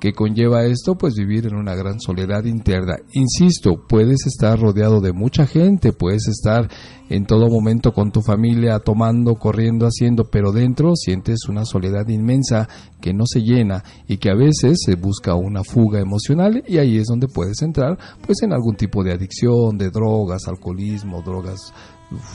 que 0.00 0.12
conlleva 0.12 0.64
esto, 0.64 0.96
pues 0.96 1.14
vivir 1.14 1.46
en 1.46 1.56
una 1.56 1.74
gran 1.74 2.00
soledad 2.00 2.44
interna. 2.44 2.96
Insisto, 3.12 3.84
puedes 3.88 4.26
estar 4.26 4.58
rodeado 4.58 5.00
de 5.00 5.12
mucha 5.12 5.46
gente, 5.46 5.92
puedes 5.92 6.28
estar 6.28 6.68
en 7.08 7.24
todo 7.24 7.48
momento 7.48 7.92
con 7.92 8.12
tu 8.12 8.20
familia 8.20 8.78
tomando, 8.80 9.34
corriendo, 9.36 9.86
haciendo, 9.86 10.24
pero 10.24 10.52
dentro 10.52 10.94
sientes 10.94 11.48
una 11.48 11.64
soledad 11.64 12.06
inmensa 12.08 12.68
que 13.00 13.14
no 13.14 13.24
se 13.26 13.40
llena 13.40 13.82
y 14.06 14.18
que 14.18 14.30
a 14.30 14.34
veces 14.34 14.78
se 14.84 14.94
busca 14.94 15.34
una 15.34 15.64
fuga 15.64 16.00
emocional 16.00 16.62
y 16.66 16.78
ahí 16.78 16.98
es 16.98 17.06
donde 17.06 17.28
puedes 17.28 17.62
entrar 17.62 17.98
pues 18.26 18.42
en 18.42 18.52
algún 18.52 18.76
tipo 18.76 19.02
de 19.02 19.12
adicción, 19.12 19.78
de 19.78 19.90
drogas, 19.90 20.46
alcoholismo, 20.46 21.22
drogas 21.22 21.72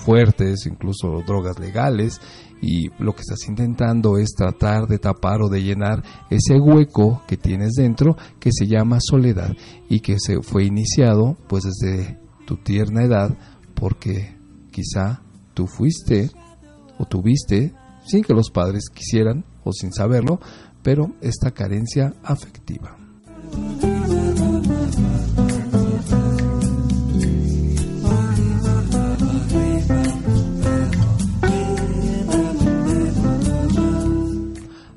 fuertes, 0.06 0.66
incluso 0.66 1.22
drogas 1.26 1.60
legales 1.60 2.20
y 2.64 2.90
lo 2.98 3.14
que 3.14 3.24
estás 3.24 3.46
intentando 3.50 4.18
es 4.18 4.30
tratar 4.30 4.88
de 4.88 4.98
tapar 4.98 5.42
o 5.42 5.50
de 5.50 5.62
llenar 5.62 6.02
ese 6.30 6.58
hueco 6.58 7.22
que 7.28 7.36
tienes 7.36 7.74
dentro 7.74 8.16
que 8.40 8.52
se 8.54 8.68
llama 8.68 9.00
soledad 9.02 9.54
y 9.90 10.00
que 10.00 10.16
se 10.18 10.42
fue 10.42 10.64
iniciado 10.64 11.38
pues 11.50 11.64
desde 11.66 12.18
tu 12.48 12.56
tierna 12.56 13.04
edad 13.04 13.38
porque 13.74 14.38
quizá 14.72 15.22
tú 15.54 15.68
fuiste 15.68 16.32
o 16.98 17.06
tuviste 17.06 17.74
sin 18.06 18.24
que 18.24 18.34
los 18.34 18.50
padres 18.50 18.86
quisieran 18.94 19.44
o 19.66 19.74
sin 19.74 19.92
saberlo, 19.92 20.40
pero 20.84 21.14
esta 21.22 21.52
carencia 21.52 22.14
afectiva. 22.24 23.03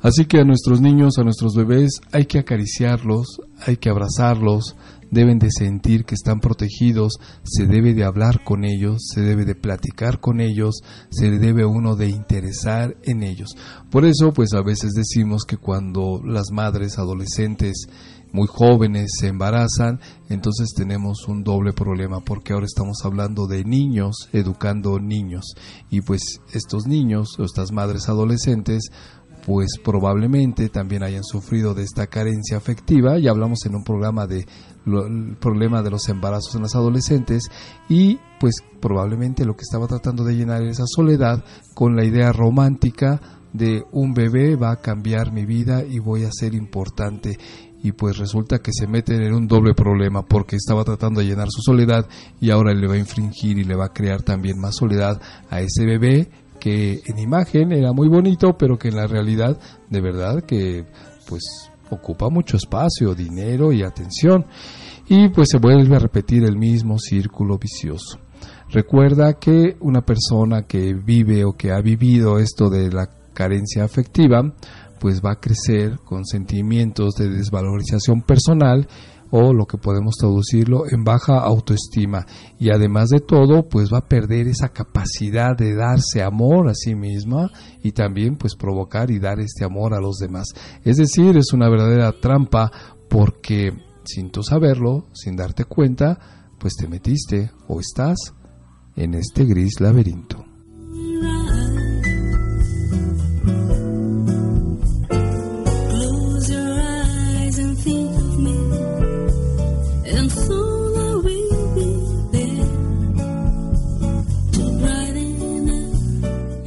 Así 0.06 0.26
que 0.26 0.38
a 0.38 0.44
nuestros 0.44 0.80
niños, 0.80 1.18
a 1.18 1.24
nuestros 1.24 1.56
bebés, 1.56 2.00
hay 2.12 2.26
que 2.26 2.38
acariciarlos, 2.38 3.40
hay 3.66 3.76
que 3.76 3.90
abrazarlos, 3.90 4.76
deben 5.10 5.40
de 5.40 5.48
sentir 5.50 6.04
que 6.04 6.14
están 6.14 6.38
protegidos, 6.38 7.14
se 7.42 7.66
debe 7.66 7.92
de 7.92 8.04
hablar 8.04 8.44
con 8.44 8.64
ellos, 8.64 8.98
se 9.12 9.22
debe 9.22 9.44
de 9.44 9.56
platicar 9.56 10.20
con 10.20 10.40
ellos, 10.40 10.76
se 11.10 11.28
debe 11.32 11.66
uno 11.66 11.96
de 11.96 12.08
interesar 12.08 12.96
en 13.02 13.24
ellos. 13.24 13.56
Por 13.90 14.04
eso, 14.04 14.32
pues 14.32 14.54
a 14.54 14.62
veces 14.62 14.92
decimos 14.92 15.42
que 15.44 15.56
cuando 15.56 16.20
las 16.24 16.52
madres 16.52 16.98
adolescentes 16.98 17.88
muy 18.32 18.46
jóvenes 18.46 19.10
se 19.18 19.26
embarazan, 19.26 19.98
entonces 20.28 20.68
tenemos 20.76 21.26
un 21.26 21.42
doble 21.42 21.72
problema 21.72 22.20
porque 22.20 22.52
ahora 22.52 22.66
estamos 22.66 22.98
hablando 23.02 23.46
de 23.46 23.64
niños 23.64 24.28
educando 24.32 25.00
niños 25.00 25.54
y 25.90 26.02
pues 26.02 26.40
estos 26.52 26.86
niños 26.86 27.38
o 27.38 27.44
estas 27.44 27.72
madres 27.72 28.08
adolescentes 28.08 28.90
pues 29.46 29.78
probablemente 29.82 30.68
también 30.70 31.04
hayan 31.04 31.22
sufrido 31.22 31.72
de 31.72 31.84
esta 31.84 32.08
carencia 32.08 32.56
afectiva. 32.56 33.16
Ya 33.20 33.30
hablamos 33.30 33.64
en 33.64 33.76
un 33.76 33.84
programa 33.84 34.26
de 34.26 34.44
el 34.86 35.36
problema 35.36 35.82
de 35.82 35.90
los 35.90 36.08
embarazos 36.08 36.56
en 36.56 36.62
las 36.62 36.74
adolescentes 36.74 37.44
y 37.88 38.18
pues 38.40 38.56
probablemente 38.80 39.44
lo 39.44 39.54
que 39.54 39.62
estaba 39.62 39.86
tratando 39.86 40.24
de 40.24 40.34
llenar 40.34 40.62
esa 40.64 40.84
soledad 40.86 41.44
con 41.74 41.94
la 41.94 42.04
idea 42.04 42.32
romántica 42.32 43.20
de 43.52 43.84
un 43.92 44.14
bebé 44.14 44.56
va 44.56 44.72
a 44.72 44.80
cambiar 44.80 45.32
mi 45.32 45.46
vida 45.46 45.84
y 45.84 46.00
voy 46.00 46.24
a 46.24 46.32
ser 46.32 46.54
importante 46.54 47.38
y 47.84 47.92
pues 47.92 48.18
resulta 48.18 48.58
que 48.58 48.72
se 48.72 48.88
mete 48.88 49.14
en 49.14 49.32
un 49.32 49.46
doble 49.46 49.74
problema 49.74 50.22
porque 50.22 50.56
estaba 50.56 50.82
tratando 50.82 51.20
de 51.20 51.26
llenar 51.26 51.46
su 51.50 51.62
soledad 51.62 52.08
y 52.40 52.50
ahora 52.50 52.74
le 52.74 52.88
va 52.88 52.94
a 52.94 52.98
infringir 52.98 53.58
y 53.58 53.64
le 53.64 53.76
va 53.76 53.86
a 53.86 53.92
crear 53.92 54.22
también 54.22 54.58
más 54.58 54.74
soledad 54.74 55.20
a 55.50 55.60
ese 55.60 55.84
bebé 55.84 56.28
que 56.66 57.00
en 57.06 57.18
imagen 57.20 57.70
era 57.70 57.92
muy 57.92 58.08
bonito, 58.08 58.58
pero 58.58 58.76
que 58.76 58.88
en 58.88 58.96
la 58.96 59.06
realidad 59.06 59.56
de 59.88 60.00
verdad 60.00 60.42
que 60.42 60.84
pues 61.28 61.70
ocupa 61.90 62.28
mucho 62.28 62.56
espacio, 62.56 63.14
dinero 63.14 63.72
y 63.72 63.84
atención 63.84 64.46
y 65.08 65.28
pues 65.28 65.50
se 65.52 65.58
vuelve 65.58 65.94
a 65.94 66.00
repetir 66.00 66.42
el 66.42 66.56
mismo 66.56 66.98
círculo 66.98 67.56
vicioso. 67.56 68.18
Recuerda 68.68 69.34
que 69.34 69.76
una 69.78 70.00
persona 70.00 70.62
que 70.62 70.92
vive 70.92 71.44
o 71.44 71.52
que 71.52 71.70
ha 71.70 71.80
vivido 71.80 72.40
esto 72.40 72.68
de 72.68 72.90
la 72.90 73.10
carencia 73.32 73.84
afectiva, 73.84 74.52
pues 74.98 75.22
va 75.24 75.34
a 75.34 75.40
crecer 75.40 76.00
con 76.04 76.24
sentimientos 76.24 77.14
de 77.14 77.28
desvalorización 77.28 78.22
personal 78.22 78.88
o 79.30 79.52
lo 79.52 79.66
que 79.66 79.78
podemos 79.78 80.14
traducirlo 80.16 80.84
en 80.90 81.04
baja 81.04 81.40
autoestima. 81.40 82.26
Y 82.58 82.70
además 82.70 83.08
de 83.08 83.20
todo 83.20 83.68
pues 83.68 83.92
va 83.92 83.98
a 83.98 84.08
perder 84.08 84.48
esa 84.48 84.68
capacidad 84.68 85.56
de 85.56 85.74
darse 85.74 86.22
amor 86.22 86.68
a 86.68 86.74
sí 86.74 86.94
misma 86.94 87.50
y 87.82 87.92
también 87.92 88.36
pues 88.36 88.54
provocar 88.56 89.10
y 89.10 89.18
dar 89.18 89.40
este 89.40 89.64
amor 89.64 89.94
a 89.94 90.00
los 90.00 90.16
demás. 90.16 90.46
Es 90.84 90.96
decir 90.96 91.36
es 91.36 91.52
una 91.52 91.68
verdadera 91.68 92.12
trampa 92.12 92.70
porque 93.08 93.72
sin 94.04 94.30
tú 94.30 94.42
saberlo 94.42 95.06
sin 95.12 95.36
darte 95.36 95.64
cuenta 95.64 96.18
pues 96.58 96.74
te 96.74 96.88
metiste 96.88 97.50
o 97.68 97.80
estás 97.80 98.16
en 98.96 99.14
este 99.14 99.44
gris 99.44 99.80
laberinto 99.80 100.45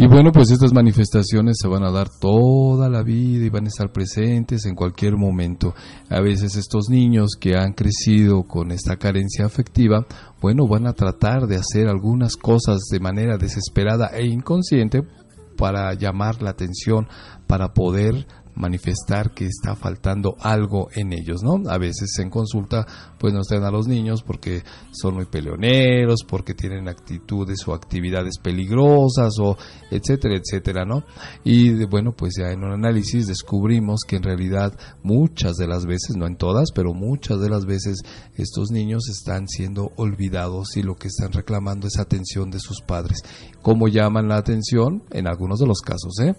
bueno, 0.10 0.32
pues 0.32 0.50
estas 0.50 0.74
manifestaciones 0.74 1.58
se 1.62 1.68
van 1.68 1.84
a 1.84 1.92
dar 1.92 2.10
toda 2.10 2.90
la 2.90 3.04
vida 3.04 3.46
y 3.46 3.50
van 3.50 3.66
a 3.66 3.68
estar 3.68 3.92
presentes 3.92 4.66
en 4.66 4.74
cualquier 4.74 5.16
momento. 5.18 5.76
A 6.10 6.20
veces 6.20 6.56
estos 6.56 6.90
niños 6.90 7.32
que 7.40 7.56
han 7.56 7.74
crecido 7.74 8.44
con 8.44 8.72
esta 8.72 8.98
carencia 8.98 9.46
afectiva, 9.46 10.08
bueno, 10.42 10.68
van 10.68 10.88
a 10.88 10.94
tratar 10.94 11.46
de 11.46 11.58
hacer 11.58 11.88
algunas 11.88 12.38
cosas 12.38 12.80
de 12.92 13.00
manera 13.00 13.38
desesperada 13.38 14.08
e 14.08 14.26
inconsciente 14.26 15.04
para 15.56 15.94
llamar 15.94 16.42
la 16.42 16.52
atención, 16.52 17.08
para 17.46 17.74
poder 17.74 18.26
manifestar 18.60 19.32
que 19.32 19.46
está 19.46 19.76
faltando 19.76 20.36
algo 20.40 20.90
en 20.94 21.14
ellos, 21.14 21.42
¿no? 21.42 21.70
A 21.70 21.78
veces 21.78 22.20
en 22.20 22.30
consulta 22.30 22.86
pues 23.18 23.34
nos 23.34 23.48
traen 23.48 23.64
a 23.64 23.72
los 23.72 23.88
niños 23.88 24.22
porque 24.22 24.64
son 24.92 25.16
muy 25.16 25.26
peleoneros, 25.26 26.24
porque 26.28 26.54
tienen 26.54 26.88
actitudes 26.88 27.68
o 27.68 27.74
actividades 27.74 28.38
peligrosas 28.38 29.34
o 29.40 29.58
etcétera, 29.90 30.36
etcétera, 30.36 30.86
¿no? 30.86 31.04
Y 31.44 31.86
bueno, 31.86 32.12
pues 32.12 32.34
ya 32.38 32.52
en 32.52 32.64
un 32.64 32.74
análisis 32.74 33.28
descubrimos 33.28 34.02
que 34.08 34.18
en 34.18 34.24
realidad 34.24 34.74
muchas 35.04 35.56
de 35.56 35.68
las 35.68 35.86
veces, 35.86 36.16
no 36.18 36.28
en 36.28 36.36
todas, 36.36 36.72
pero 36.74 36.94
muchas 36.94 37.40
de 37.40 37.50
las 37.50 37.66
veces 37.66 38.02
estos 38.36 38.72
niños 38.72 39.10
están 39.10 39.48
siendo 39.48 39.92
olvidados 39.96 40.76
y 40.76 40.84
lo 40.84 40.96
que 40.96 41.08
están 41.08 41.32
reclamando 41.32 41.88
es 41.88 41.98
atención 41.98 42.52
de 42.52 42.60
sus 42.60 42.82
padres. 42.82 43.20
¿Cómo 43.62 43.88
llaman 43.88 44.28
la 44.28 44.38
atención? 44.38 45.04
En 45.12 45.28
algunos 45.28 45.60
de 45.60 45.68
los 45.68 45.82
casos, 45.82 46.20
¿eh? 46.22 46.36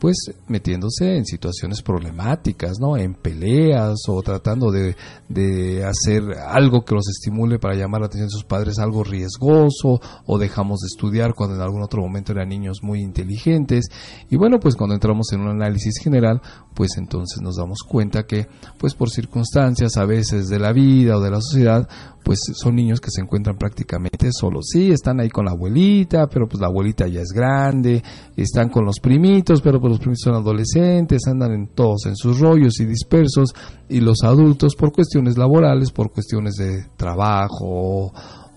Pues 0.00 0.16
metiéndose 0.48 1.18
en 1.18 1.26
situaciones 1.26 1.82
problemáticas, 1.82 2.78
¿no? 2.80 2.96
En 2.96 3.12
peleas 3.14 3.98
o 4.08 4.22
tratando 4.22 4.70
de, 4.70 4.96
de, 5.28 5.84
hacer 5.84 6.22
algo 6.48 6.86
que 6.86 6.94
los 6.94 7.06
estimule 7.08 7.58
para 7.58 7.74
llamar 7.74 8.00
la 8.00 8.06
atención 8.06 8.28
de 8.28 8.32
sus 8.32 8.44
padres, 8.44 8.78
algo 8.78 9.04
riesgoso, 9.04 10.00
o 10.24 10.38
dejamos 10.38 10.80
de 10.80 10.86
estudiar 10.86 11.34
cuando 11.34 11.56
en 11.56 11.60
algún 11.60 11.82
otro 11.82 12.00
momento 12.00 12.32
eran 12.32 12.48
niños 12.48 12.78
muy 12.82 13.00
inteligentes. 13.00 13.88
Y 14.30 14.36
bueno, 14.36 14.58
pues 14.58 14.74
cuando 14.74 14.94
entramos 14.94 15.32
en 15.32 15.42
un 15.42 15.48
análisis 15.48 15.98
general, 16.02 16.40
pues 16.74 16.96
entonces 16.96 17.42
nos 17.42 17.56
damos 17.56 17.80
cuenta 17.86 18.22
que, 18.22 18.48
pues 18.78 18.94
por 18.94 19.10
circunstancias 19.10 19.98
a 19.98 20.06
veces 20.06 20.48
de 20.48 20.58
la 20.58 20.72
vida 20.72 21.18
o 21.18 21.20
de 21.20 21.30
la 21.30 21.42
sociedad, 21.42 21.86
pues 22.22 22.40
son 22.54 22.76
niños 22.76 23.00
que 23.00 23.10
se 23.10 23.20
encuentran 23.20 23.56
prácticamente 23.56 24.30
solos. 24.32 24.66
Sí, 24.72 24.90
están 24.90 25.20
ahí 25.20 25.28
con 25.28 25.46
la 25.46 25.52
abuelita, 25.52 26.28
pero 26.28 26.48
pues 26.48 26.60
la 26.60 26.68
abuelita 26.68 27.06
ya 27.08 27.20
es 27.20 27.32
grande, 27.34 28.02
están 28.36 28.68
con 28.68 28.84
los 28.84 29.00
primitos, 29.00 29.60
pero 29.60 29.80
pues 29.80 29.92
los 29.92 30.00
primitos 30.00 30.22
son 30.24 30.34
adolescentes, 30.34 31.26
andan 31.26 31.52
en 31.52 31.68
todos 31.68 32.06
en 32.06 32.16
sus 32.16 32.40
rollos 32.40 32.80
y 32.80 32.86
dispersos, 32.86 33.54
y 33.88 34.00
los 34.00 34.22
adultos 34.22 34.74
por 34.76 34.92
cuestiones 34.92 35.36
laborales, 35.36 35.90
por 35.90 36.10
cuestiones 36.10 36.54
de 36.54 36.86
trabajo 36.96 38.12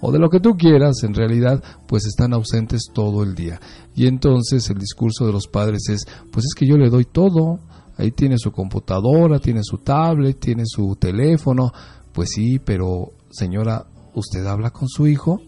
o 0.05 0.11
de 0.11 0.20
lo 0.20 0.30
que 0.30 0.41
tú 0.41 0.57
quieras, 0.57 1.01
en 1.03 1.14
realidad, 1.14 1.64
pues 1.88 2.05
están 2.05 2.34
ausentes 2.34 2.89
todo 2.93 3.24
el 3.24 3.36
día. 3.36 3.61
Y 3.95 4.07
entonces 4.07 4.70
el 4.70 4.78
discurso 4.78 5.26
de 5.26 5.32
los 5.32 5.47
padres 5.47 5.88
es, 5.88 6.05
pues 6.30 6.45
es 6.45 6.53
que 6.53 6.68
yo 6.68 6.78
le 6.78 6.89
doy 6.89 7.05
todo, 7.05 7.59
ahí 7.97 8.11
tiene 8.11 8.38
su 8.38 8.51
computadora, 8.51 9.39
tiene 9.39 9.61
su 9.64 9.78
tablet, 9.78 10.38
tiene 10.39 10.64
su 10.66 10.97
teléfono, 10.97 11.72
pues 12.11 12.32
sí, 12.32 12.59
pero 12.59 13.14
señora, 13.34 13.86
¿usted 14.13 14.45
habla 14.45 14.69
con 14.69 14.88
su 14.88 15.07
hijo? 15.07 15.41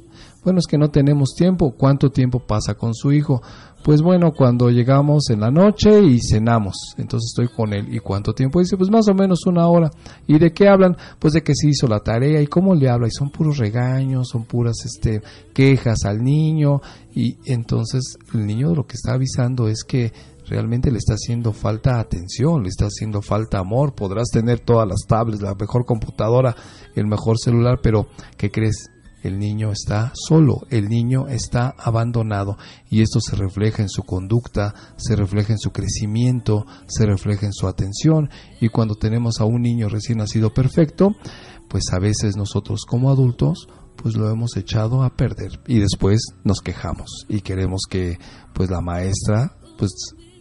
Bueno, 0.43 0.59
es 0.59 0.67
que 0.67 0.77
no 0.77 0.89
tenemos 0.89 1.33
tiempo. 1.35 1.73
¿Cuánto 1.75 2.11
tiempo 2.11 2.39
pasa 2.39 2.75
con 2.75 2.93
su 2.93 3.11
hijo? 3.11 3.41
Pues 3.83 4.01
bueno, 4.01 4.31
cuando 4.31 4.69
llegamos 4.69 5.29
en 5.29 5.41
la 5.41 5.51
noche 5.51 6.01
y 6.03 6.19
cenamos, 6.19 6.95
entonces 6.97 7.31
estoy 7.31 7.47
con 7.55 7.73
él. 7.73 7.93
¿Y 7.93 7.99
cuánto 7.99 8.33
tiempo? 8.33 8.59
Dice, 8.59 8.77
pues 8.77 8.89
más 8.89 9.07
o 9.07 9.13
menos 9.13 9.45
una 9.45 9.67
hora. 9.67 9.91
¿Y 10.27 10.39
de 10.39 10.53
qué 10.53 10.67
hablan? 10.67 10.97
Pues 11.19 11.33
de 11.33 11.43
que 11.43 11.53
se 11.55 11.69
hizo 11.69 11.87
la 11.87 11.99
tarea 11.99 12.41
y 12.41 12.47
cómo 12.47 12.73
le 12.75 12.89
habla. 12.89 13.07
Y 13.07 13.11
son 13.11 13.29
puros 13.29 13.57
regaños, 13.57 14.29
son 14.29 14.45
puras 14.45 14.75
este, 14.85 15.21
quejas 15.53 16.05
al 16.05 16.23
niño. 16.23 16.81
Y 17.13 17.37
entonces 17.45 18.17
el 18.33 18.45
niño 18.45 18.73
lo 18.73 18.85
que 18.85 18.95
está 18.95 19.13
avisando 19.13 19.67
es 19.67 19.83
que 19.83 20.11
realmente 20.47 20.91
le 20.91 20.97
está 20.97 21.13
haciendo 21.13 21.53
falta 21.53 21.99
atención, 21.99 22.63
le 22.63 22.69
está 22.69 22.85
haciendo 22.85 23.21
falta 23.21 23.59
amor. 23.59 23.95
Podrás 23.95 24.29
tener 24.29 24.59
todas 24.59 24.87
las 24.87 25.05
tablets, 25.07 25.41
la 25.41 25.55
mejor 25.55 25.85
computadora, 25.85 26.55
el 26.95 27.07
mejor 27.07 27.37
celular, 27.37 27.79
pero 27.81 28.07
¿qué 28.37 28.51
crees? 28.51 28.89
El 29.23 29.39
niño 29.39 29.71
está 29.71 30.11
solo, 30.13 30.67
el 30.69 30.87
niño 30.87 31.27
está 31.27 31.73
abandonado 31.79 32.57
y 32.91 33.01
esto 33.01 33.19
se 33.19 33.35
refleja 33.35 33.81
en 33.81 33.89
su 33.89 34.03
conducta, 34.03 34.75
se 34.97 35.15
refleja 35.15 35.51
en 35.51 35.57
su 35.57 35.71
crecimiento, 35.71 36.67
se 36.85 37.07
refleja 37.07 37.47
en 37.47 37.53
su 37.53 37.67
atención 37.67 38.29
y 38.61 38.69
cuando 38.69 38.93
tenemos 38.93 39.41
a 39.41 39.45
un 39.45 39.63
niño 39.63 39.89
recién 39.89 40.19
nacido 40.19 40.53
perfecto, 40.53 41.15
pues 41.67 41.85
a 41.91 41.97
veces 41.97 42.35
nosotros 42.37 42.85
como 42.87 43.09
adultos 43.09 43.67
pues 43.95 44.15
lo 44.15 44.29
hemos 44.29 44.55
echado 44.57 45.01
a 45.01 45.15
perder 45.15 45.59
y 45.65 45.79
después 45.79 46.21
nos 46.43 46.61
quejamos 46.61 47.25
y 47.27 47.41
queremos 47.41 47.81
que 47.89 48.19
pues 48.53 48.69
la 48.69 48.81
maestra 48.81 49.57
pues 49.79 49.91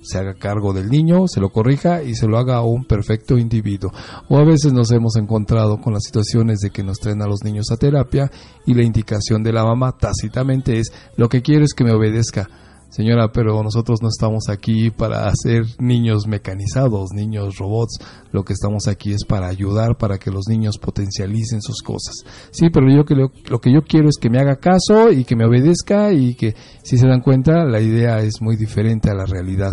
se 0.04 0.18
haga 0.18 0.34
cargo 0.34 0.72
del 0.72 0.88
niño, 0.88 1.26
se 1.26 1.40
lo 1.40 1.50
corrija 1.50 2.02
y 2.02 2.14
se 2.14 2.28
lo 2.28 2.38
haga 2.38 2.56
a 2.56 2.62
un 2.62 2.84
perfecto 2.84 3.38
individuo. 3.38 3.90
O 4.28 4.38
a 4.38 4.44
veces 4.44 4.72
nos 4.72 4.90
hemos 4.92 5.16
encontrado 5.16 5.80
con 5.80 5.94
las 5.94 6.04
situaciones 6.04 6.60
de 6.60 6.70
que 6.70 6.84
nos 6.84 6.98
traen 6.98 7.22
a 7.22 7.26
los 7.26 7.42
niños 7.42 7.70
a 7.72 7.76
terapia 7.76 8.30
y 8.66 8.74
la 8.74 8.82
indicación 8.82 9.42
de 9.42 9.52
la 9.52 9.64
mamá 9.64 9.96
tácitamente 9.98 10.78
es 10.78 10.92
lo 11.16 11.28
que 11.28 11.42
quiero 11.42 11.64
es 11.64 11.74
que 11.74 11.84
me 11.84 11.92
obedezca. 11.92 12.48
Señora, 12.94 13.32
pero 13.32 13.60
nosotros 13.64 14.02
no 14.02 14.08
estamos 14.08 14.48
aquí 14.48 14.92
para 14.92 15.26
hacer 15.26 15.64
niños 15.80 16.28
mecanizados, 16.28 17.10
niños 17.12 17.56
robots. 17.58 17.98
Lo 18.30 18.44
que 18.44 18.52
estamos 18.52 18.86
aquí 18.86 19.10
es 19.10 19.24
para 19.24 19.48
ayudar, 19.48 19.96
para 19.98 20.18
que 20.18 20.30
los 20.30 20.46
niños 20.48 20.78
potencialicen 20.78 21.60
sus 21.60 21.82
cosas. 21.82 22.14
Sí, 22.52 22.70
pero 22.72 22.86
yo 22.88 23.02
lo 23.48 23.60
que 23.60 23.72
yo 23.72 23.82
quiero 23.82 24.08
es 24.08 24.16
que 24.16 24.30
me 24.30 24.38
haga 24.38 24.60
caso 24.60 25.10
y 25.10 25.24
que 25.24 25.34
me 25.34 25.44
obedezca 25.44 26.12
y 26.12 26.36
que, 26.36 26.54
si 26.84 26.96
se 26.96 27.08
dan 27.08 27.20
cuenta, 27.20 27.64
la 27.64 27.80
idea 27.80 28.20
es 28.20 28.40
muy 28.40 28.54
diferente 28.54 29.10
a 29.10 29.14
la 29.14 29.26
realidad. 29.26 29.72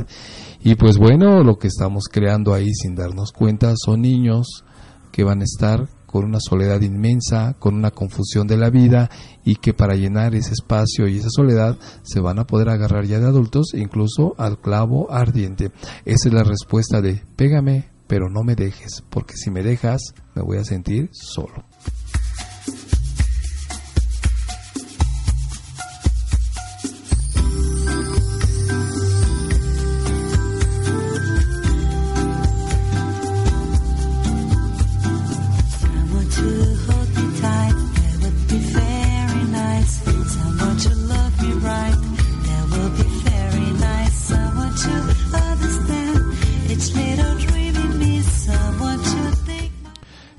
Y 0.64 0.74
pues 0.74 0.98
bueno, 0.98 1.44
lo 1.44 1.60
que 1.60 1.68
estamos 1.68 2.06
creando 2.12 2.56
ahí 2.56 2.74
sin 2.74 2.96
darnos 2.96 3.32
cuenta 3.34 3.74
son 3.76 4.02
niños 4.02 4.64
que 5.12 5.24
van 5.24 5.42
a 5.42 5.44
estar 5.44 5.88
con 6.12 6.26
una 6.26 6.40
soledad 6.40 6.82
inmensa, 6.82 7.56
con 7.58 7.76
una 7.76 7.92
confusión 7.92 8.48
de 8.48 8.58
la 8.58 8.70
vida 8.70 9.10
y 9.44 9.56
que 9.56 9.74
para 9.74 9.96
llenar 9.96 10.36
ese 10.36 10.54
espacio 10.54 11.08
y 11.08 11.18
esa 11.18 11.30
soledad 11.30 11.78
se 12.04 12.20
van 12.20 12.40
a 12.40 12.46
poder 12.46 12.70
agarrar 12.70 13.06
ya 13.06 13.20
de 13.20 13.28
adultos 13.28 13.74
incluso 13.74 14.36
al 14.38 14.60
clavo 14.60 15.12
ardiente. 15.12 15.72
Esa 16.06 16.30
es 16.30 16.34
la 16.34 16.44
respuesta 16.44 17.02
de 17.02 17.24
pégame, 17.36 17.90
pero 18.08 18.30
no 18.30 18.44
me 18.44 18.56
dejes, 18.56 19.04
porque 19.10 19.36
si 19.36 19.50
me 19.50 19.64
dejas 19.64 20.14
me 20.36 20.42
voy 20.42 20.58
a 20.58 20.66
sentir 20.66 21.10
solo. 21.12 21.71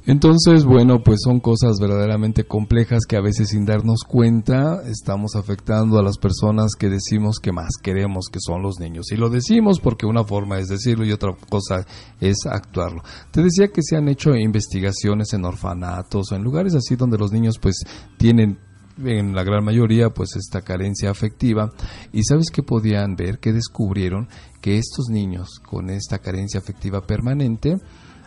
Entonces, 0.04 0.64
bueno, 0.64 1.04
pues 1.04 1.20
son 1.22 1.38
cosas 1.38 1.78
verdaderamente 1.80 2.42
complejas 2.42 3.06
que 3.06 3.16
a 3.16 3.20
veces 3.20 3.50
sin 3.50 3.64
darnos 3.64 4.02
cuenta 4.02 4.82
estamos 4.84 5.36
afectando 5.36 5.96
a 5.96 6.02
las 6.02 6.18
personas 6.18 6.72
que 6.76 6.88
decimos 6.88 7.38
que 7.38 7.52
más 7.52 7.76
queremos, 7.80 8.26
que 8.26 8.40
son 8.40 8.62
los 8.62 8.80
niños. 8.80 9.12
Y 9.12 9.16
lo 9.16 9.30
decimos 9.30 9.78
porque 9.78 10.04
una 10.04 10.24
forma 10.24 10.58
es 10.58 10.66
decirlo 10.66 11.04
y 11.04 11.12
otra 11.12 11.36
cosa 11.48 11.86
es 12.20 12.36
actuarlo. 12.50 13.02
Te 13.30 13.42
decía 13.42 13.68
que 13.68 13.82
se 13.82 13.96
han 13.96 14.08
hecho 14.08 14.34
investigaciones 14.34 15.32
en 15.34 15.44
orfanatos 15.44 16.32
o 16.32 16.34
en 16.34 16.42
lugares 16.42 16.74
así 16.74 16.96
donde 16.96 17.18
los 17.18 17.30
niños 17.30 17.60
pues 17.60 17.76
tienen 18.18 18.58
en 18.98 19.34
la 19.34 19.44
gran 19.44 19.64
mayoría 19.64 20.10
pues 20.10 20.36
esta 20.36 20.62
carencia 20.62 21.10
afectiva 21.10 21.70
y 22.12 22.24
sabes 22.24 22.50
que 22.50 22.62
podían 22.62 23.14
ver 23.16 23.38
que 23.38 23.52
descubrieron 23.52 24.28
que 24.60 24.78
estos 24.78 25.06
niños 25.08 25.60
con 25.64 25.90
esta 25.90 26.18
carencia 26.18 26.60
afectiva 26.60 27.00
permanente 27.00 27.76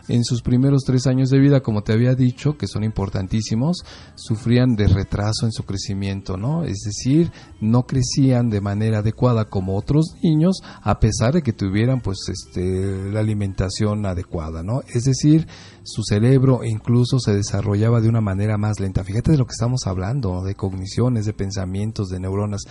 en 0.08 0.24
sus 0.24 0.42
primeros 0.42 0.82
tres 0.84 1.06
años 1.06 1.30
de 1.30 1.38
vida, 1.38 1.60
como 1.60 1.82
te 1.82 1.92
había 1.92 2.14
dicho, 2.14 2.56
que 2.56 2.66
son 2.66 2.84
importantísimos, 2.84 3.78
sufrían 4.14 4.76
de 4.76 4.86
retraso 4.86 5.46
en 5.46 5.52
su 5.52 5.64
crecimiento, 5.64 6.36
¿no? 6.36 6.64
Es 6.64 6.82
decir, 6.84 7.32
no 7.60 7.86
crecían 7.86 8.48
de 8.48 8.60
manera 8.60 8.98
adecuada 8.98 9.46
como 9.46 9.76
otros 9.76 10.14
niños, 10.22 10.60
a 10.82 11.00
pesar 11.00 11.34
de 11.34 11.42
que 11.42 11.52
tuvieran, 11.52 12.00
pues, 12.00 12.18
este, 12.28 13.10
la 13.10 13.20
alimentación 13.20 14.06
adecuada, 14.06 14.62
¿no? 14.62 14.82
Es 14.94 15.04
decir, 15.04 15.46
su 15.82 16.02
cerebro 16.02 16.60
incluso 16.64 17.18
se 17.18 17.34
desarrollaba 17.34 18.00
de 18.00 18.08
una 18.08 18.20
manera 18.20 18.58
más 18.58 18.80
lenta. 18.80 19.04
Fíjate 19.04 19.32
de 19.32 19.38
lo 19.38 19.46
que 19.46 19.52
estamos 19.52 19.86
hablando, 19.86 20.42
de 20.42 20.54
cogniciones, 20.54 21.26
de 21.26 21.32
pensamientos, 21.32 22.08
de 22.08 22.20
neuronas. 22.20 22.62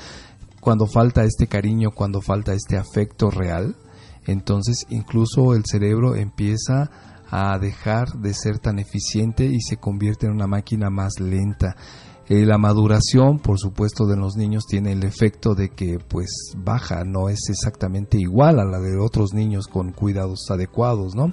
Cuando 0.61 0.87
falta 0.87 1.23
este 1.23 1.47
cariño, 1.47 1.91
cuando 1.91 2.21
falta 2.21 2.53
este 2.53 2.77
afecto 2.77 3.29
real, 3.29 3.75
entonces 4.25 4.85
incluso 4.89 5.53
el 5.53 5.63
cerebro 5.65 6.15
empieza 6.15 6.89
a 7.29 7.57
dejar 7.59 8.09
de 8.19 8.33
ser 8.33 8.59
tan 8.59 8.79
eficiente 8.79 9.45
y 9.45 9.61
se 9.61 9.77
convierte 9.77 10.27
en 10.27 10.33
una 10.33 10.47
máquina 10.47 10.89
más 10.89 11.19
lenta. 11.19 11.75
Eh, 12.27 12.45
la 12.45 12.57
maduración, 12.57 13.37
por 13.37 13.59
supuesto, 13.59 14.07
de 14.07 14.17
los 14.17 14.35
niños 14.35 14.65
tiene 14.67 14.93
el 14.93 15.03
efecto 15.03 15.53
de 15.53 15.69
que 15.69 15.99
pues 15.99 16.53
baja, 16.57 17.03
no 17.03 17.29
es 17.29 17.49
exactamente 17.49 18.17
igual 18.17 18.59
a 18.59 18.65
la 18.65 18.79
de 18.79 18.97
otros 18.97 19.33
niños 19.33 19.67
con 19.67 19.91
cuidados 19.91 20.49
adecuados, 20.49 21.13
¿no? 21.13 21.29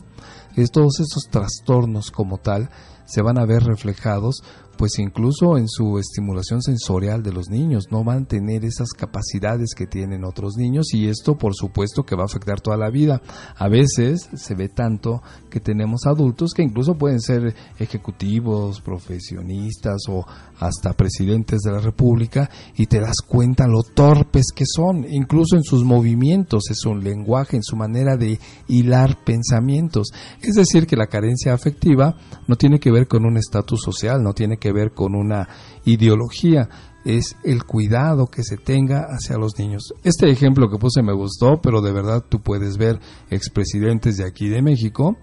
Es, 0.55 0.71
todos 0.71 1.01
esos 1.01 1.29
trastornos 1.31 2.11
como 2.11 2.37
tal 2.37 2.69
se 3.05 3.23
van 3.23 3.39
a 3.39 3.47
ver 3.47 3.63
reflejados 3.63 4.43
pues 4.77 4.99
incluso 4.99 5.59
en 5.59 5.69
su 5.69 5.99
estimulación 5.99 6.63
sensorial 6.63 7.23
de 7.23 7.33
los 7.33 7.49
niños 7.49 7.85
no 7.91 8.05
van 8.05 8.25
a 8.25 8.27
tener 8.27 8.65
esas 8.65 8.91
capacidades 8.91 9.75
que 9.77 9.87
tienen 9.87 10.25
otros 10.25 10.57
niños 10.57 10.93
y 10.95 11.09
esto 11.09 11.37
por 11.37 11.55
supuesto 11.55 12.05
que 12.05 12.17
va 12.17 12.23
a 12.23 12.27
afectar 12.27 12.61
toda 12.61 12.77
la 12.77 12.91
vida. 12.91 13.21
A 13.57 13.69
veces 13.69 14.29
se 14.35 14.55
ve 14.55 14.69
tanto 14.69 15.23
que 15.51 15.61
tenemos 15.61 16.07
adultos 16.07 16.53
que 16.55 16.63
incluso 16.63 16.97
pueden 16.97 17.21
ser 17.21 17.55
ejecutivos, 17.79 18.81
profesionistas 18.81 20.03
o 20.09 20.27
hasta 20.59 20.93
presidentes 20.95 21.61
de 21.61 21.73
la 21.73 21.81
República 21.81 22.49
y 22.77 22.87
te 22.87 23.01
das 23.01 23.21
cuenta 23.27 23.67
lo 23.67 23.83
torpes 23.83 24.47
que 24.55 24.65
son, 24.67 25.05
incluso 25.09 25.57
en 25.57 25.65
sus 25.65 25.85
movimientos, 25.85 26.65
en 26.69 26.77
su 26.77 26.95
lenguaje, 26.95 27.57
en 27.57 27.63
su 27.63 27.77
manera 27.77 28.17
de 28.17 28.39
hilar 28.69 29.19
pensamientos. 29.25 30.09
Es 30.41 30.55
decir, 30.55 30.87
que 30.87 30.97
la 30.97 31.09
carencia 31.09 31.53
afectiva 31.53 32.17
no 32.47 32.57
tiene 32.57 32.79
que 32.79 32.91
ver 32.93 33.09
con 33.09 33.25
un 33.25 33.37
estatus 33.37 33.81
social, 33.83 34.23
no 34.23 34.33
tiene 34.33 34.59
que 34.59 34.73
ver 34.73 34.93
con 34.93 35.15
una 35.15 35.49
ideología, 35.85 36.69
es 37.05 37.37
el 37.43 37.65
cuidado 37.65 38.27
que 38.27 38.43
se 38.45 38.57
tenga 38.57 39.07
hacia 39.09 39.37
los 39.37 39.59
niños. 39.59 39.93
Este 40.05 40.31
ejemplo 40.31 40.69
que 40.69 40.79
puse 40.79 41.03
me 41.03 41.13
gustó, 41.13 41.61
pero 41.61 41.81
de 41.81 41.93
verdad 41.93 42.25
tú 42.29 42.41
puedes 42.41 42.77
ver 42.77 43.01
expresidentes 43.31 44.17
de 44.17 44.27
aquí 44.27 44.49
de 44.49 44.63
México 44.63 45.17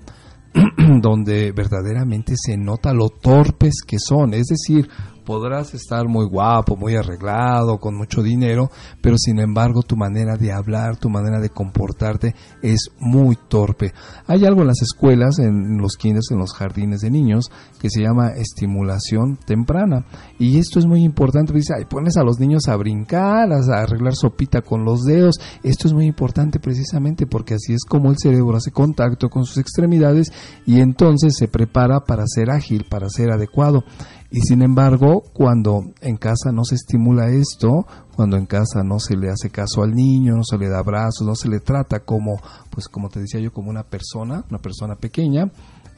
donde 1.01 1.51
verdaderamente 1.51 2.33
se 2.35 2.57
nota 2.57 2.93
lo 2.93 3.09
torpes 3.09 3.81
que 3.85 3.97
son, 3.99 4.33
es 4.33 4.47
decir, 4.47 4.89
podrás 5.29 5.75
estar 5.75 6.07
muy 6.07 6.25
guapo, 6.25 6.75
muy 6.75 6.95
arreglado, 6.95 7.77
con 7.77 7.95
mucho 7.95 8.23
dinero, 8.23 8.71
pero 8.99 9.15
sin 9.19 9.37
embargo 9.37 9.83
tu 9.83 9.95
manera 9.95 10.37
de 10.37 10.51
hablar, 10.51 10.97
tu 10.97 11.07
manera 11.07 11.39
de 11.39 11.51
comportarte 11.51 12.33
es 12.63 12.89
muy 12.99 13.37
torpe. 13.47 13.93
Hay 14.25 14.43
algo 14.45 14.61
en 14.61 14.67
las 14.69 14.81
escuelas, 14.81 15.37
en 15.37 15.77
los 15.77 15.97
kinders, 15.97 16.31
en 16.31 16.39
los 16.39 16.55
jardines 16.55 17.01
de 17.01 17.11
niños, 17.11 17.51
que 17.79 17.91
se 17.91 18.01
llama 18.01 18.29
estimulación 18.29 19.37
temprana. 19.37 20.03
Y 20.39 20.57
esto 20.57 20.79
es 20.79 20.87
muy 20.87 21.03
importante. 21.03 21.53
Dice, 21.53 21.75
pones 21.87 22.17
a 22.17 22.23
los 22.23 22.39
niños 22.39 22.67
a 22.67 22.75
brincar, 22.75 23.51
a 23.53 23.59
arreglar 23.83 24.15
sopita 24.15 24.63
con 24.63 24.83
los 24.83 25.03
dedos. 25.03 25.35
Esto 25.61 25.87
es 25.87 25.93
muy 25.93 26.07
importante 26.07 26.59
precisamente 26.59 27.27
porque 27.27 27.53
así 27.53 27.73
es 27.73 27.85
como 27.87 28.09
el 28.09 28.17
cerebro 28.17 28.57
hace 28.57 28.71
contacto 28.71 29.29
con 29.29 29.45
sus 29.45 29.59
extremidades 29.59 30.33
y 30.65 30.79
entonces 30.79 31.35
se 31.37 31.47
prepara 31.47 31.99
para 31.99 32.23
ser 32.25 32.49
ágil, 32.49 32.87
para 32.89 33.09
ser 33.09 33.29
adecuado. 33.29 33.83
Y 34.31 34.41
sin 34.41 34.61
embargo, 34.61 35.23
cuando 35.33 35.85
en 36.01 36.17
casa 36.17 36.51
no 36.51 36.63
se 36.63 36.75
estimula 36.75 37.29
esto, 37.29 37.87
cuando 38.15 38.37
en 38.37 38.45
casa 38.45 38.83
no 38.83 38.99
se 38.99 39.17
le 39.17 39.29
hace 39.29 39.49
caso 39.49 39.81
al 39.81 39.95
niño, 39.95 40.35
no 40.35 40.43
se 40.43 40.57
le 40.57 40.69
da 40.69 40.79
abrazos, 40.79 41.25
no 41.25 41.33
se 41.33 41.49
le 41.49 41.59
trata 41.59 42.01
como, 42.01 42.39
pues 42.69 42.87
como 42.87 43.09
te 43.09 43.21
decía 43.21 43.39
yo, 43.39 43.51
como 43.51 43.71
una 43.71 43.83
persona, 43.83 44.45
una 44.49 44.59
persona 44.59 44.95
pequeña, 44.95 45.49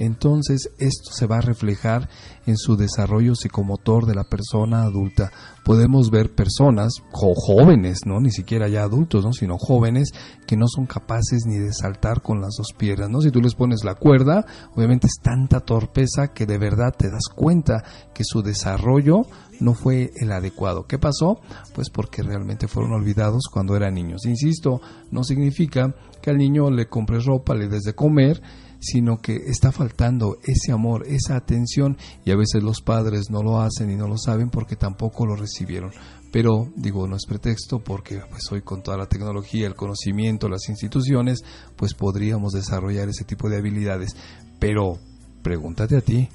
entonces 0.05 0.71
esto 0.79 1.11
se 1.11 1.27
va 1.27 1.37
a 1.37 1.41
reflejar 1.41 2.09
en 2.47 2.57
su 2.57 2.75
desarrollo 2.75 3.35
psicomotor 3.35 4.07
de 4.07 4.15
la 4.15 4.23
persona 4.23 4.81
adulta. 4.81 5.31
Podemos 5.63 6.09
ver 6.09 6.33
personas 6.33 6.93
jóvenes, 7.11 7.99
no 8.05 8.19
ni 8.19 8.31
siquiera 8.31 8.67
ya 8.67 8.81
adultos, 8.81 9.23
¿no? 9.23 9.31
sino 9.31 9.57
jóvenes 9.59 10.11
que 10.47 10.57
no 10.57 10.65
son 10.67 10.87
capaces 10.87 11.43
ni 11.45 11.59
de 11.59 11.71
saltar 11.71 12.23
con 12.23 12.41
las 12.41 12.55
dos 12.57 12.73
piernas, 12.75 13.11
¿no? 13.11 13.21
Si 13.21 13.29
tú 13.29 13.41
les 13.41 13.53
pones 13.53 13.83
la 13.83 13.93
cuerda, 13.93 14.43
obviamente 14.75 15.05
es 15.05 15.21
tanta 15.21 15.59
torpeza 15.59 16.29
que 16.29 16.47
de 16.47 16.57
verdad 16.57 16.95
te 16.97 17.11
das 17.11 17.27
cuenta 17.33 17.83
que 18.13 18.23
su 18.23 18.41
desarrollo 18.41 19.21
no 19.59 19.75
fue 19.75 20.11
el 20.15 20.31
adecuado. 20.31 20.87
¿Qué 20.87 20.97
pasó? 20.97 21.39
Pues 21.75 21.91
porque 21.91 22.23
realmente 22.23 22.67
fueron 22.67 22.93
olvidados 22.93 23.43
cuando 23.53 23.75
eran 23.75 23.93
niños. 23.93 24.25
Insisto, 24.25 24.81
no 25.11 25.23
significa 25.23 25.93
que 26.21 26.31
al 26.31 26.37
niño 26.37 26.71
le 26.71 26.87
compres 26.87 27.25
ropa, 27.25 27.53
le 27.53 27.67
des 27.67 27.83
de 27.83 27.93
comer, 27.93 28.41
sino 28.81 29.21
que 29.21 29.35
está 29.35 29.71
faltando 29.71 30.39
ese 30.43 30.71
amor, 30.71 31.05
esa 31.07 31.35
atención 31.35 31.97
y 32.25 32.31
a 32.31 32.35
veces 32.35 32.63
los 32.63 32.81
padres 32.81 33.29
no 33.29 33.43
lo 33.43 33.61
hacen 33.61 33.91
y 33.91 33.95
no 33.95 34.07
lo 34.07 34.17
saben 34.17 34.49
porque 34.49 34.75
tampoco 34.75 35.25
lo 35.27 35.35
recibieron. 35.35 35.91
Pero 36.31 36.71
digo, 36.75 37.07
no 37.07 37.15
es 37.15 37.25
pretexto 37.27 37.79
porque 37.79 38.21
pues 38.29 38.51
hoy 38.51 38.61
con 38.61 38.81
toda 38.81 38.97
la 38.97 39.05
tecnología, 39.05 39.67
el 39.67 39.75
conocimiento, 39.75 40.49
las 40.49 40.67
instituciones, 40.67 41.43
pues 41.75 41.93
podríamos 41.93 42.53
desarrollar 42.53 43.07
ese 43.07 43.23
tipo 43.23 43.49
de 43.49 43.57
habilidades. 43.57 44.15
Pero 44.59 44.97
pregúntate 45.43 45.97
a 45.97 46.01
ti, 46.01 46.29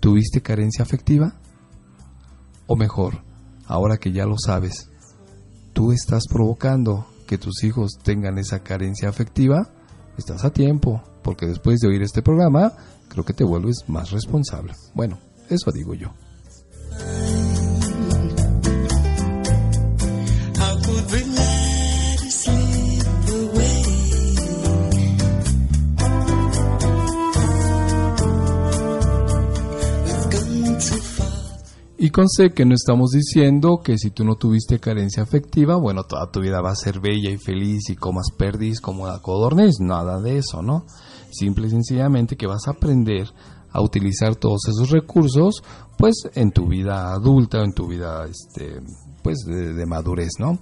¿tuviste 0.00 0.40
carencia 0.40 0.82
afectiva? 0.82 1.38
O 2.66 2.74
mejor, 2.74 3.22
ahora 3.66 3.98
que 3.98 4.10
ya 4.12 4.26
lo 4.26 4.36
sabes, 4.36 4.90
¿tú 5.74 5.92
estás 5.92 6.24
provocando 6.28 7.06
que 7.28 7.38
tus 7.38 7.62
hijos 7.62 7.98
tengan 8.02 8.38
esa 8.38 8.64
carencia 8.64 9.08
afectiva? 9.08 9.70
Estás 10.16 10.44
a 10.44 10.50
tiempo, 10.50 11.02
porque 11.28 11.44
después 11.44 11.78
de 11.80 11.88
oír 11.88 12.00
este 12.00 12.22
programa, 12.22 12.72
creo 13.06 13.22
que 13.22 13.34
te 13.34 13.44
vuelves 13.44 13.84
más 13.86 14.12
responsable. 14.12 14.72
Bueno, 14.94 15.18
eso 15.50 15.70
digo 15.70 15.92
yo. 15.92 16.08
Y 32.00 32.08
con 32.08 32.26
sé 32.30 32.54
que 32.54 32.64
no 32.64 32.74
estamos 32.74 33.10
diciendo 33.10 33.82
que 33.84 33.98
si 33.98 34.10
tú 34.12 34.24
no 34.24 34.36
tuviste 34.36 34.80
carencia 34.80 35.24
afectiva, 35.24 35.76
bueno, 35.76 36.04
toda 36.04 36.30
tu 36.30 36.40
vida 36.40 36.62
va 36.62 36.70
a 36.70 36.74
ser 36.74 37.00
bella 37.00 37.28
y 37.28 37.36
feliz 37.36 37.90
y 37.90 37.96
comas 37.96 38.30
perdiz 38.30 38.80
como 38.80 39.02
una 39.02 39.18
codorniz, 39.18 39.78
nada 39.78 40.22
de 40.22 40.38
eso, 40.38 40.62
¿no? 40.62 40.86
Simple 41.38 41.68
y 41.68 41.70
sencillamente 41.70 42.36
que 42.36 42.46
vas 42.46 42.66
a 42.66 42.72
aprender 42.72 43.28
a 43.70 43.82
utilizar 43.82 44.34
todos 44.34 44.62
esos 44.68 44.90
recursos, 44.90 45.62
pues 45.96 46.14
en 46.34 46.50
tu 46.50 46.66
vida 46.66 47.12
adulta, 47.12 47.62
en 47.62 47.72
tu 47.72 47.86
vida, 47.86 48.26
este, 48.26 48.80
pues 49.22 49.38
de, 49.46 49.74
de 49.74 49.86
madurez, 49.86 50.30
¿no? 50.38 50.58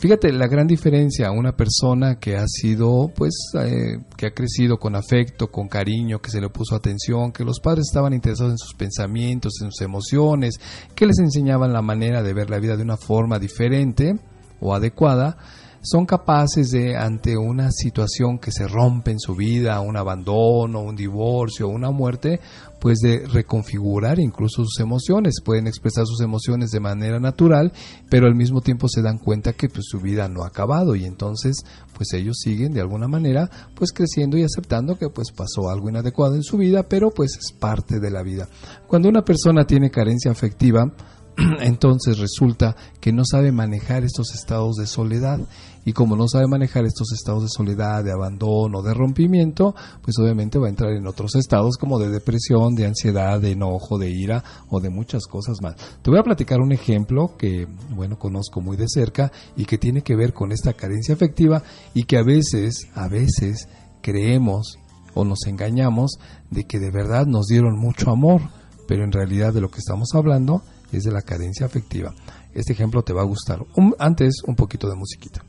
Fíjate 0.00 0.32
la 0.32 0.46
gran 0.46 0.66
diferencia, 0.66 1.30
una 1.30 1.52
persona 1.52 2.18
que 2.18 2.34
ha 2.34 2.46
sido, 2.46 3.12
pues, 3.14 3.34
eh, 3.62 3.98
que 4.16 4.28
ha 4.28 4.30
crecido 4.30 4.78
con 4.78 4.96
afecto, 4.96 5.48
con 5.48 5.68
cariño, 5.68 6.20
que 6.20 6.30
se 6.30 6.40
le 6.40 6.48
puso 6.48 6.74
atención, 6.74 7.32
que 7.32 7.44
los 7.44 7.60
padres 7.60 7.84
estaban 7.86 8.14
interesados 8.14 8.52
en 8.52 8.58
sus 8.58 8.72
pensamientos, 8.72 9.60
en 9.60 9.70
sus 9.70 9.82
emociones, 9.82 10.54
que 10.94 11.04
les 11.04 11.18
enseñaban 11.18 11.74
la 11.74 11.82
manera 11.82 12.22
de 12.22 12.32
ver 12.32 12.48
la 12.48 12.58
vida 12.58 12.78
de 12.78 12.82
una 12.82 12.96
forma 12.96 13.38
diferente 13.38 14.18
o 14.58 14.74
adecuada, 14.74 15.36
son 15.82 16.04
capaces 16.04 16.70
de, 16.70 16.96
ante 16.96 17.36
una 17.36 17.70
situación 17.70 18.38
que 18.38 18.52
se 18.52 18.68
rompe 18.68 19.10
en 19.10 19.18
su 19.18 19.34
vida, 19.34 19.80
un 19.80 19.96
abandono, 19.96 20.80
un 20.80 20.94
divorcio, 20.94 21.68
una 21.68 21.90
muerte, 21.90 22.40
pues 22.80 22.98
de 23.00 23.26
reconfigurar 23.26 24.18
incluso 24.18 24.64
sus 24.64 24.80
emociones, 24.80 25.40
pueden 25.44 25.66
expresar 25.66 26.06
sus 26.06 26.20
emociones 26.20 26.70
de 26.70 26.80
manera 26.80 27.20
natural, 27.20 27.72
pero 28.08 28.26
al 28.26 28.34
mismo 28.34 28.60
tiempo 28.62 28.88
se 28.88 29.02
dan 29.02 29.18
cuenta 29.18 29.52
que 29.52 29.68
pues 29.68 29.86
su 29.88 30.00
vida 30.00 30.28
no 30.28 30.42
ha 30.42 30.48
acabado 30.48 30.96
y 30.96 31.04
entonces 31.04 31.64
pues 31.96 32.12
ellos 32.14 32.38
siguen 32.38 32.72
de 32.72 32.80
alguna 32.80 33.06
manera 33.06 33.50
pues 33.74 33.92
creciendo 33.92 34.38
y 34.38 34.44
aceptando 34.44 34.96
que 34.96 35.10
pues 35.10 35.30
pasó 35.30 35.68
algo 35.68 35.90
inadecuado 35.90 36.34
en 36.34 36.42
su 36.42 36.56
vida, 36.56 36.84
pero 36.84 37.10
pues 37.10 37.36
es 37.36 37.52
parte 37.52 38.00
de 38.00 38.10
la 38.10 38.22
vida. 38.22 38.48
Cuando 38.86 39.08
una 39.08 39.22
persona 39.22 39.66
tiene 39.66 39.90
carencia 39.90 40.30
afectiva, 40.30 40.90
entonces 41.60 42.18
resulta 42.18 42.76
que 43.00 43.12
no 43.12 43.24
sabe 43.24 43.52
manejar 43.52 44.04
estos 44.04 44.34
estados 44.34 44.76
de 44.76 44.86
soledad 44.86 45.40
y 45.84 45.92
como 45.92 46.16
no 46.16 46.28
sabe 46.28 46.46
manejar 46.46 46.84
estos 46.84 47.12
estados 47.12 47.42
de 47.42 47.48
soledad, 47.48 48.04
de 48.04 48.12
abandono, 48.12 48.82
de 48.82 48.92
rompimiento, 48.92 49.74
pues 50.02 50.18
obviamente 50.18 50.58
va 50.58 50.66
a 50.66 50.70
entrar 50.70 50.92
en 50.92 51.06
otros 51.06 51.34
estados 51.36 51.76
como 51.78 51.98
de 51.98 52.10
depresión, 52.10 52.74
de 52.74 52.86
ansiedad, 52.86 53.40
de 53.40 53.52
enojo, 53.52 53.98
de 53.98 54.10
ira 54.10 54.44
o 54.68 54.80
de 54.80 54.90
muchas 54.90 55.26
cosas 55.26 55.62
más. 55.62 55.76
Te 56.02 56.10
voy 56.10 56.18
a 56.18 56.24
platicar 56.24 56.60
un 56.60 56.72
ejemplo 56.72 57.36
que, 57.38 57.66
bueno, 57.94 58.18
conozco 58.18 58.60
muy 58.60 58.76
de 58.76 58.88
cerca 58.88 59.32
y 59.56 59.64
que 59.64 59.78
tiene 59.78 60.02
que 60.02 60.16
ver 60.16 60.34
con 60.34 60.52
esta 60.52 60.74
carencia 60.74 61.14
afectiva 61.14 61.62
y 61.94 62.04
que 62.04 62.18
a 62.18 62.22
veces, 62.22 62.88
a 62.94 63.08
veces 63.08 63.68
creemos 64.02 64.78
o 65.14 65.24
nos 65.24 65.46
engañamos 65.46 66.18
de 66.50 66.64
que 66.64 66.78
de 66.78 66.90
verdad 66.90 67.26
nos 67.26 67.46
dieron 67.46 67.78
mucho 67.78 68.10
amor, 68.10 68.42
pero 68.86 69.04
en 69.04 69.12
realidad 69.12 69.54
de 69.54 69.60
lo 69.60 69.70
que 69.70 69.78
estamos 69.78 70.10
hablando 70.14 70.62
es 70.96 71.04
de 71.04 71.12
la 71.12 71.22
carencia 71.22 71.66
afectiva. 71.66 72.14
Este 72.54 72.72
ejemplo 72.72 73.02
te 73.02 73.12
va 73.12 73.22
a 73.22 73.24
gustar. 73.24 73.64
antes, 73.98 74.42
un 74.46 74.56
poquito 74.56 74.88
de 74.88 74.96
musiquita. 74.96 75.44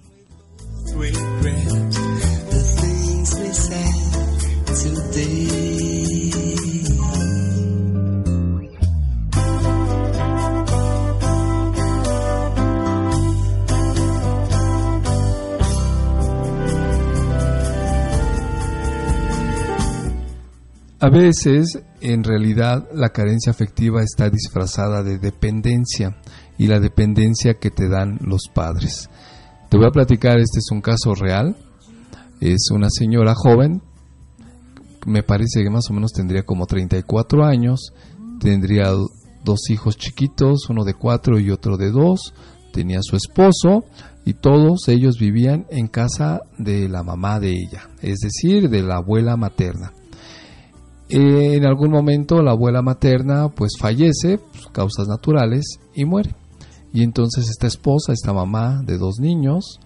A 21.04 21.10
veces, 21.10 21.80
en 22.02 22.24
realidad, 22.24 22.88
la 22.94 23.10
carencia 23.10 23.52
afectiva 23.52 24.02
está 24.02 24.30
disfrazada 24.30 25.04
de 25.04 25.20
dependencia 25.20 26.18
y 26.58 26.68
la 26.68 26.80
dependencia 26.80 27.56
que 27.56 27.72
te 27.72 27.88
dan 27.88 28.18
los 28.22 28.50
padres. 28.54 29.10
Te 29.70 29.78
voy 29.78 29.88
a 29.88 29.92
platicar, 29.92 30.38
este 30.40 30.60
es 30.60 30.72
un 30.72 30.82
caso 30.82 31.16
real. 31.16 31.56
Es 32.42 32.72
una 32.72 32.90
señora 32.90 33.36
joven, 33.36 33.84
me 35.06 35.24
parece 35.24 35.64
que 35.64 35.70
más 35.70 35.90
o 35.90 35.94
menos 35.94 36.12
tendría 36.12 36.44
como 36.44 36.66
34 36.66 37.46
años, 37.46 37.94
tendría 38.40 38.92
dos 39.44 39.70
hijos 39.70 39.98
chiquitos, 39.98 40.70
uno 40.70 40.84
de 40.84 40.94
cuatro 40.94 41.40
y 41.40 41.52
otro 41.52 41.78
de 41.78 41.92
dos, 41.92 42.34
tenía 42.74 43.00
su 43.02 43.16
esposo 43.16 43.84
y 44.26 44.34
todos 44.34 44.88
ellos 44.88 45.18
vivían 45.20 45.66
en 45.70 45.88
casa 45.88 46.42
de 46.58 46.88
la 46.88 47.04
mamá 47.04 47.40
de 47.40 47.52
ella, 47.52 47.90
es 48.02 48.20
decir, 48.20 48.70
de 48.70 48.84
la 48.84 48.98
abuela 48.98 49.38
materna. 49.38 49.94
En 51.14 51.66
algún 51.66 51.92
momento 51.92 52.42
la 52.42 52.52
abuela 52.52 52.82
materna 52.82 53.50
pues 53.50 53.74
fallece, 53.78 54.40
causas 54.72 55.08
naturales, 55.08 55.66
y 55.94 56.06
muere. 56.06 56.34
Y 56.94 57.04
entonces 57.04 57.50
esta 57.50 57.68
esposa, 57.68 58.14
esta 58.14 58.32
mamá 58.32 58.82
de 58.86 58.98
dos 58.98 59.20
niños, 59.20 59.80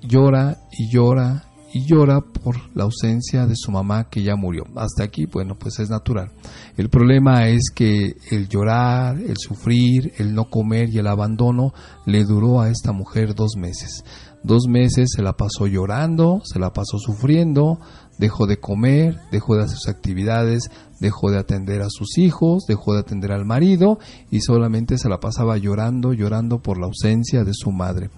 llora 0.00 0.58
y 0.70 0.92
llora 0.92 1.44
y 1.72 1.84
llora 1.84 2.20
por 2.20 2.56
la 2.74 2.84
ausencia 2.84 3.46
de 3.46 3.54
su 3.56 3.70
mamá 3.70 4.08
que 4.08 4.22
ya 4.22 4.36
murió. 4.36 4.64
Hasta 4.76 5.04
aquí, 5.04 5.26
bueno, 5.26 5.56
pues 5.58 5.78
es 5.80 5.90
natural. 5.90 6.30
El 6.76 6.88
problema 6.88 7.48
es 7.48 7.70
que 7.74 8.16
el 8.30 8.48
llorar, 8.48 9.18
el 9.18 9.36
sufrir, 9.36 10.12
el 10.18 10.34
no 10.34 10.48
comer 10.48 10.88
y 10.90 10.98
el 10.98 11.06
abandono 11.06 11.72
le 12.06 12.24
duró 12.24 12.60
a 12.60 12.70
esta 12.70 12.92
mujer 12.92 13.34
dos 13.34 13.56
meses. 13.56 14.04
Dos 14.42 14.66
meses 14.68 15.10
se 15.14 15.22
la 15.22 15.34
pasó 15.34 15.66
llorando, 15.66 16.40
se 16.44 16.58
la 16.58 16.72
pasó 16.72 16.98
sufriendo, 16.98 17.80
dejó 18.18 18.46
de 18.46 18.58
comer, 18.58 19.20
dejó 19.30 19.56
de 19.56 19.62
hacer 19.62 19.76
sus 19.76 19.88
actividades, 19.88 20.70
dejó 21.00 21.30
de 21.30 21.38
atender 21.38 21.82
a 21.82 21.90
sus 21.90 22.18
hijos, 22.18 22.66
dejó 22.66 22.94
de 22.94 23.00
atender 23.00 23.32
al 23.32 23.44
marido 23.44 23.98
y 24.30 24.40
solamente 24.40 24.98
se 24.98 25.08
la 25.08 25.20
pasaba 25.20 25.56
llorando, 25.56 26.12
llorando 26.12 26.58
por 26.58 26.78
la 26.78 26.86
ausencia 26.86 27.44
de 27.44 27.52
su 27.54 27.70
madre. 27.70 28.10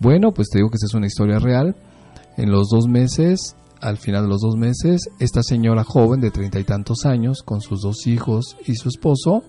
Bueno, 0.00 0.32
pues 0.32 0.48
te 0.48 0.58
digo 0.58 0.70
que 0.70 0.76
esta 0.76 0.86
es 0.86 0.94
una 0.94 1.06
historia 1.06 1.38
real. 1.38 1.76
En 2.36 2.50
los 2.50 2.68
dos 2.70 2.88
meses, 2.88 3.54
al 3.80 3.98
final 3.98 4.22
de 4.24 4.28
los 4.28 4.40
dos 4.40 4.56
meses, 4.56 5.08
esta 5.18 5.42
señora 5.42 5.84
joven 5.84 6.20
de 6.20 6.30
treinta 6.30 6.58
y 6.58 6.64
tantos 6.64 7.04
años, 7.04 7.42
con 7.44 7.60
sus 7.60 7.82
dos 7.82 8.06
hijos 8.06 8.56
y 8.66 8.74
su 8.74 8.88
esposo, 8.88 9.42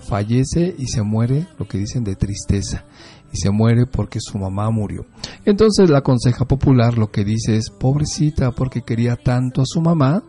fallece 0.00 0.74
y 0.76 0.86
se 0.88 1.02
muere, 1.02 1.46
lo 1.58 1.66
que 1.66 1.78
dicen, 1.78 2.04
de 2.04 2.16
tristeza 2.16 2.84
y 3.32 3.38
se 3.38 3.50
muere 3.50 3.86
porque 3.86 4.20
su 4.20 4.38
mamá 4.38 4.70
murió. 4.70 5.06
Entonces 5.44 5.90
la 5.90 6.02
conseja 6.02 6.46
popular 6.46 6.98
lo 6.98 7.10
que 7.10 7.24
dice 7.24 7.56
es, 7.56 7.70
pobrecita, 7.70 8.52
porque 8.52 8.82
quería 8.82 9.16
tanto 9.16 9.62
a 9.62 9.66
su 9.66 9.80
mamá, 9.80 10.22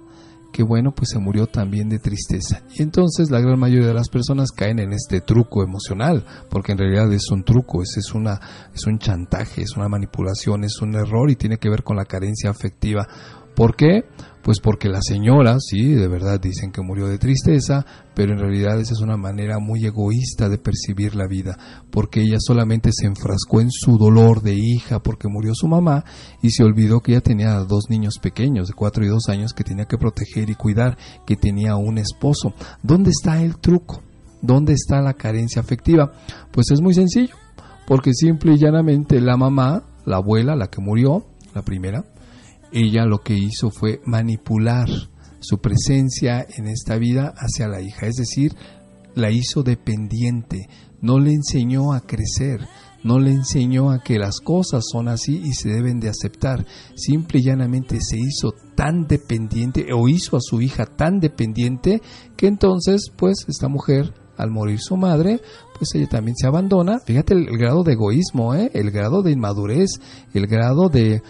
que 0.52 0.64
bueno, 0.64 0.92
pues 0.92 1.10
se 1.10 1.20
murió 1.20 1.48
también 1.48 1.90
de 1.90 2.00
tristeza. 2.00 2.64
Y 2.76 2.82
entonces 2.82 3.30
la 3.30 3.40
gran 3.40 3.60
mayoría 3.60 3.88
de 3.88 3.94
las 3.94 4.10
personas 4.10 4.52
caen 4.52 4.80
en 4.80 4.94
este 4.94 5.22
truco 5.22 5.64
emocional, 5.64 6.26
porque 6.50 6.72
en 6.72 6.80
realidad 6.80 7.12
es 7.14 7.30
un 7.32 7.44
truco, 7.44 7.84
es, 7.84 7.98
es, 7.98 8.14
una, 8.14 8.40
es 8.74 8.86
un 8.88 8.98
chantaje, 8.98 9.62
es 9.62 9.78
una 9.78 9.88
manipulación, 9.88 10.64
es 10.64 10.82
un 10.82 10.96
error 10.96 11.30
y 11.30 11.36
tiene 11.36 11.58
que 11.58 11.70
ver 11.70 11.84
con 11.84 11.98
la 11.98 12.06
carencia 12.06 12.50
afectiva. 12.50 13.08
¿Por 13.56 13.76
qué? 13.76 14.06
Pues 14.42 14.60
porque 14.60 14.90
la 14.90 15.02
señora, 15.02 15.58
sí, 15.60 15.94
de 15.94 16.08
verdad 16.08 16.40
dicen 16.40 16.72
que 16.72 16.82
murió 16.82 17.08
de 17.08 17.18
tristeza, 17.18 17.86
pero 18.20 18.34
en 18.34 18.40
realidad 18.40 18.78
esa 18.82 18.96
es 18.96 19.00
una 19.00 19.16
manera 19.16 19.60
muy 19.60 19.86
egoísta 19.86 20.50
de 20.50 20.58
percibir 20.58 21.16
la 21.16 21.26
vida, 21.26 21.58
porque 21.90 22.20
ella 22.20 22.36
solamente 22.38 22.90
se 22.92 23.08
enfrascó 23.08 23.62
en 23.62 23.72
su 23.72 23.98
dolor 23.98 24.42
de 24.42 24.56
hija 24.56 25.00
porque 25.00 25.30
murió 25.30 25.54
su 25.56 25.70
mamá 25.70 26.04
y 26.42 26.50
se 26.50 26.66
olvidó 26.66 27.00
que 27.00 27.14
ella 27.14 27.22
tenía 27.22 27.54
dos 27.60 27.86
niños 27.90 28.16
pequeños 28.22 28.68
de 28.68 28.74
cuatro 28.74 29.06
y 29.06 29.08
dos 29.08 29.30
años 29.30 29.54
que 29.54 29.64
tenía 29.64 29.86
que 29.86 29.98
proteger 29.98 30.50
y 30.50 30.56
cuidar, 30.56 30.98
que 31.26 31.38
tenía 31.38 31.78
un 31.78 31.98
esposo. 31.98 32.54
¿Dónde 32.84 33.12
está 33.12 33.42
el 33.42 33.56
truco? 33.56 34.04
¿Dónde 34.42 34.74
está 34.74 35.02
la 35.02 35.14
carencia 35.14 35.62
afectiva? 35.62 36.12
Pues 36.52 36.72
es 36.72 36.82
muy 36.82 36.96
sencillo, 36.96 37.36
porque 37.88 38.14
simple 38.14 38.56
y 38.56 38.58
llanamente 38.58 39.22
la 39.22 39.38
mamá, 39.38 39.86
la 40.06 40.18
abuela, 40.18 40.58
la 40.58 40.68
que 40.68 40.82
murió, 40.82 41.26
la 41.56 41.62
primera, 41.62 42.04
ella 42.74 43.06
lo 43.06 43.20
que 43.20 43.36
hizo 43.36 43.70
fue 43.72 44.02
manipular 44.04 44.90
su 45.40 45.60
presencia 45.60 46.46
en 46.58 46.68
esta 46.68 46.98
vida 46.98 47.34
hacia 47.38 47.68
la 47.68 47.82
hija, 47.82 48.08
es 48.08 48.16
decir, 48.16 48.56
la 49.16 49.32
hizo 49.32 49.64
dependiente, 49.64 50.68
no 51.02 51.20
le 51.20 51.34
enseñó 51.34 51.94
a 51.94 52.02
crecer, 52.02 52.62
no 53.04 53.20
le 53.20 53.32
enseñó 53.32 53.92
a 53.92 54.00
que 54.00 54.20
las 54.20 54.40
cosas 54.40 54.84
son 54.92 55.08
así 55.08 55.42
y 55.44 55.54
se 55.54 55.70
deben 55.70 56.00
de 56.00 56.10
aceptar, 56.10 56.66
simple 56.96 57.40
y 57.40 57.44
llanamente 57.44 58.00
se 58.02 58.18
hizo 58.18 58.54
tan 58.76 59.08
dependiente 59.08 59.88
o 59.94 60.08
hizo 60.08 60.38
a 60.38 60.42
su 60.42 60.62
hija 60.62 60.86
tan 60.86 61.20
dependiente 61.20 62.02
que 62.36 62.48
entonces 62.48 63.12
pues 63.16 63.46
esta 63.48 63.68
mujer 63.68 64.14
al 64.38 64.52
morir 64.52 64.80
su 64.80 64.96
madre, 64.96 65.42
pues 65.78 65.94
ella 65.96 66.08
también 66.08 66.36
se 66.38 66.48
abandona. 66.48 67.00
Fíjate 67.06 67.34
el, 67.34 67.58
grado 67.58 67.84
de 67.84 67.94
egoísmo, 67.94 68.56
¿eh? 68.56 68.72
el 68.74 68.90
grado 68.90 69.22
de 69.22 69.32
inmadurez, 69.32 69.90
el 70.34 70.48
grado 70.48 70.88
de, 70.88 71.22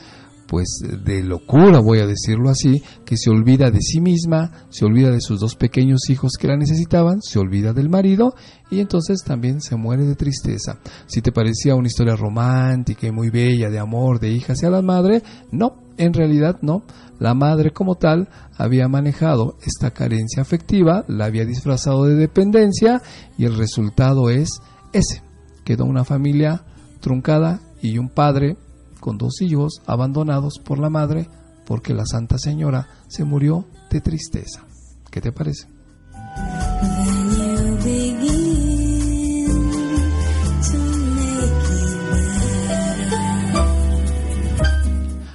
pues 0.50 0.80
de 1.06 1.24
locura, 1.24 1.80
voy 1.80 2.00
a 2.00 2.08
decirlo 2.08 2.50
así, 2.50 2.82
que 3.06 3.18
se 3.18 3.30
olvida 3.30 3.70
de 3.70 3.82
sí 3.82 4.02
misma, 4.02 4.66
se 4.70 4.84
olvida 4.84 5.12
de 5.12 5.22
sus 5.22 5.40
dos 5.40 5.56
pequeños 5.56 6.10
hijos 6.10 6.32
que 6.40 6.48
la 6.48 6.58
necesitaban, 6.58 7.22
se 7.22 7.38
olvida 7.38 7.72
del 7.72 7.88
marido 7.88 8.34
y 8.72 8.80
entonces 8.80 9.24
también 9.24 9.62
se 9.62 9.76
muere 9.76 10.06
de 10.06 10.16
tristeza. 10.16 10.80
Si 11.06 11.22
te 11.22 11.32
parecía 11.32 11.76
una 11.76 11.88
historia 11.88 12.16
romántica 12.16 13.06
y 13.06 13.12
muy 13.12 13.30
bella 13.30 13.70
de 13.70 13.78
amor 13.78 14.20
de 14.20 14.32
hija 14.32 14.54
hacia 14.54 14.72
la 14.72 14.82
madre, 14.82 15.22
no, 15.52 15.76
En 15.98 16.14
realidad 16.14 16.58
no, 16.62 16.84
la 17.20 17.34
madre 17.34 17.72
como 17.72 17.96
tal 17.96 18.30
había 18.58 18.88
manejado 18.88 19.58
esta 19.62 19.92
carencia 19.92 20.42
afectiva, 20.42 21.04
la 21.08 21.26
había 21.26 21.46
disfrazado 21.46 22.06
de 22.06 22.16
dependencia 22.16 23.02
y 23.38 23.46
el 23.46 23.56
resultado 23.56 24.30
es 24.30 24.62
ese. 24.94 25.22
Quedó 25.64 25.86
una 25.86 26.06
familia 26.06 26.64
truncada 27.02 27.60
y 27.82 27.98
un 27.98 28.10
padre 28.10 28.58
con 29.00 29.18
dos 29.18 29.42
hijos 29.42 29.82
abandonados 29.86 30.60
por 30.64 30.80
la 30.80 30.90
madre 30.90 31.28
porque 31.66 31.94
la 31.94 32.06
Santa 32.06 32.38
Señora 32.38 32.88
se 33.08 33.24
murió 33.24 33.66
de 33.92 34.02
tristeza. 34.02 34.66
¿Qué 35.12 35.22
te 35.22 35.32
parece? 35.32 35.68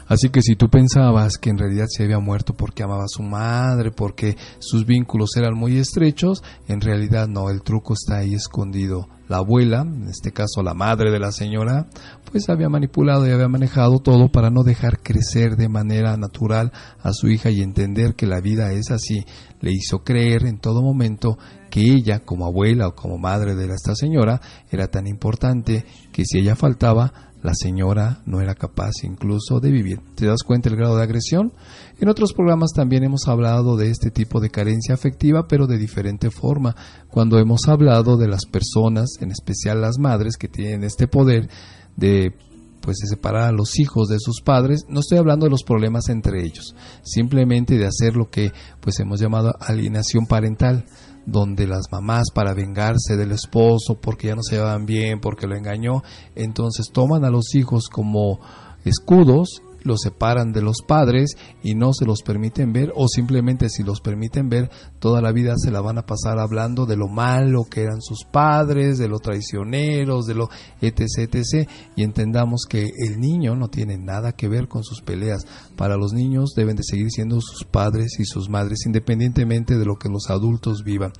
Así 0.07 0.29
que 0.29 0.43
si 0.43 0.55
tú 0.55 0.69
pensabas 0.69 1.39
que 1.39 1.51
en 1.51 1.59
realidad 1.59 1.87
se 1.89 2.05
había 2.05 2.21
muerto 2.21 2.55
porque 2.55 2.83
amaba 2.83 3.05
a 3.05 3.09
su 3.09 3.23
madre, 3.23 3.91
porque 3.91 4.37
sus 4.59 4.87
vínculos 4.87 5.37
eran 5.37 5.55
muy 5.55 5.79
estrechos, 5.79 6.43
en 6.69 6.81
realidad 6.81 7.27
no, 7.27 7.51
el 7.51 7.63
truco 7.63 7.95
está 7.95 8.19
ahí 8.19 8.35
escondido. 8.35 9.09
La 9.29 9.39
abuela, 9.39 9.83
en 9.83 10.09
este 10.09 10.33
caso 10.33 10.63
la 10.63 10.75
madre 10.75 11.11
de 11.11 11.19
la 11.19 11.33
señora, 11.33 11.87
pues 12.31 12.49
había 12.49 12.69
manipulado 12.69 13.27
y 13.27 13.31
había 13.31 13.49
manejado 13.49 13.99
todo 14.01 14.31
para 14.31 14.51
no 14.51 14.63
dejar 14.63 15.01
crecer 15.01 15.57
de 15.57 15.69
manera 15.69 16.17
natural 16.17 16.73
a 17.03 17.13
su 17.13 17.29
hija 17.29 17.51
y 17.51 17.63
entender 17.63 18.15
que 18.15 18.27
la 18.27 18.41
vida 18.41 18.73
es 18.73 18.91
así. 18.91 19.25
Le 19.61 19.73
hizo 19.73 20.05
creer 20.05 20.45
en 20.45 20.59
todo 20.59 20.83
momento 20.83 21.39
que 21.71 21.81
ella, 21.81 22.21
como 22.21 22.45
abuela 22.45 22.89
o 22.89 22.95
como 22.95 23.17
madre 23.17 23.55
de 23.55 23.65
esta 23.73 23.95
señora, 23.95 24.41
era 24.71 24.89
tan 24.89 25.07
importante 25.07 25.87
que 26.13 26.25
si 26.25 26.39
ella 26.39 26.55
faltaba, 26.55 27.33
la 27.45 27.55
señora 27.55 28.23
no 28.25 28.41
era 28.41 28.55
capaz 28.55 29.05
incluso 29.05 29.61
de 29.61 29.71
vivir. 29.71 30.01
¿Te 30.15 30.27
das 30.27 30.43
cuenta 30.43 30.71
el 30.71 30.77
grado 30.77 30.97
de 30.97 31.03
agresión? 31.03 31.53
En 32.01 32.09
otros 32.09 32.33
programas 32.33 32.73
también 32.75 33.05
hemos 33.05 33.29
hablado 33.29 33.77
de 33.77 33.91
este 33.91 34.11
tipo 34.11 34.41
de 34.41 34.51
carencia 34.51 34.95
afectiva, 34.95 35.47
pero 35.47 35.67
de 35.67 35.79
diferente 35.79 36.31
forma. 36.31 36.75
Cuando 37.09 37.39
hemos 37.39 37.69
hablado 37.69 38.17
de 38.17 38.29
las 38.29 38.47
personas, 38.47 39.11
en 39.21 39.31
especial 39.31 39.81
las 39.81 39.99
madres, 39.99 40.37
que 40.37 40.49
tienen 40.49 40.83
este 40.83 41.07
poder 41.07 41.49
de 41.97 42.35
pues 42.81 42.99
de 42.99 43.09
separar 43.09 43.49
a 43.49 43.53
los 43.53 43.79
hijos 43.79 44.09
de 44.09 44.19
sus 44.19 44.43
padres, 44.43 44.85
no 44.89 45.01
estoy 45.01 45.17
hablando 45.17 45.47
de 45.47 45.51
los 45.51 45.63
problemas 45.63 46.11
entre 46.11 46.45
ellos, 46.45 46.75
simplemente 47.03 47.79
de 47.79 47.87
hacer 47.87 48.15
lo 48.15 48.29
que 48.29 48.53
pues 48.81 49.01
hemos 49.01 49.21
llamado 49.21 49.55
alienación 49.59 50.27
parental, 50.27 50.85
donde 51.25 51.67
las 51.67 51.91
mamás 51.91 52.25
para 52.35 52.53
vengarse 52.53 53.17
del 53.17 53.33
esposo 53.33 53.99
porque 53.99 54.29
ya 54.29 54.35
no 54.35 54.43
se 54.43 54.57
llevaban 54.57 54.85
bien, 54.85 55.21
porque 55.21 55.47
lo 55.47 55.57
engañó, 55.57 56.03
entonces 56.35 56.91
toman 56.93 57.25
a 57.25 57.31
los 57.31 57.55
hijos 57.55 57.89
como 57.89 58.41
escudos 58.85 59.63
los 59.85 60.01
separan 60.01 60.53
de 60.53 60.63
los 60.63 60.83
padres 60.83 61.37
y 61.63 61.75
no 61.75 61.93
se 61.93 62.05
los 62.05 62.23
permiten 62.23 62.73
ver 62.73 62.93
o 62.97 63.07
simplemente 63.07 63.69
si 63.69 63.83
los 63.83 64.01
permiten 64.01 64.49
ver 64.49 64.71
toda 64.99 65.21
la 65.21 65.33
vida 65.33 65.55
se 65.57 65.71
la 65.71 65.81
van 65.81 65.99
a 65.99 66.07
pasar 66.07 66.39
hablando 66.39 66.87
de 66.87 66.97
lo 66.97 67.09
malo 67.09 67.65
que 67.71 67.83
eran 67.83 68.01
sus 68.01 68.25
padres, 68.25 68.99
de 68.99 69.09
lo 69.09 69.19
traicioneros, 69.19 70.27
de 70.27 70.35
lo 70.35 70.49
etc 70.81 71.35
etc 71.35 71.69
y 71.97 72.03
entendamos 72.03 72.65
que 72.69 72.91
el 72.99 73.21
niño 73.21 73.55
no 73.55 73.69
tiene 73.69 73.99
nada 73.99 74.33
que 74.33 74.49
ver 74.49 74.69
con 74.69 74.83
sus 74.83 75.03
peleas. 75.03 75.47
Para 75.77 75.97
los 75.97 76.13
niños 76.13 76.55
deben 76.57 76.77
de 76.77 76.83
seguir 76.83 77.11
siendo 77.11 77.41
sus 77.41 77.65
padres 77.65 78.19
y 78.19 78.25
sus 78.25 78.49
madres 78.49 78.87
independientemente 78.87 79.77
de 79.77 79.85
lo 79.85 79.97
que 79.97 80.09
los 80.09 80.31
adultos 80.31 80.83
vivan. 80.85 81.13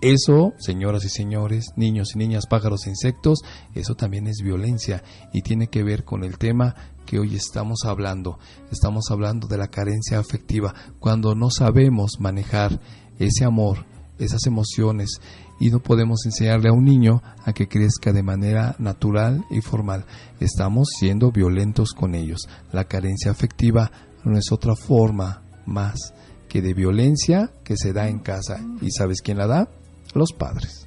Eso, 0.00 0.52
señoras 0.58 1.04
y 1.04 1.08
señores, 1.08 1.72
niños 1.76 2.14
y 2.14 2.18
niñas, 2.18 2.46
pájaros 2.46 2.86
e 2.86 2.90
insectos, 2.90 3.40
eso 3.74 3.94
también 3.94 4.26
es 4.26 4.42
violencia 4.42 5.02
y 5.32 5.42
tiene 5.42 5.68
que 5.68 5.82
ver 5.82 6.04
con 6.04 6.24
el 6.24 6.38
tema 6.38 6.74
que 7.08 7.18
hoy 7.18 7.34
estamos 7.36 7.84
hablando. 7.86 8.38
Estamos 8.70 9.06
hablando 9.10 9.48
de 9.48 9.56
la 9.56 9.68
carencia 9.68 10.18
afectiva, 10.18 10.74
cuando 11.00 11.34
no 11.34 11.48
sabemos 11.50 12.20
manejar 12.20 12.80
ese 13.18 13.46
amor, 13.46 13.86
esas 14.18 14.44
emociones 14.46 15.18
y 15.58 15.70
no 15.70 15.80
podemos 15.80 16.26
enseñarle 16.26 16.68
a 16.68 16.74
un 16.74 16.84
niño 16.84 17.22
a 17.46 17.54
que 17.54 17.66
crezca 17.66 18.12
de 18.12 18.22
manera 18.22 18.76
natural 18.78 19.42
y 19.50 19.62
formal. 19.62 20.04
Estamos 20.38 20.88
siendo 20.98 21.32
violentos 21.32 21.94
con 21.94 22.14
ellos. 22.14 22.46
La 22.72 22.84
carencia 22.84 23.30
afectiva 23.30 23.90
no 24.22 24.36
es 24.36 24.52
otra 24.52 24.76
forma 24.76 25.42
más 25.64 26.12
que 26.46 26.60
de 26.60 26.74
violencia 26.74 27.50
que 27.64 27.78
se 27.78 27.94
da 27.94 28.08
en 28.08 28.18
casa. 28.18 28.60
¿Y 28.82 28.90
sabes 28.90 29.22
quién 29.22 29.38
la 29.38 29.46
da? 29.46 29.70
Los 30.14 30.32
padres. 30.32 30.86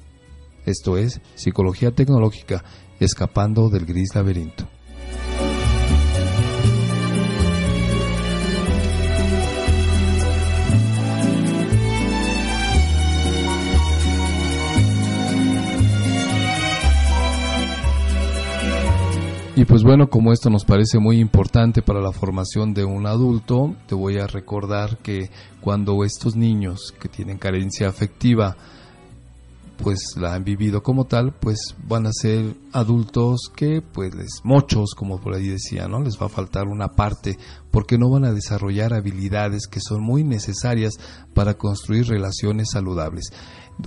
Esto 0.66 0.96
es 0.96 1.20
psicología 1.34 1.90
tecnológica, 1.90 2.62
escapando 3.00 3.68
del 3.68 3.86
gris 3.86 4.14
laberinto. 4.14 4.68
Y 19.54 19.66
pues 19.66 19.82
bueno, 19.82 20.08
como 20.08 20.32
esto 20.32 20.48
nos 20.48 20.64
parece 20.64 20.98
muy 20.98 21.18
importante 21.18 21.82
para 21.82 22.00
la 22.00 22.12
formación 22.12 22.72
de 22.72 22.84
un 22.84 23.06
adulto, 23.06 23.76
te 23.86 23.94
voy 23.94 24.16
a 24.18 24.26
recordar 24.26 24.96
que 24.98 25.30
cuando 25.60 26.04
estos 26.04 26.36
niños 26.36 26.94
que 26.98 27.10
tienen 27.10 27.36
carencia 27.36 27.88
afectiva 27.88 28.56
pues 29.76 30.14
la 30.16 30.34
han 30.34 30.44
vivido 30.44 30.82
como 30.82 31.06
tal, 31.06 31.32
pues 31.32 31.74
van 31.86 32.06
a 32.06 32.12
ser 32.12 32.54
adultos 32.72 33.50
que 33.54 33.82
pues 33.82 34.14
les 34.14 34.40
mochos, 34.44 34.94
como 34.96 35.20
por 35.20 35.34
ahí 35.34 35.48
decía, 35.48 35.88
¿no? 35.88 36.00
Les 36.00 36.20
va 36.20 36.26
a 36.26 36.30
faltar 36.30 36.68
una 36.68 36.88
parte 36.88 37.36
porque 37.70 37.98
no 37.98 38.08
van 38.08 38.24
a 38.24 38.32
desarrollar 38.32 38.94
habilidades 38.94 39.66
que 39.66 39.80
son 39.80 40.02
muy 40.02 40.24
necesarias 40.24 40.94
para 41.34 41.54
construir 41.54 42.06
relaciones 42.06 42.70
saludables 42.72 43.32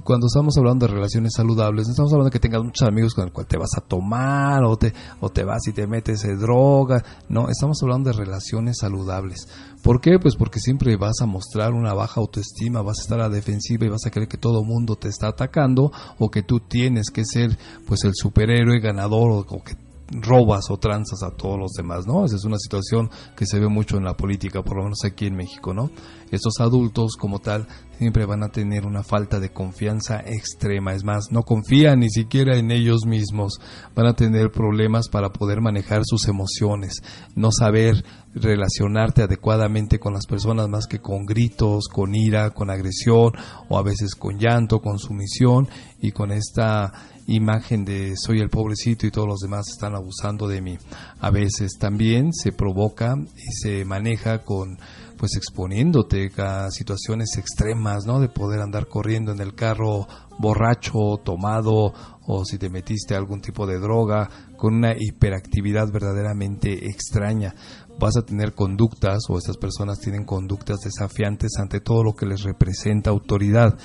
cuando 0.03 0.27
estamos 0.27 0.57
hablando 0.57 0.87
de 0.87 0.93
relaciones 0.93 1.33
saludables, 1.35 1.87
no 1.87 1.91
estamos 1.91 2.11
hablando 2.11 2.29
de 2.29 2.33
que 2.33 2.39
tengas 2.39 2.63
muchos 2.63 2.87
amigos 2.87 3.13
con 3.13 3.25
el 3.25 3.31
cual 3.31 3.47
te 3.47 3.57
vas 3.57 3.71
a 3.77 3.81
tomar 3.81 4.63
o 4.63 4.77
te, 4.77 4.93
o 5.19 5.29
te 5.29 5.43
vas 5.43 5.67
y 5.67 5.73
te 5.73 5.87
metes 5.87 6.23
en 6.25 6.39
droga. 6.39 7.03
No, 7.29 7.49
estamos 7.49 7.81
hablando 7.81 8.09
de 8.09 8.17
relaciones 8.17 8.77
saludables. 8.79 9.47
¿Por 9.83 10.01
qué? 10.01 10.17
Pues 10.19 10.35
porque 10.35 10.59
siempre 10.59 10.95
vas 10.97 11.21
a 11.21 11.25
mostrar 11.25 11.73
una 11.73 11.93
baja 11.93 12.21
autoestima, 12.21 12.81
vas 12.81 12.99
a 12.99 13.01
estar 13.03 13.19
a 13.19 13.23
la 13.23 13.35
defensiva 13.35 13.85
y 13.85 13.89
vas 13.89 14.05
a 14.05 14.11
creer 14.11 14.27
que 14.27 14.37
todo 14.37 14.63
mundo 14.63 14.95
te 14.95 15.09
está 15.09 15.27
atacando 15.27 15.91
o 16.19 16.29
que 16.29 16.43
tú 16.43 16.59
tienes 16.59 17.09
que 17.11 17.23
ser 17.25 17.57
pues 17.85 18.03
el 18.03 18.13
superhéroe 18.15 18.79
ganador 18.79 19.31
o, 19.31 19.39
o 19.39 19.63
que 19.63 19.75
robas 20.11 20.69
o 20.69 20.77
tranzas 20.77 21.23
a 21.23 21.31
todos 21.31 21.59
los 21.59 21.71
demás, 21.71 22.05
¿no? 22.05 22.25
Esa 22.25 22.35
es 22.35 22.45
una 22.45 22.57
situación 22.57 23.09
que 23.35 23.45
se 23.45 23.59
ve 23.59 23.67
mucho 23.67 23.97
en 23.97 24.03
la 24.03 24.15
política, 24.15 24.61
por 24.63 24.77
lo 24.77 24.83
menos 24.83 24.99
aquí 25.03 25.25
en 25.25 25.35
México, 25.35 25.73
¿no? 25.73 25.89
Estos 26.35 26.59
adultos 26.59 27.15
como 27.17 27.39
tal 27.39 27.67
siempre 27.97 28.25
van 28.25 28.43
a 28.43 28.49
tener 28.49 28.85
una 28.85 29.03
falta 29.03 29.39
de 29.39 29.51
confianza 29.51 30.19
extrema, 30.19 30.93
es 30.93 31.03
más, 31.03 31.31
no 31.31 31.43
confían 31.43 31.99
ni 31.99 32.09
siquiera 32.09 32.57
en 32.57 32.71
ellos 32.71 33.05
mismos, 33.05 33.59
van 33.95 34.07
a 34.07 34.15
tener 34.15 34.51
problemas 34.51 35.07
para 35.07 35.29
poder 35.29 35.61
manejar 35.61 36.01
sus 36.05 36.27
emociones, 36.27 37.01
no 37.35 37.51
saber 37.51 38.03
relacionarte 38.33 39.23
adecuadamente 39.23 39.97
con 39.97 40.13
las 40.13 40.25
personas 40.25 40.67
más 40.67 40.87
que 40.87 40.99
con 40.99 41.25
gritos, 41.25 41.87
con 41.87 42.13
ira, 42.15 42.49
con 42.49 42.69
agresión 42.69 43.31
o 43.69 43.77
a 43.77 43.83
veces 43.83 44.13
con 44.15 44.37
llanto, 44.37 44.81
con 44.81 44.99
sumisión 44.99 45.69
y 46.01 46.11
con 46.11 46.31
esta 46.31 46.91
imagen 47.27 47.85
de 47.85 48.15
soy 48.17 48.39
el 48.39 48.49
pobrecito 48.49 49.07
y 49.07 49.11
todos 49.11 49.27
los 49.27 49.39
demás 49.39 49.67
están 49.69 49.95
abusando 49.95 50.47
de 50.47 50.61
mí. 50.61 50.77
A 51.19 51.31
veces 51.31 51.77
también 51.79 52.33
se 52.33 52.51
provoca 52.51 53.15
y 53.17 53.51
se 53.53 53.85
maneja 53.85 54.43
con 54.43 54.77
pues 55.17 55.35
exponiéndote 55.35 56.31
a 56.37 56.69
situaciones 56.71 57.37
extremas, 57.37 58.05
¿no? 58.05 58.19
De 58.19 58.29
poder 58.29 58.61
andar 58.61 58.87
corriendo 58.87 59.31
en 59.31 59.41
el 59.41 59.55
carro 59.55 60.07
borracho, 60.37 61.17
tomado 61.23 61.93
o 62.27 62.43
si 62.43 62.57
te 62.57 62.69
metiste 62.69 63.15
algún 63.15 63.41
tipo 63.41 63.67
de 63.67 63.79
droga 63.79 64.29
con 64.57 64.75
una 64.75 64.93
hiperactividad 64.97 65.91
verdaderamente 65.91 66.89
extraña 66.89 67.53
vas 67.99 68.17
a 68.17 68.25
tener 68.25 68.53
conductas 68.53 69.19
o 69.29 69.37
estas 69.37 69.57
personas 69.57 69.99
tienen 69.99 70.25
conductas 70.25 70.79
desafiantes 70.81 71.51
ante 71.59 71.79
todo 71.79 72.03
lo 72.03 72.13
que 72.13 72.25
les 72.25 72.43
representa 72.43 73.09
autoridad. 73.09 73.77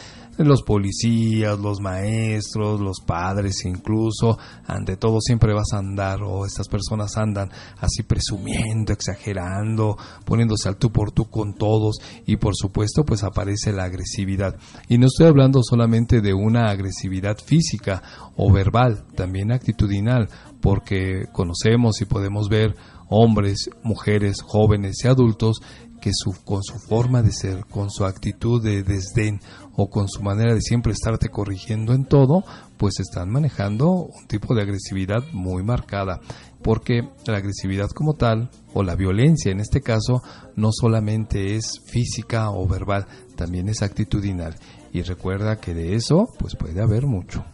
Los 0.43 0.62
policías, 0.62 1.59
los 1.59 1.80
maestros, 1.80 2.80
los 2.80 3.01
padres 3.01 3.64
incluso, 3.66 4.38
ante 4.66 4.97
todo 4.97 5.20
siempre 5.20 5.53
vas 5.53 5.74
a 5.74 5.78
andar 5.78 6.22
o 6.22 6.47
estas 6.47 6.66
personas 6.66 7.16
andan 7.18 7.51
así 7.78 8.03
presumiendo, 8.03 8.93
exagerando, 8.93 9.99
poniéndose 10.24 10.68
al 10.68 10.76
tú 10.76 10.91
por 10.91 11.12
tú 11.12 11.26
con 11.26 11.55
todos 11.55 11.97
y 12.26 12.36
por 12.38 12.55
supuesto 12.57 13.05
pues 13.05 13.22
aparece 13.22 13.72
la 13.72 13.84
agresividad. 13.84 14.57
Y 14.88 14.97
no 14.97 15.07
estoy 15.07 15.26
hablando 15.26 15.61
solamente 15.62 16.22
de 16.22 16.32
una 16.32 16.70
agresividad 16.70 17.36
física 17.36 18.03
o 18.36 18.51
verbal, 18.51 19.05
también 19.14 19.53
actitudinal, 19.53 20.28
porque 20.62 21.26
conocemos 21.32 22.01
y 22.01 22.07
podemos 22.07 22.49
ver 22.49 22.74
hombres, 23.11 23.68
mujeres, 23.82 24.41
jóvenes 24.41 25.05
y 25.05 25.09
adultos 25.09 25.61
que 26.01 26.11
su, 26.12 26.32
con 26.44 26.62
su 26.62 26.78
forma 26.78 27.22
de 27.22 27.32
ser, 27.32 27.66
con 27.66 27.90
su 27.90 28.05
actitud 28.05 28.62
de 28.62 28.82
desdén 28.82 29.40
o 29.76 29.88
con 29.88 30.09
su 30.09 30.22
manera 30.22 30.55
de 30.55 30.61
siempre 30.61 30.92
estarte 30.92 31.28
corrigiendo 31.28 31.92
en 31.92 32.05
todo, 32.05 32.44
pues 32.76 32.98
están 32.98 33.30
manejando 33.30 33.90
un 33.90 34.26
tipo 34.26 34.55
de 34.55 34.62
agresividad 34.62 35.22
muy 35.32 35.62
marcada. 35.62 36.20
Porque 36.62 37.03
la 37.26 37.38
agresividad 37.38 37.88
como 37.90 38.14
tal, 38.14 38.51
o 38.74 38.82
la 38.82 38.94
violencia 38.94 39.51
en 39.51 39.61
este 39.61 39.80
caso, 39.80 40.22
no 40.57 40.70
solamente 40.72 41.57
es 41.57 41.80
física 41.86 42.51
o 42.51 42.66
verbal, 42.66 43.07
también 43.36 43.68
es 43.68 43.82
actitudinal. 43.82 44.57
Y 44.92 45.03
recuerda 45.03 45.61
que 45.61 45.72
de 45.72 45.94
eso, 45.94 46.26
pues 46.38 46.57
puede 46.57 46.82
haber 46.82 47.07
mucho. 47.07 47.44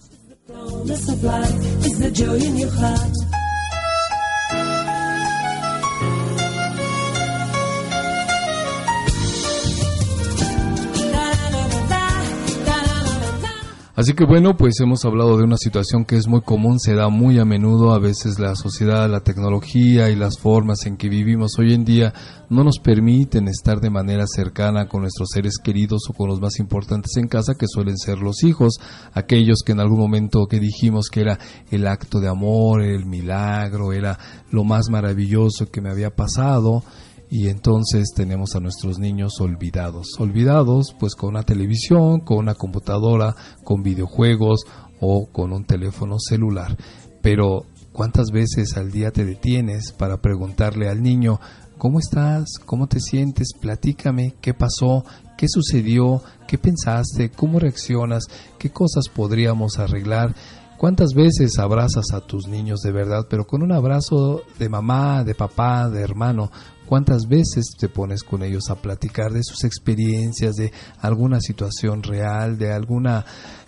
Así 13.97 14.13
que 14.13 14.27
bueno, 14.27 14.59
pues 14.59 14.79
hemos 14.81 15.07
hablado 15.07 15.39
de 15.39 15.45
una 15.45 15.57
situación 15.57 16.05
que 16.05 16.17
es 16.17 16.29
muy 16.29 16.43
común, 16.43 16.79
se 16.79 16.95
da 16.95 17.09
muy 17.09 17.39
a 17.39 17.47
menudo, 17.47 17.95
a 17.95 17.99
veces 17.99 18.39
la 18.39 18.55
sociedad, 18.55 19.09
la 19.09 19.21
tecnología 19.21 20.11
y 20.11 20.17
las 20.17 20.39
formas 20.39 20.85
en 20.85 20.99
que 20.99 21.09
vivimos 21.09 21.59
hoy 21.59 21.73
en 21.73 21.87
día 21.87 22.13
no 22.51 22.63
nos 22.63 22.79
permiten 22.79 23.49
estar 23.49 23.81
de 23.81 23.89
manera 23.89 24.27
cercana 24.27 24.87
con 24.87 25.01
nuestros 25.01 25.31
seres 25.33 25.55
queridos 25.57 26.03
o 26.11 26.13
con 26.13 26.29
los 26.29 26.43
más 26.43 26.59
importantes 26.59 27.17
en 27.17 27.27
casa 27.27 27.55
que 27.59 27.67
suelen 27.67 27.97
ser 27.97 28.19
los 28.19 28.45
hijos, 28.45 28.75
aquellos 29.15 29.63
que 29.65 29.73
en 29.73 29.81
algún 29.81 30.01
momento 30.01 30.45
que 30.47 30.61
dijimos 30.61 31.09
que 31.09 31.23
era 31.23 31.39
el 31.71 31.87
acto 31.87 32.21
de 32.21 32.29
amor, 32.29 32.83
el 32.83 33.07
milagro, 33.07 33.95
era 33.95 34.19
lo 34.51 34.63
más 34.65 34.91
maravilloso 34.91 35.71
que 35.71 35.81
me 35.81 35.89
había 35.89 36.11
pasado 36.11 36.83
y 37.31 37.49
entonces 37.49 38.13
tenemos 38.15 38.55
a 38.55 38.61
nuestros 38.61 38.99
niños 38.99 39.41
olvidados, 39.41 40.09
olvidados 40.19 40.95
pues 40.99 41.15
con 41.15 41.31
una 41.31 41.43
televisión, 41.43 42.21
con 42.21 42.39
una 42.39 42.55
computadora, 42.55 43.35
con 43.65 43.83
videojuegos 43.83 44.65
o 45.01 45.27
con 45.33 45.53
un 45.53 45.65
teléfono 45.65 46.17
celular. 46.19 46.77
Pero 47.23 47.65
¿cuántas 47.93 48.31
veces 48.31 48.77
al 48.77 48.93
día 48.93 49.11
te 49.11 49.25
detienes 49.25 49.93
para 49.93 50.21
preguntarle 50.21 50.89
al 50.89 51.03
niño, 51.03 51.41
¿cómo 51.79 51.99
estás? 51.99 52.59
¿Cómo 52.65 52.87
te 52.87 53.01
sientes? 53.01 53.49
Platícame, 53.61 54.35
¿qué 54.41 54.55
pasó? 54.55 55.05
¿Qué 55.37 55.49
sucedió? 55.49 56.23
¿Qué 56.47 56.59
pensaste? 56.59 57.31
¿Cómo 57.31 57.59
reaccionas? 57.59 58.25
¿Qué 58.59 58.71
cosas 58.71 59.09
podríamos 59.09 59.79
arreglar? 59.79 60.35
¿Cuántas 60.79 61.15
veces 61.15 61.59
abrazas 61.59 62.13
a 62.13 62.21
tus 62.21 62.49
niños 62.49 62.81
de 62.81 62.93
verdad, 62.93 63.27
pero 63.31 63.47
con 63.47 63.63
un 63.63 63.73
abrazo 63.73 64.43
de 64.59 64.69
mamá, 64.69 65.25
de 65.25 65.35
papá, 65.35 65.89
de 65.89 66.03
hermano? 66.03 66.51
¿Cuántas 66.87 67.27
veces 67.27 67.75
te 67.79 67.89
pones 67.89 68.23
con 68.23 68.43
ellos 68.43 68.71
a 68.71 68.77
platicar 68.77 69.33
de 69.33 69.43
sus 69.43 69.65
experiencias, 69.65 70.55
de 70.55 70.73
alguna 71.01 71.41
situación 71.41 72.03
real, 72.03 72.59
de 72.59 72.73
alguna 72.73 73.25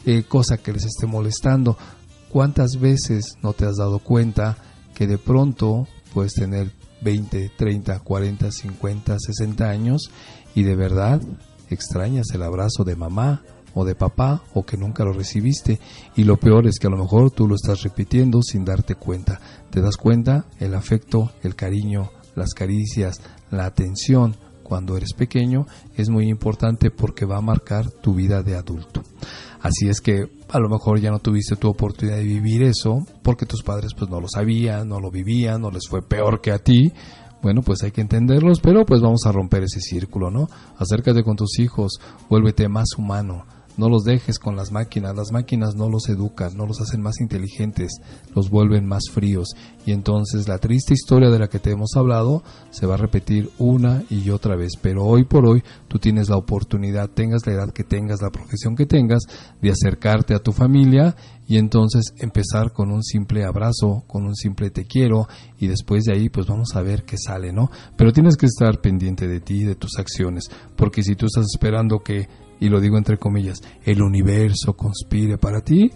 eh, 0.07 0.23
cosa 0.23 0.59
que 0.59 0.73
les 0.73 0.85
esté 0.85 1.07
molestando? 1.07 1.77
¿Cuántas 2.31 2.79
veces 2.79 3.35
no 3.43 3.55
te 3.55 3.65
has 3.65 3.77
dado 3.77 3.99
cuenta 3.99 4.57
que 4.95 5.07
de 5.07 5.19
pronto 5.19 5.89
puedes 6.15 6.35
tener 6.35 6.73
20, 7.01 7.53
30, 7.57 7.99
40, 8.01 8.53
50, 8.53 9.17
60 9.19 9.69
años 9.69 10.11
y 10.55 10.63
de 10.63 10.77
verdad 10.77 11.21
extrañas 11.71 12.27
el 12.35 12.43
abrazo 12.43 12.85
de 12.85 12.97
mamá 12.97 13.43
o 13.75 13.85
de 13.85 13.95
papá 13.95 14.43
o 14.55 14.65
que 14.65 14.77
nunca 14.77 15.05
lo 15.05 15.13
recibiste 15.13 15.81
y 16.17 16.25
lo 16.25 16.37
peor 16.37 16.67
es 16.67 16.79
que 16.79 16.87
a 16.87 16.91
lo 16.91 16.97
mejor 16.97 17.31
tú 17.31 17.47
lo 17.47 17.55
estás 17.55 17.83
repitiendo 17.83 18.43
sin 18.43 18.65
darte 18.65 18.95
cuenta. 18.95 19.41
Te 19.71 19.81
das 19.81 19.97
cuenta 19.97 20.47
el 20.59 20.75
afecto, 20.75 21.31
el 21.43 21.55
cariño, 21.55 22.11
las 22.39 22.55
caricias, 22.55 23.21
la 23.51 23.67
atención 23.67 24.37
cuando 24.63 24.97
eres 24.97 25.15
pequeño 25.15 25.67
es 25.97 26.11
muy 26.11 26.29
importante 26.29 26.91
porque 26.91 27.25
va 27.25 27.39
a 27.39 27.43
marcar 27.43 27.91
tu 27.91 28.15
vida 28.15 28.43
de 28.43 28.55
adulto. 28.55 29.03
Así 29.61 29.89
es 29.89 30.01
que 30.01 30.29
a 30.51 30.59
lo 30.61 30.69
mejor 30.69 31.01
ya 31.01 31.11
no 31.11 31.19
tuviste 31.19 31.57
tu 31.57 31.69
oportunidad 31.69 32.17
de 32.19 32.25
vivir 32.25 32.63
eso 32.63 33.05
porque 33.23 33.47
tus 33.47 33.63
padres 33.63 33.95
pues 33.95 34.11
no 34.11 34.21
lo 34.21 34.29
sabían, 34.29 34.89
no 34.89 35.01
lo 35.01 35.11
vivían, 35.11 35.63
no 35.63 35.71
les 35.71 35.89
fue 35.89 36.03
peor 36.03 36.41
que 36.41 36.53
a 36.53 36.59
ti. 36.59 36.93
Bueno, 37.43 37.63
pues 37.63 37.83
hay 37.83 37.93
que 37.93 38.01
entenderlos, 38.01 38.61
pero 38.61 38.85
pues 38.85 39.01
vamos 39.01 39.25
a 39.25 39.33
romper 39.33 39.63
ese 39.63 39.81
círculo, 39.81 40.31
¿no? 40.31 40.49
Acércate 40.77 41.23
con 41.23 41.37
tus 41.37 41.59
hijos, 41.61 42.01
vuélvete 42.29 42.69
más 42.69 42.89
humano, 42.99 43.45
no 43.79 43.89
los 43.89 44.05
dejes 44.05 44.39
con 44.39 44.57
las 44.57 44.73
máquinas, 44.73 45.17
las 45.17 45.33
máquinas 45.33 45.75
no 45.75 45.89
los 45.89 46.09
educan, 46.09 46.57
no 46.57 46.67
los 46.67 46.81
hacen 46.81 47.01
más 47.01 47.21
inteligentes, 47.21 47.93
los 48.35 48.51
vuelven 48.51 48.87
más 48.87 49.05
fríos 49.11 49.49
y 49.87 49.93
entonces 49.93 50.49
la 50.49 50.59
triste 50.59 50.93
historia 50.93 51.31
de 51.31 51.39
la 51.39 51.49
que 51.49 51.59
te 51.59 51.71
hemos 51.71 51.97
hablado 51.97 52.43
se 52.71 52.87
va 52.87 52.95
a 52.95 52.99
repetir 52.99 53.51
una 53.59 54.03
y 54.11 54.29
otra 54.31 54.57
vez, 54.57 54.73
pero 54.81 55.05
hoy 55.05 55.25
por 55.25 55.47
hoy 55.47 55.63
tú 55.89 55.99
tienes 55.99 56.29
la 56.29 56.37
oportunidad, 56.37 57.09
tengas 57.09 57.47
la 57.47 57.55
edad 57.55 57.73
que 57.73 57.85
tengas, 57.85 58.21
la 58.21 58.31
profesión 58.31 58.77
que 58.77 58.87
tengas, 58.87 59.23
de 59.63 59.71
acercarte 59.71 60.35
a 60.35 60.41
tu 60.41 60.53
familia 60.53 61.17
y 61.47 61.57
entonces 61.57 62.13
empezar 62.19 62.73
con 62.73 62.93
un 62.93 63.03
simple 63.03 63.45
abrazo, 63.45 64.05
con 64.07 64.25
un 64.25 64.35
simple 64.35 64.71
te 64.71 64.85
quiero 64.85 65.27
y 65.59 65.67
después 65.67 66.05
de 66.05 66.13
ahí 66.13 66.29
pues 66.29 66.47
vamos 66.47 66.75
a 66.75 66.83
ver 66.83 67.05
qué 67.05 67.17
sale, 67.17 67.53
¿no? 67.53 67.71
Pero 67.97 68.13
tienes 68.13 68.37
que 68.37 68.47
estar 68.47 68.81
pendiente 68.81 69.27
de 69.27 69.41
ti, 69.41 69.65
de 69.65 69.75
tus 69.75 69.99
acciones, 69.99 70.51
porque 70.77 71.03
si 71.03 71.15
tú 71.15 71.27
estás 71.27 71.47
esperando 71.47 72.01
que 72.01 72.29
y 72.61 72.69
lo 72.69 72.81
digo 72.81 72.99
entre 72.99 73.19
comillas, 73.19 73.61
el 73.85 74.03
universo 74.03 74.75
conspire 74.75 75.39
para 75.39 75.61
ti, 75.61 75.91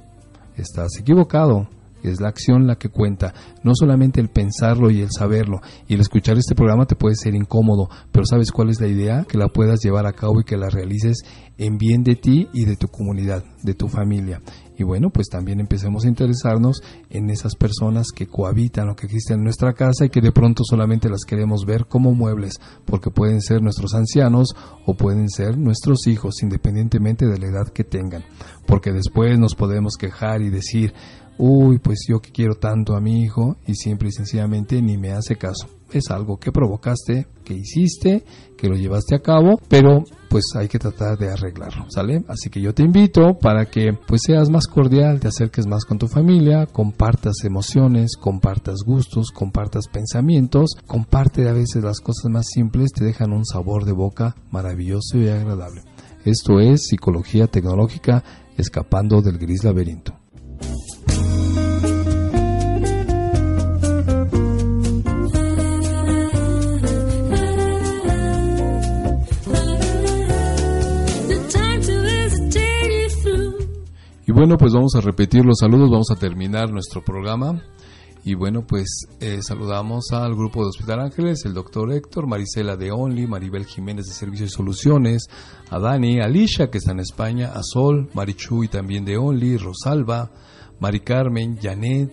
estás 0.57 0.99
equivocado. 0.99 1.69
Es 2.03 2.21
la 2.21 2.29
acción 2.29 2.67
la 2.67 2.75
que 2.75 2.89
cuenta, 2.89 3.33
no 3.63 3.73
solamente 3.77 4.21
el 4.21 4.29
pensarlo 4.29 4.91
y 4.91 5.03
el 5.03 5.11
saberlo. 5.13 5.61
Y 5.87 5.95
el 5.95 6.01
escuchar 6.01 6.37
este 6.37 6.57
programa 6.57 6.85
te 6.85 6.97
puede 6.97 7.15
ser 7.15 7.33
incómodo, 7.37 7.89
pero 8.11 8.27
¿sabes 8.27 8.51
cuál 8.51 8.71
es 8.71 8.81
la 8.81 8.89
idea? 8.89 9.25
Que 9.29 9.39
la 9.39 9.47
puedas 9.47 9.79
llevar 9.85 10.07
a 10.07 10.13
cabo 10.13 10.41
y 10.41 10.45
que 10.45 10.57
la 10.57 10.69
realices 10.69 11.23
en 11.59 11.79
bien 11.79 12.03
de 12.03 12.17
ti 12.17 12.49
y 12.53 12.65
de 12.65 12.75
tu 12.75 12.89
comunidad, 12.89 13.45
de 13.63 13.75
tu 13.75 13.87
familia. 13.87 14.41
Y 14.77 14.85
bueno, 14.85 15.11
pues 15.11 15.29
también 15.29 15.61
empecemos 15.61 16.05
a 16.05 16.09
interesarnos 16.09 16.83
en 17.11 17.31
esas 17.31 17.55
personas 17.57 18.09
que 18.15 18.27
cohabitan 18.27 18.89
o 18.89 18.97
que 18.97 19.07
existen 19.07 19.39
en 19.39 19.45
nuestra 19.45 19.75
casa 19.75 20.07
y 20.07 20.11
que 20.11 20.21
de 20.21 20.33
pronto 20.33 20.63
solamente 20.65 21.09
las 21.09 21.25
queremos 21.25 21.65
ver 21.67 21.87
como 21.87 22.13
muebles, 22.15 22.61
porque 22.85 23.11
pueden 23.11 23.41
ser 23.41 23.63
nuestros 23.63 23.95
ancianos 23.95 24.55
o 24.87 24.95
pueden 24.95 25.29
ser 25.29 25.59
nuestros 25.59 26.07
hijos, 26.07 26.43
independientemente 26.43 27.27
de 27.27 27.39
la 27.39 27.47
edad 27.47 27.69
que 27.69 27.85
tengan. 27.85 28.25
Porque 28.67 28.93
después 28.93 29.39
nos 29.39 29.55
podemos 29.55 29.97
quejar 29.97 30.43
y 30.43 30.51
decir, 30.51 30.95
uy, 31.39 31.79
pues 31.79 32.05
yo 32.09 32.21
que 32.21 32.31
quiero 32.31 32.55
tanto 32.55 32.95
a 32.95 33.01
mi 33.01 33.23
hijo 33.23 33.57
y 33.67 33.75
simple 33.75 34.09
y 34.09 34.13
sencillamente 34.13 34.81
ni 34.81 34.97
me 34.97 35.13
hace 35.13 35.37
caso. 35.37 35.67
Es 35.93 36.11
algo 36.11 36.39
que 36.39 36.53
provocaste, 36.53 37.27
que 37.45 37.55
hiciste, 37.55 38.25
que 38.57 38.69
lo 38.69 38.77
llevaste 38.77 39.15
a 39.15 39.21
cabo, 39.21 39.61
pero 39.69 40.05
pues 40.31 40.45
hay 40.57 40.69
que 40.69 40.79
tratar 40.79 41.19
de 41.19 41.31
arreglarlo, 41.31 41.85
¿sale? 41.91 42.25
Así 42.29 42.49
que 42.49 42.63
yo 42.63 42.73
te 42.73 42.83
invito 42.83 43.37
para 43.39 43.67
que 43.67 43.93
pues 44.07 44.23
seas 44.25 44.49
más 44.49 44.67
cordial, 44.67 45.21
te 45.21 45.29
acerques 45.29 45.67
más 45.67 45.85
con 45.85 45.99
tu 45.99 46.09
familia, 46.09 46.67
compartas 46.67 47.45
emociones, 47.45 48.17
compartas 48.17 48.77
gustos, 48.87 49.31
compartas 49.31 49.89
pensamientos, 49.89 50.71
comparte 50.87 51.49
a 51.49 51.53
veces 51.53 51.85
las 51.85 52.01
cosas 52.01 52.31
más 52.31 52.47
simples, 52.47 52.93
te 52.93 53.05
dejan 53.05 53.33
un 53.33 53.45
sabor 53.45 53.85
de 53.85 53.93
boca 53.93 54.35
maravilloso 54.51 55.19
y 55.19 55.29
agradable. 55.29 55.83
Esto 56.25 56.61
es 56.61 56.87
psicología 56.87 57.49
tecnológica 57.49 58.23
escapando 58.57 59.21
del 59.21 59.39
gris 59.39 59.65
laberinto. 59.65 60.22
Bueno, 74.35 74.57
pues 74.57 74.73
vamos 74.73 74.95
a 74.95 75.03
repetir 75.03 75.45
los 75.45 75.59
saludos, 75.59 75.91
vamos 75.91 76.11
a 76.11 76.17
terminar 76.17 76.71
nuestro 76.71 77.05
programa. 77.05 77.63
Y 78.25 78.35
bueno, 78.35 78.65
pues 78.67 79.07
eh, 79.21 79.43
saludamos 79.43 80.11
al 80.13 80.35
grupo 80.35 80.63
de 80.63 80.71
Hospital 80.71 81.01
Ángeles, 81.01 81.45
el 81.45 81.53
doctor 81.53 81.93
Héctor, 81.93 82.27
Marisela 82.27 82.77
de 82.77 82.93
Only, 82.93 83.27
Maribel 83.27 83.67
Jiménez 83.67 84.07
de 84.07 84.15
Servicios 84.15 84.51
y 84.51 84.55
Soluciones, 84.55 85.27
a 85.69 85.79
Dani, 85.79 86.21
a 86.21 86.25
Alicia 86.25 86.71
que 86.71 86.79
está 86.79 86.93
en 86.93 87.01
España, 87.01 87.53
a 87.55 87.63
Sol, 87.63 88.09
Marichu 88.15 88.65
y 88.65 88.69
también 88.69 89.05
de 89.05 89.19
Only, 89.19 89.59
Rosalba, 89.59 90.31
Mari 90.81 91.01
Carmen, 91.01 91.59
Janet, 91.61 92.11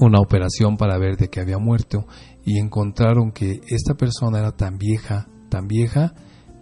una 0.00 0.20
operación 0.20 0.76
para 0.76 0.98
ver 0.98 1.16
de 1.16 1.28
qué 1.28 1.40
había 1.40 1.58
muerto 1.58 2.06
y 2.44 2.58
encontraron 2.58 3.32
que 3.32 3.60
esta 3.68 3.94
persona 3.94 4.38
era 4.38 4.52
tan 4.52 4.78
vieja, 4.78 5.28
tan 5.48 5.66
vieja 5.66 6.14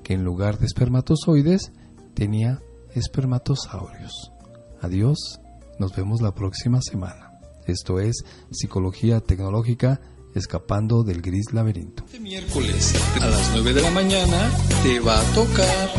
que 0.02 0.14
en 0.14 0.24
lugar 0.24 0.58
de 0.58 0.66
espermatozoides 0.66 1.72
tenía 2.14 2.60
espermatosaurios. 2.94 4.32
Adiós, 4.80 5.40
nos 5.78 5.94
vemos 5.94 6.20
la 6.20 6.32
próxima 6.32 6.80
semana. 6.80 7.33
Esto 7.66 7.98
es 7.98 8.24
Psicología 8.50 9.20
Tecnológica 9.20 10.00
escapando 10.34 11.02
del 11.02 11.22
gris 11.22 11.52
laberinto. 11.52 12.04
Este 12.06 12.20
miércoles 12.20 12.94
a 13.20 13.26
las 13.26 13.50
9 13.52 13.72
de 13.72 13.82
la 13.82 13.90
mañana 13.90 14.50
te 14.82 15.00
va 15.00 15.20
a 15.20 15.22
tocar, 15.34 15.90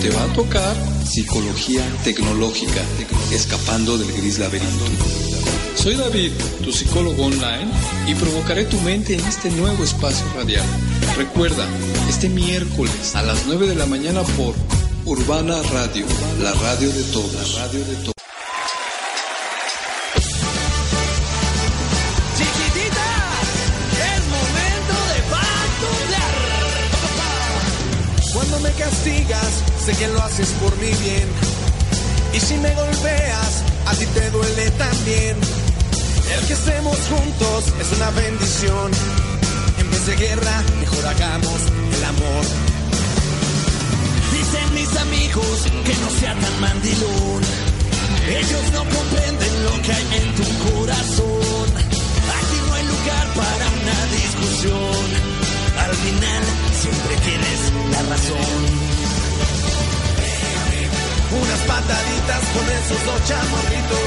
te 0.00 0.10
va 0.10 0.22
a 0.24 0.32
tocar 0.32 0.76
Psicología 1.04 1.84
Tecnológica, 2.04 2.82
escapando 3.32 3.98
del 3.98 4.12
gris 4.12 4.38
laberinto. 4.38 4.84
Soy 5.74 5.96
David, 5.96 6.32
tu 6.62 6.72
psicólogo 6.72 7.24
online, 7.24 7.70
y 8.06 8.14
provocaré 8.14 8.64
tu 8.64 8.78
mente 8.80 9.14
en 9.14 9.20
este 9.20 9.50
nuevo 9.50 9.82
espacio 9.82 10.26
radial. 10.34 10.66
Recuerda, 11.16 11.66
este 12.08 12.28
miércoles 12.28 13.14
a 13.16 13.22
las 13.22 13.46
9 13.46 13.66
de 13.66 13.74
la 13.74 13.86
mañana 13.86 14.22
por 14.22 14.54
Urbana 15.04 15.60
Radio, 15.72 16.06
la 16.42 16.52
radio 16.52 16.90
de 16.90 17.02
todos. 17.04 17.54
La 17.54 17.66
radio 17.66 17.84
de 17.84 17.94
todos. 17.96 18.29
Sé 29.80 29.92
que 29.96 30.08
lo 30.08 30.22
haces 30.22 30.48
por 30.60 30.76
mi 30.76 30.90
bien. 31.04 31.28
Y 32.34 32.40
si 32.40 32.54
me 32.58 32.74
golpeas, 32.74 33.64
a 33.86 33.94
ti 33.94 34.06
te 34.06 34.30
duele 34.30 34.70
también. 34.72 35.36
El 36.34 36.46
que 36.46 36.52
estemos 36.52 36.96
juntos 37.08 37.64
es 37.80 37.92
una 37.96 38.10
bendición. 38.10 38.90
En 39.78 39.90
vez 39.90 40.06
de 40.06 40.16
guerra, 40.16 40.62
mejor 40.80 41.06
hagamos 41.06 41.60
el 41.96 42.04
amor. 42.04 42.44
Dicen 44.32 44.74
mis 44.74 44.96
amigos 44.96 45.56
que 45.84 45.94
no 45.94 46.10
sea 46.20 46.34
tan 46.34 46.60
mandilón. 46.60 47.42
Ellos 48.28 48.64
no 48.72 48.84
comprenden 48.84 49.64
lo 49.64 49.82
que 49.82 49.92
hay 49.92 50.06
en 50.20 50.34
tu 50.34 50.46
corazón. 50.70 51.68
Aquí 52.38 52.58
no 52.66 52.74
hay 52.74 52.84
lugar 52.84 53.26
para 53.34 53.66
una 53.80 53.98
discusión. 54.20 55.04
Al 55.78 55.94
final 55.94 56.42
siempre 56.80 57.16
tienes 57.24 57.60
la 57.92 58.02
razón 58.10 58.99
unas 61.32 61.60
pataditas 61.60 62.42
con 62.54 62.64
esos 62.66 63.04
dos 63.06 63.20
chamorritos. 63.28 63.98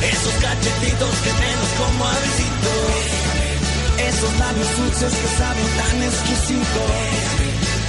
Esos 0.00 0.34
cachetitos 0.40 1.14
que 1.24 1.32
menos 1.44 1.70
como 1.78 2.04
a 2.06 2.14
Esos 4.08 4.32
labios 4.38 4.76
dulces 4.78 5.12
que 5.12 5.28
saben 5.36 5.68
tan 5.76 6.02
exquisitos. 6.02 6.90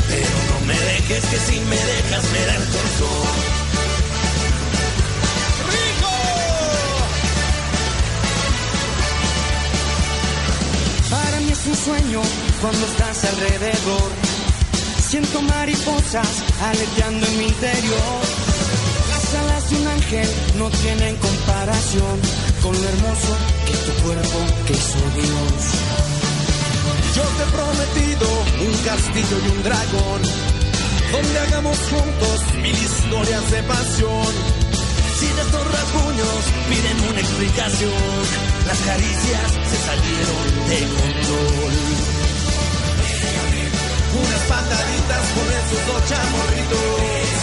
Pero 0.09 0.37
no 0.49 0.65
me 0.67 0.77
dejes 0.77 1.25
que 1.25 1.37
si 1.37 1.59
me 1.61 1.75
dejas 1.77 2.23
me 2.33 2.45
da 2.47 2.55
el 2.55 2.65
corazón. 2.73 3.71
Para 11.09 11.39
mí 11.39 11.51
es 11.51 11.65
un 11.65 11.75
sueño 11.75 12.21
cuando 12.61 12.85
estás 12.87 13.23
alrededor 13.25 14.40
Siento 15.11 15.41
mariposas 15.41 16.41
aleteando 16.61 17.27
en 17.27 17.37
mi 17.37 17.47
interior. 17.47 18.21
Las 19.09 19.35
alas 19.35 19.69
de 19.69 19.75
un 19.75 19.87
ángel 19.87 20.29
no 20.57 20.69
tienen 20.69 21.17
comparación 21.17 22.17
con 22.61 22.71
lo 22.71 22.87
hermoso 22.87 23.35
que 23.65 23.73
tu 23.73 24.03
cuerpo 24.03 24.39
que 24.65 24.71
hizo 24.71 25.03
Dios. 25.19 25.63
Yo 27.13 27.23
te 27.23 27.43
he 27.43 27.51
prometido 27.51 28.27
un 28.63 28.73
castillo 28.87 29.37
y 29.43 29.51
un 29.51 29.63
dragón, 29.63 30.21
donde 31.11 31.39
hagamos 31.39 31.77
juntos 31.77 32.55
mil 32.61 32.77
historias 32.77 33.51
de 33.51 33.63
pasión. 33.63 34.31
Si 35.19 35.27
de 35.27 35.41
estos 35.41 35.71
rasguños 35.73 36.41
piden 36.69 37.09
una 37.09 37.19
explicación, 37.19 38.23
las 38.65 38.79
caricias 38.79 39.51
se 39.67 39.77
salieron 39.87 40.69
de 40.69 40.79
control 40.95 42.20
unas 44.13 44.41
pataditas 44.47 45.23
con 45.35 45.47
esos 45.61 45.81
dos 45.87 46.01
chamorritos. 46.09 47.41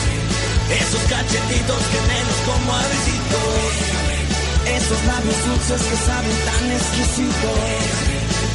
Esos 0.69 1.03
cachetitos 1.09 1.83
que 1.91 2.01
menos 2.13 2.39
como 2.47 2.75
a 2.75 2.83
Esos 4.77 5.05
labios 5.07 5.39
dulces 5.47 5.83
que 5.83 5.97
saben 5.97 6.37
tan 6.45 6.73
exquisitos. 6.73 7.59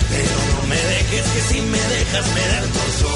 Pero 0.09 0.35
no 0.53 0.67
me 0.67 0.75
dejes 0.75 1.25
que 1.27 1.41
si 1.41 1.61
me 1.61 1.81
dejas 1.81 2.27
me 2.35 2.47
da 2.49 2.59
el 2.59 2.69
torso. 2.69 3.13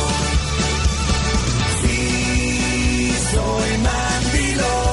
Sí, 1.81 3.15
soy 3.31 3.77
mandilón. 3.77 4.86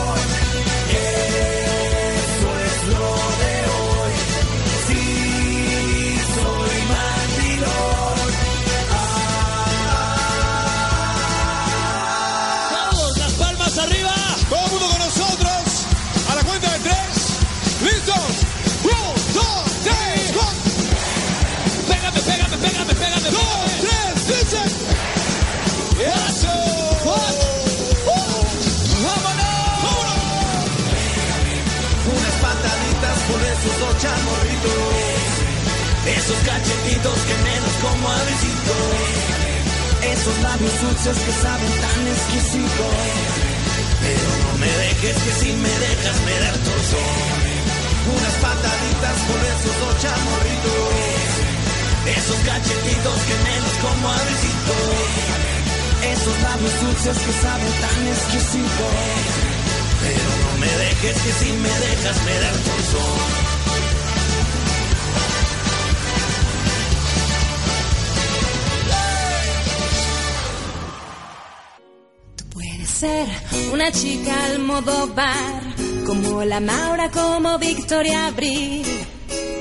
historia 77.95 78.27
abrí. 78.27 78.83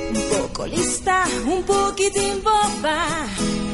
Un 0.10 0.22
poco 0.36 0.66
lista, 0.66 1.24
un 1.46 1.62
poquitín 1.64 2.42
boba, 2.44 3.06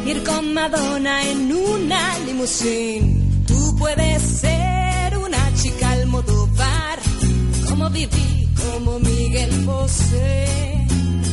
ir 0.05 0.21
con 0.23 0.53
Madonna 0.53 1.23
en 1.23 1.49
una 1.53 2.19
limusín. 2.25 3.45
Tú 3.47 3.73
puedes 3.77 4.21
ser 4.21 5.17
una 5.17 5.53
chica 5.53 5.91
al 5.91 6.07
modovar, 6.07 6.99
como 7.69 7.89
viví, 7.89 8.49
como 8.61 8.99
Miguel 8.99 9.65
Bosé. 9.65 10.85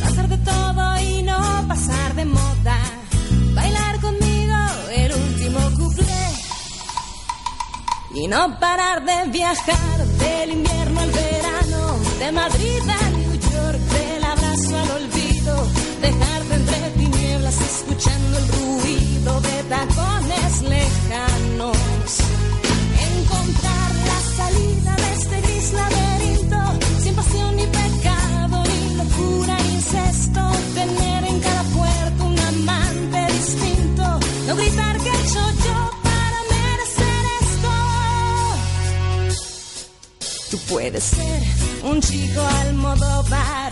Hacer 0.05 0.29
de 0.29 0.37
todo 0.37 0.97
y 0.99 1.21
no 1.23 1.65
pasar 1.67 2.15
de 2.15 2.23
moda, 2.23 2.79
bailar 3.53 3.99
conmigo 3.99 4.57
el 4.95 5.11
último 5.11 5.59
cuplé. 5.77 6.27
Y 8.13 8.27
no 8.29 8.57
parar 8.57 9.03
de 9.03 9.29
viajar 9.31 9.97
del 10.23 10.51
invierno 10.51 11.01
al 11.01 11.11
verano, 11.11 11.99
de 12.19 12.31
Madrid 12.31 12.81
a 12.89 13.06
consigo 41.97 42.41
Almodóvar, 42.61 43.71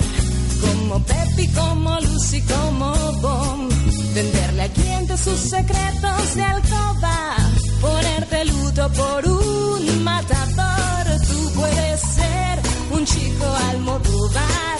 como 0.59 0.99
Pepi, 1.03 1.47
como 1.49 1.99
Lucy, 1.99 2.41
como 2.41 2.91
Bom, 3.21 3.69
tenderle 4.15 4.63
a 4.63 4.69
quien 4.69 5.17
sus 5.17 5.39
secretos 5.39 6.35
de 6.35 6.43
alcoba, 6.43 7.35
ponerte 7.79 8.45
luto 8.45 8.89
por 8.93 9.27
un 9.27 10.03
matador, 10.03 11.05
tú 11.27 11.51
puedes 11.53 12.01
ser 12.01 12.59
un 12.89 13.05
chico 13.05 13.45
Almodóvar, 13.69 14.79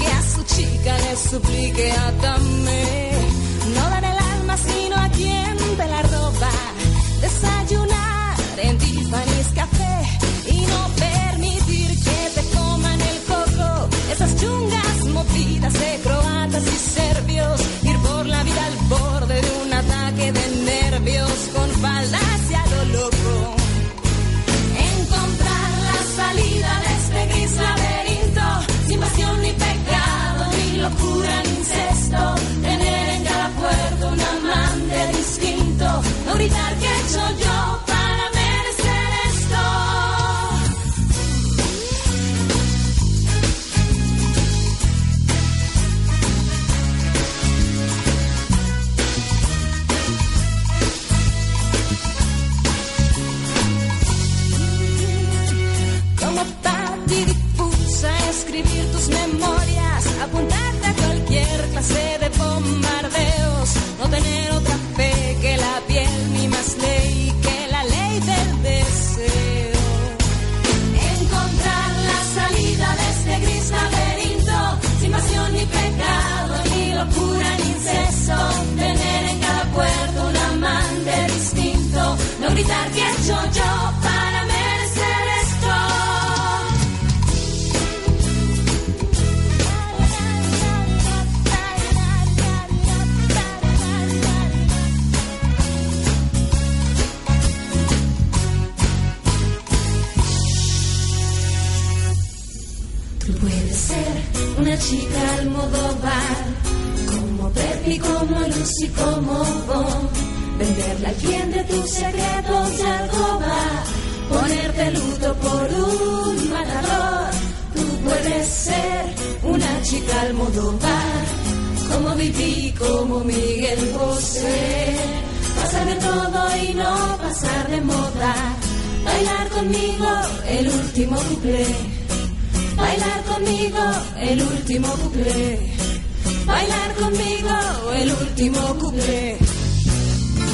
que 0.00 0.06
a 0.08 0.22
su 0.22 0.42
chica 0.42 0.98
le 0.98 1.16
suplique 1.16 1.92
a 1.92 2.12
también. 2.20 3.09